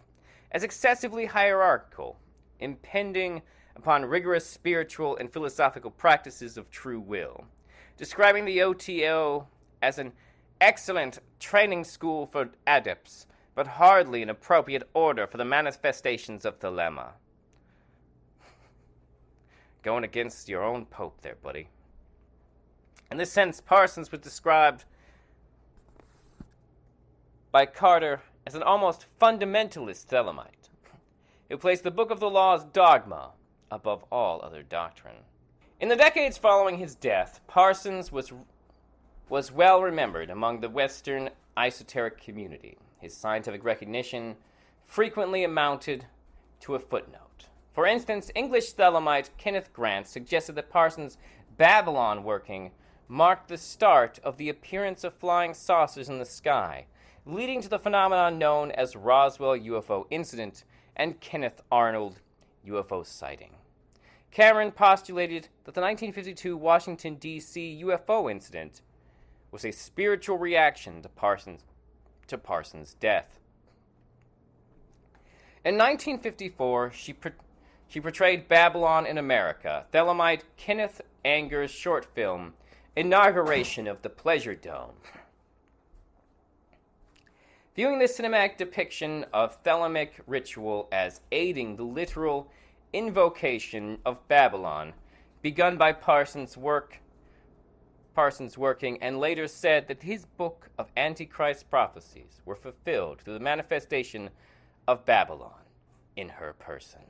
[0.52, 2.16] as excessively hierarchical,
[2.60, 3.42] impending
[3.74, 7.44] upon rigorous spiritual and philosophical practices of true will,
[7.96, 9.46] describing the OTO
[9.82, 10.12] as an
[10.60, 17.10] excellent training school for adepts, but hardly an appropriate order for the manifestations of Thelema.
[19.82, 21.68] Going against your own Pope there, buddy.
[23.10, 24.84] In this sense, Parsons was described
[27.52, 30.70] by Carter as an almost fundamentalist Thelemite,
[31.48, 33.30] who placed the Book of the Law's dogma
[33.70, 35.24] above all other doctrine.
[35.78, 38.32] In the decades following his death, Parsons was,
[39.28, 42.78] was well remembered among the Western esoteric community.
[42.98, 44.36] His scientific recognition
[44.86, 46.06] frequently amounted
[46.60, 47.48] to a footnote.
[47.74, 51.18] For instance, English Thelemite Kenneth Grant suggested that Parsons'
[51.58, 52.70] Babylon working
[53.06, 56.86] marked the start of the appearance of flying saucers in the sky,
[57.26, 60.64] leading to the phenomenon known as Roswell UFO incident
[60.96, 62.22] and Kenneth Arnold
[62.66, 63.55] UFO sighting.
[64.36, 67.82] Cameron postulated that the 1952 Washington, D.C.
[67.86, 68.82] UFO incident
[69.50, 71.62] was a spiritual reaction to Parsons,
[72.26, 73.40] to Parsons' death.
[75.64, 77.32] In 1954, she, per-
[77.88, 82.52] she portrayed Babylon in America, Thelemite Kenneth Anger's short film,
[82.94, 84.92] Inauguration of the Pleasure Dome.
[87.74, 92.50] Viewing this cinematic depiction of Thelemic ritual as aiding the literal
[92.96, 94.94] invocation of Babylon,
[95.42, 96.98] begun by Parsons' work,
[98.14, 103.40] Parsons working, and later said that his book of Antichrist prophecies were fulfilled through the
[103.40, 104.30] manifestation
[104.88, 105.60] of Babylon
[106.16, 107.02] in her person.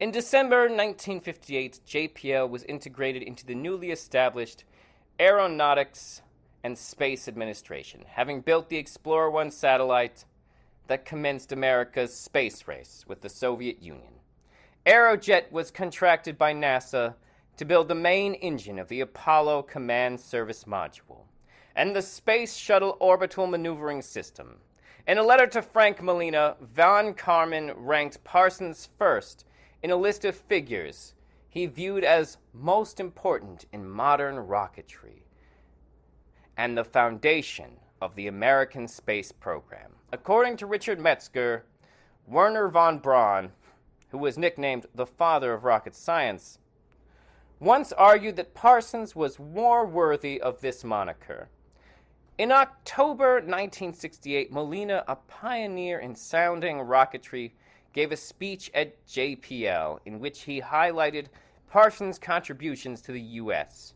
[0.00, 4.64] In December 1958, JPL was integrated into the newly established
[5.20, 6.22] Aeronautics
[6.64, 10.24] and Space Administration, having built the Explorer 1 satellite
[10.86, 14.12] that commenced America's space race with the Soviet Union.
[14.86, 17.14] Aerojet was contracted by NASA
[17.56, 21.26] to build the main engine of the Apollo Command Service Module
[21.76, 24.56] and the Space Shuttle Orbital Maneuvering System.
[25.06, 29.46] In a letter to Frank Malina, Von Karman ranked Parsons first
[29.82, 31.14] in a list of figures
[31.48, 35.22] he viewed as most important in modern rocketry
[36.56, 39.92] and the foundation of the American space program.
[40.14, 41.64] According to Richard Metzger,
[42.26, 43.50] Wernher von Braun,
[44.10, 46.58] who was nicknamed the father of rocket science,
[47.60, 51.48] once argued that Parsons was more worthy of this moniker.
[52.36, 57.52] In October 1968, Malina, a pioneer in sounding rocketry,
[57.94, 61.28] gave a speech at JPL in which he highlighted
[61.70, 63.94] Parsons' contributions to the U.S.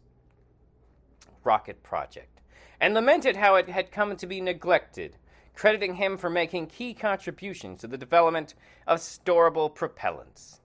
[1.45, 2.41] rocket project
[2.81, 5.19] and lamented how it had come to be neglected,
[5.57, 8.55] crediting him for making key contributions to the development
[8.87, 10.61] of storable propellants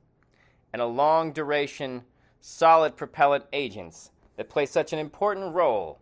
[0.73, 2.03] and a long duration
[2.41, 5.99] solid propellant agents that play such an important role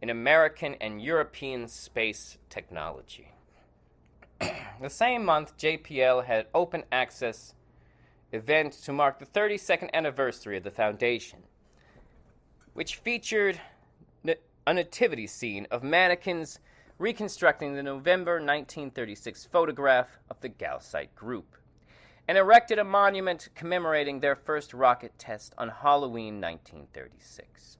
[0.00, 3.32] in American and European space technology.
[4.80, 7.54] the same month, JPL had open access
[8.32, 11.40] event to mark the 32nd anniversary of the foundation,
[12.74, 13.60] which featured
[14.66, 16.58] a nativity scene of mannequins
[16.98, 21.56] reconstructing the November 1936 photograph of the GALCIT group,
[22.26, 27.76] and erected a monument commemorating their first rocket test on Halloween 1936.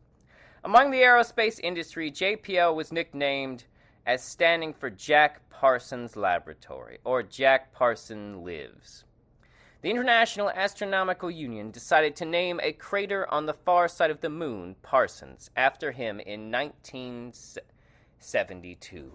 [0.64, 3.64] Among the aerospace industry, JPL was nicknamed
[4.05, 9.05] as standing for Jack Parsons Laboratory, or Jack Parson Lives.
[9.80, 14.28] The International Astronomical Union decided to name a crater on the far side of the
[14.28, 16.51] moon Parsons after him in
[18.32, 19.12] 1972.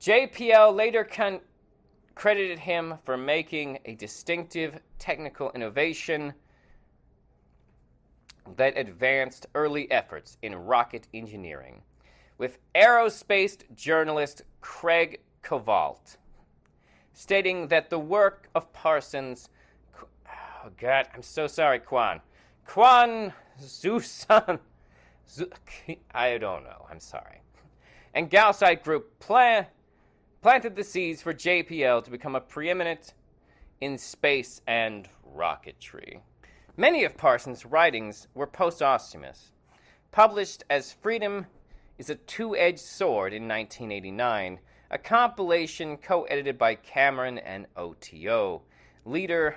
[0.00, 1.40] JPL later con-
[2.14, 6.32] credited him for making a distinctive technical innovation
[8.56, 11.82] that advanced early efforts in rocket engineering,
[12.38, 16.16] with aerospace journalist Craig Covault
[17.12, 19.50] stating that the work of Parsons.
[20.26, 22.20] Oh, God, I'm so sorry, Quan.
[22.66, 23.32] Quan
[23.62, 24.58] Zusan.
[26.14, 26.86] I don't know.
[26.90, 27.42] I'm sorry.
[28.14, 29.66] And GALCIT Group plan,
[30.42, 33.14] planted the seeds for JPL to become a preeminent
[33.80, 36.20] in space and rocketry.
[36.76, 39.52] Many of Parsons' writings were post posthumous.
[40.10, 41.46] Published as Freedom
[41.98, 44.58] is a Two Edged Sword in 1989,
[44.90, 48.62] a compilation co edited by Cameron and OTO.
[49.04, 49.56] Leader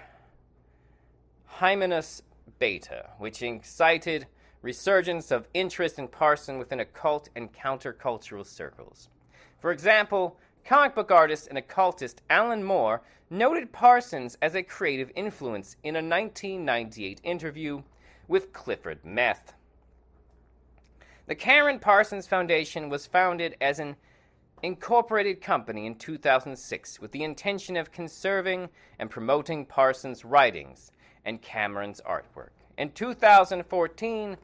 [1.45, 2.21] Hymenaeus
[2.59, 4.27] Beta, which incited
[4.63, 9.09] resurgence of interest in Parson within occult and countercultural circles.
[9.59, 15.75] For example, comic book artist and occultist Alan Moore noted Parsons as a creative influence
[15.83, 17.83] in a 1998 interview
[18.27, 19.53] with Clifford Meth.
[21.27, 23.95] The Cameron Parsons Foundation was founded as an
[24.61, 28.69] incorporated company in 2006 with the intention of conserving
[28.99, 30.91] and promoting Parsons' writings
[31.25, 32.51] and Cameron's artwork.
[32.77, 34.37] In 2014,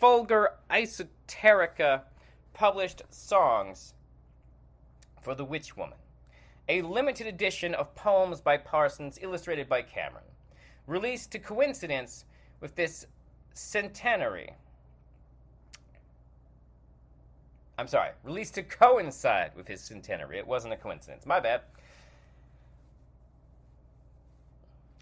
[0.00, 2.02] Fulgur Esoterica
[2.54, 3.94] published Songs
[5.20, 5.98] for the Witch Woman,
[6.68, 10.24] a limited edition of poems by Parsons illustrated by Cameron,
[10.86, 12.24] released to coincidence
[12.60, 13.06] with this
[13.54, 14.52] centenary.
[17.76, 20.38] I'm sorry, released to coincide with his centenary.
[20.38, 21.26] It wasn't a coincidence.
[21.26, 21.62] My bad.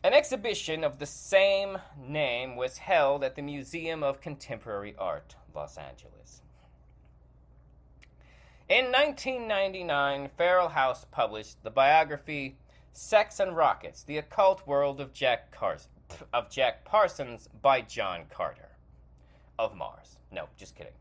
[0.06, 5.76] An exhibition of the same name was held at the Museum of Contemporary Art, Los
[5.76, 6.42] Angeles.
[8.68, 12.56] In 1999, Feral House published the biography
[12.92, 15.52] Sex and Rockets: The Occult World of Jack
[16.32, 18.76] of Jack Parsons by John Carter
[19.58, 20.18] of Mars.
[20.30, 20.92] No, just kidding.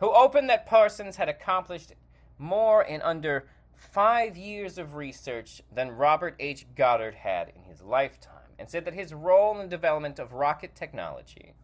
[0.00, 1.94] Who opened that Parsons had accomplished
[2.36, 6.66] more in under 5 years of research than Robert H.
[6.74, 10.74] Goddard had in his lifetime and said that his role in the development of rocket
[10.74, 11.54] technology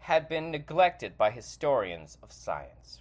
[0.00, 3.00] had been neglected by historians of science.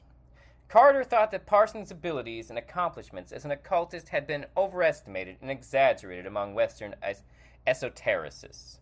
[0.67, 6.27] Carter thought that Parsons' abilities and accomplishments as an occultist had been overestimated and exaggerated
[6.27, 7.23] among Western es-
[7.65, 8.77] esotericists,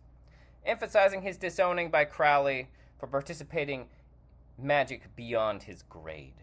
[0.66, 2.68] emphasizing his disowning by Crowley
[2.98, 3.88] for participating
[4.58, 6.42] magic beyond his grade.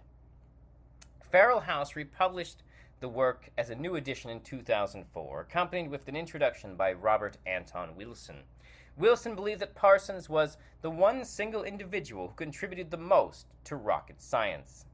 [1.32, 2.64] Feral House republished
[3.00, 7.96] the work as a new edition in 2004, accompanied with an introduction by Robert Anton
[7.96, 8.44] Wilson.
[8.98, 14.22] Wilson believed that Parsons was the one single individual who contributed the most to rocket
[14.22, 14.86] science,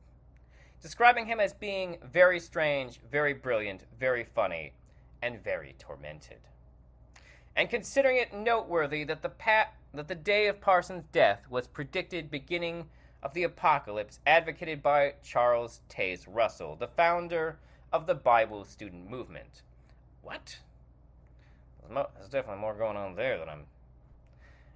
[0.82, 4.74] describing him as being very strange, very brilliant, very funny,
[5.22, 6.40] and very tormented.
[7.56, 12.32] And considering it noteworthy that the pa- that the day of Parsons' death was predicted
[12.32, 12.90] beginning
[13.22, 17.60] of the apocalypse advocated by Charles Taze Russell, the founder
[17.92, 19.64] of the Bible student movement.
[20.22, 20.60] What?
[21.80, 23.66] There's, mo- there's definitely more going on there than I'm.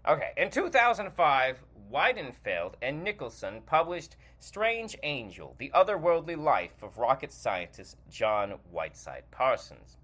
[0.07, 7.97] Okay, in 2005, Weidenfeld and Nicolson published Strange Angel The Otherworldly Life of Rocket Scientist
[8.09, 9.97] John Whiteside Parsons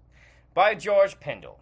[0.54, 1.60] by George Pendle,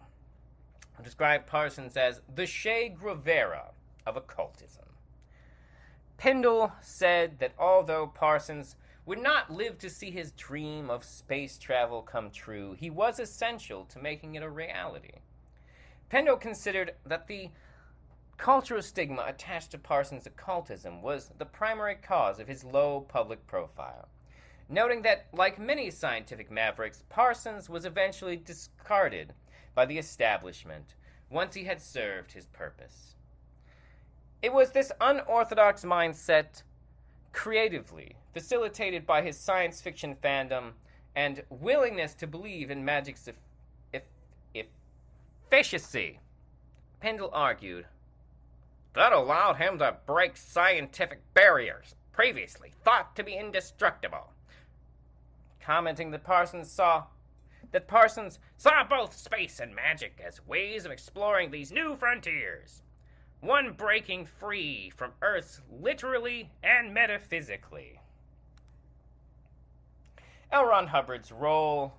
[0.93, 3.71] who described Parsons as the Che Guevara
[4.05, 4.85] of occultism.
[6.17, 8.75] Pendle said that although Parsons
[9.05, 13.85] would not live to see his dream of space travel come true, he was essential
[13.85, 15.19] to making it a reality.
[16.09, 17.49] Pendle considered that the
[18.37, 24.07] cultural stigma attached to Parsons' occultism was the primary cause of his low public profile,
[24.67, 29.33] noting that, like many scientific mavericks, Parsons was eventually discarded
[29.73, 30.95] by the establishment
[31.29, 33.15] once he had served his purpose.
[34.41, 36.63] It was this unorthodox mindset,
[37.33, 40.71] creatively facilitated by his science fiction fandom
[41.15, 44.03] and willingness to believe in magic's eff-
[44.55, 44.65] eff-
[45.51, 46.19] efficacy.
[46.99, 47.85] Pendle argued
[48.93, 54.33] that allowed him to break scientific barriers previously thought to be indestructible.
[55.61, 57.05] Commenting that Parsons saw
[57.71, 62.83] that Parsons saw both space and magic as ways of exploring these new frontiers,
[63.41, 67.99] one breaking free from Earth's literally and metaphysically.
[70.51, 70.65] L.
[70.65, 71.93] Ron Hubbard's role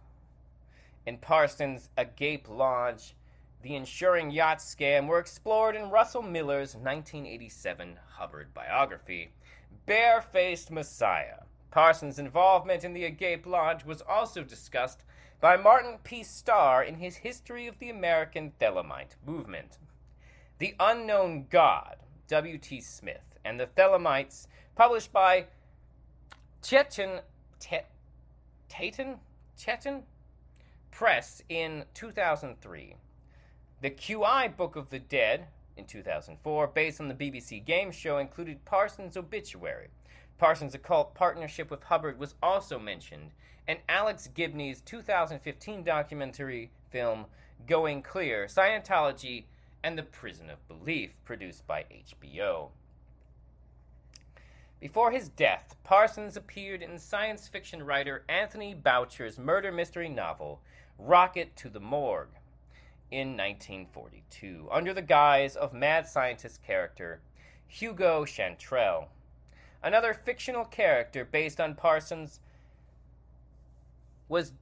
[1.05, 3.14] in Parsons' Agape Launch,
[3.62, 9.32] the insuring yacht scam were explored in Russell Miller's 1987 Hubbard biography,
[9.85, 11.40] Barefaced Messiah.
[11.73, 15.02] Parsons' involvement in the Agape Launch was also discussed
[15.40, 16.23] by Martin P.
[16.23, 19.78] Starr in his History of the American Thelemite Movement.
[20.62, 21.97] The Unknown God,
[22.28, 22.82] W.T.
[22.82, 25.47] Smith, and the Thelemites, published by
[26.62, 27.18] Chechen,
[27.59, 27.80] Te-?
[28.70, 30.02] Chetan?
[30.93, 32.94] Press in 2003.
[33.80, 38.64] The QI Book of the Dead in 2004, based on the BBC game show, included
[38.64, 39.89] Parsons' obituary.
[40.39, 43.32] Parsons' occult partnership with Hubbard was also mentioned,
[43.66, 47.26] and Alex Gibney's 2015 documentary film
[47.66, 49.47] Going Clear Scientology
[49.84, 52.70] and the Prison of Belief, produced by HBO.
[54.80, 60.60] Before his death, Parsons appeared in science fiction writer Anthony Boucher's murder mystery novel,
[60.98, 62.34] Rocket to the Morgue,
[63.10, 67.20] in 1942, under the guise of mad scientist character
[67.68, 69.09] Hugo Chantrelle.
[69.82, 72.40] Another fictional character based on Parsons
[74.28, 74.52] was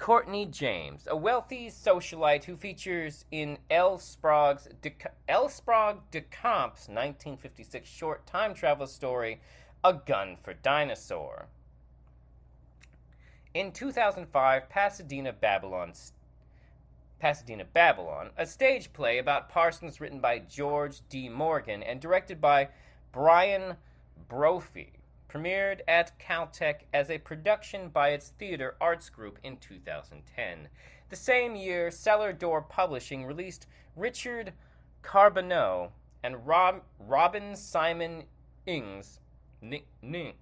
[0.00, 3.98] Courtney James, a wealthy socialite who features in L.
[3.98, 4.94] Sprague's de,
[5.28, 5.50] L.
[5.50, 9.42] Sprague de Camp's 1956 short time travel story,
[9.84, 11.48] A Gun for Dinosaur.
[13.52, 15.92] In 2005, Pasadena, Babylon,
[17.18, 21.28] Pasadena, Babylon, a stage play about Parsons written by George D.
[21.28, 22.70] Morgan and directed by
[23.12, 23.76] Brian
[24.28, 24.94] Brophy,
[25.30, 30.68] premiered at Caltech as a production by its theater arts group in 2010.
[31.08, 34.52] The same year, Cellar Door Publishing released Richard
[35.02, 35.90] Carbonneau
[36.22, 38.24] and Rob, Robin Simon
[38.66, 39.20] Ing's
[39.62, 40.32] Ning, Ning,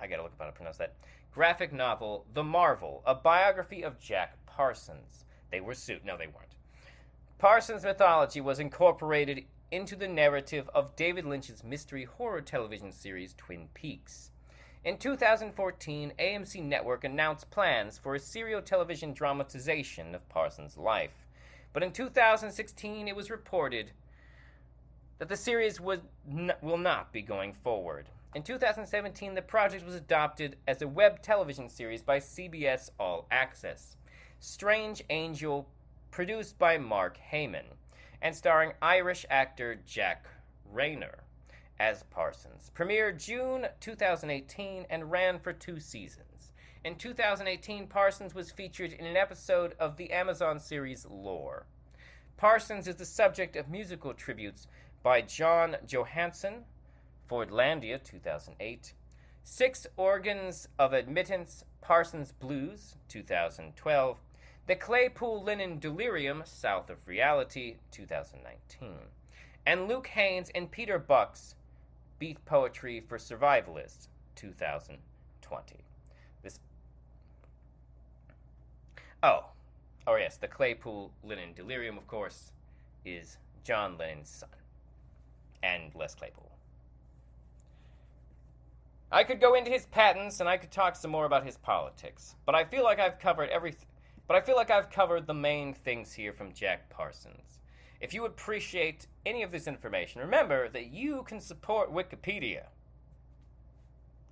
[0.00, 0.96] I gotta look up how to pronounce that
[1.32, 5.24] graphic novel, The Marvel, a biography of Jack Parsons.
[5.50, 6.04] They were sued.
[6.04, 6.56] No, they weren't.
[7.38, 13.68] Parsons' mythology was incorporated into the narrative of David Lynch's mystery horror television series Twin
[13.74, 14.32] Peaks.
[14.84, 21.26] In 2014, AMC Network announced plans for a serial television dramatization of Parsons' life.
[21.72, 23.92] But in 2016, it was reported
[25.18, 28.10] that the series would n- will not be going forward.
[28.34, 33.96] In 2017, the project was adopted as a web television series by CBS All Access.
[34.40, 35.66] Strange Angel,
[36.10, 37.72] produced by Mark Heyman,
[38.20, 40.26] and starring Irish actor Jack
[40.74, 41.23] Reynor
[41.78, 42.70] as Parsons.
[42.74, 46.52] Premiered June 2018 and ran for two seasons.
[46.84, 51.66] In 2018, Parsons was featured in an episode of the Amazon series Lore.
[52.36, 54.66] Parsons is the subject of musical tributes
[55.02, 56.64] by John Johansson,
[57.30, 58.92] Fordlandia 2008,
[59.42, 64.18] Six Organs of Admittance, Parsons Blues 2012,
[64.66, 68.96] The Claypool Lennon Delirium, South of Reality 2019,
[69.66, 71.54] and Luke Haines and Peter Buck's
[72.18, 75.76] Beat Poetry for Survivalists 2020.
[76.42, 76.60] This
[79.22, 79.46] Oh,
[80.06, 82.52] oh yes, the Claypool Lennon Delirium, of course,
[83.04, 84.48] is John Lennon's son
[85.62, 86.50] and Les Claypool.
[89.10, 92.34] I could go into his patents and I could talk some more about his politics,
[92.46, 93.88] but I feel like I've covered everything.
[94.26, 97.60] But I feel like I've covered the main things here from Jack Parsons.
[98.04, 102.64] If you appreciate any of this information, remember that you can support Wikipedia.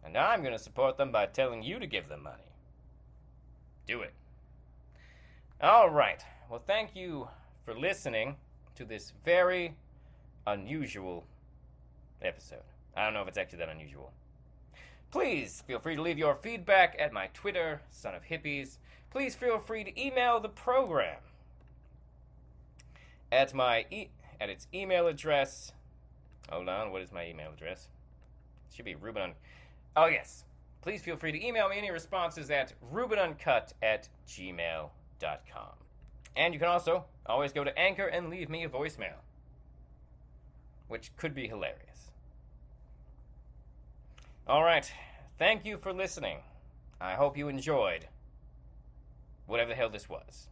[0.04, 2.52] And I'm going to support them by telling you to give them money.
[3.86, 4.12] Do it.
[5.62, 6.22] All right.
[6.50, 7.28] Well, thank you
[7.64, 8.36] for listening
[8.74, 9.74] to this very
[10.46, 11.24] unusual
[12.20, 12.68] episode.
[12.94, 14.12] I don't know if it's actually that unusual.
[15.10, 18.76] Please feel free to leave your feedback at my Twitter, Son of Hippies.
[19.08, 21.16] Please feel free to email the program
[23.32, 24.10] at my e-
[24.40, 25.72] at its email address.
[26.50, 27.88] Hold on, what is my email address?
[28.68, 29.32] It should be Ruben.
[29.96, 30.44] Oh yes.
[30.82, 35.70] Please feel free to email me any responses at rubenuncut at gmail.com.
[36.36, 39.14] And you can also always go to Anchor and leave me a voicemail,
[40.88, 42.10] which could be hilarious.
[44.48, 44.90] All right.
[45.38, 46.38] Thank you for listening.
[47.00, 48.08] I hope you enjoyed
[49.46, 50.48] whatever the hell this was.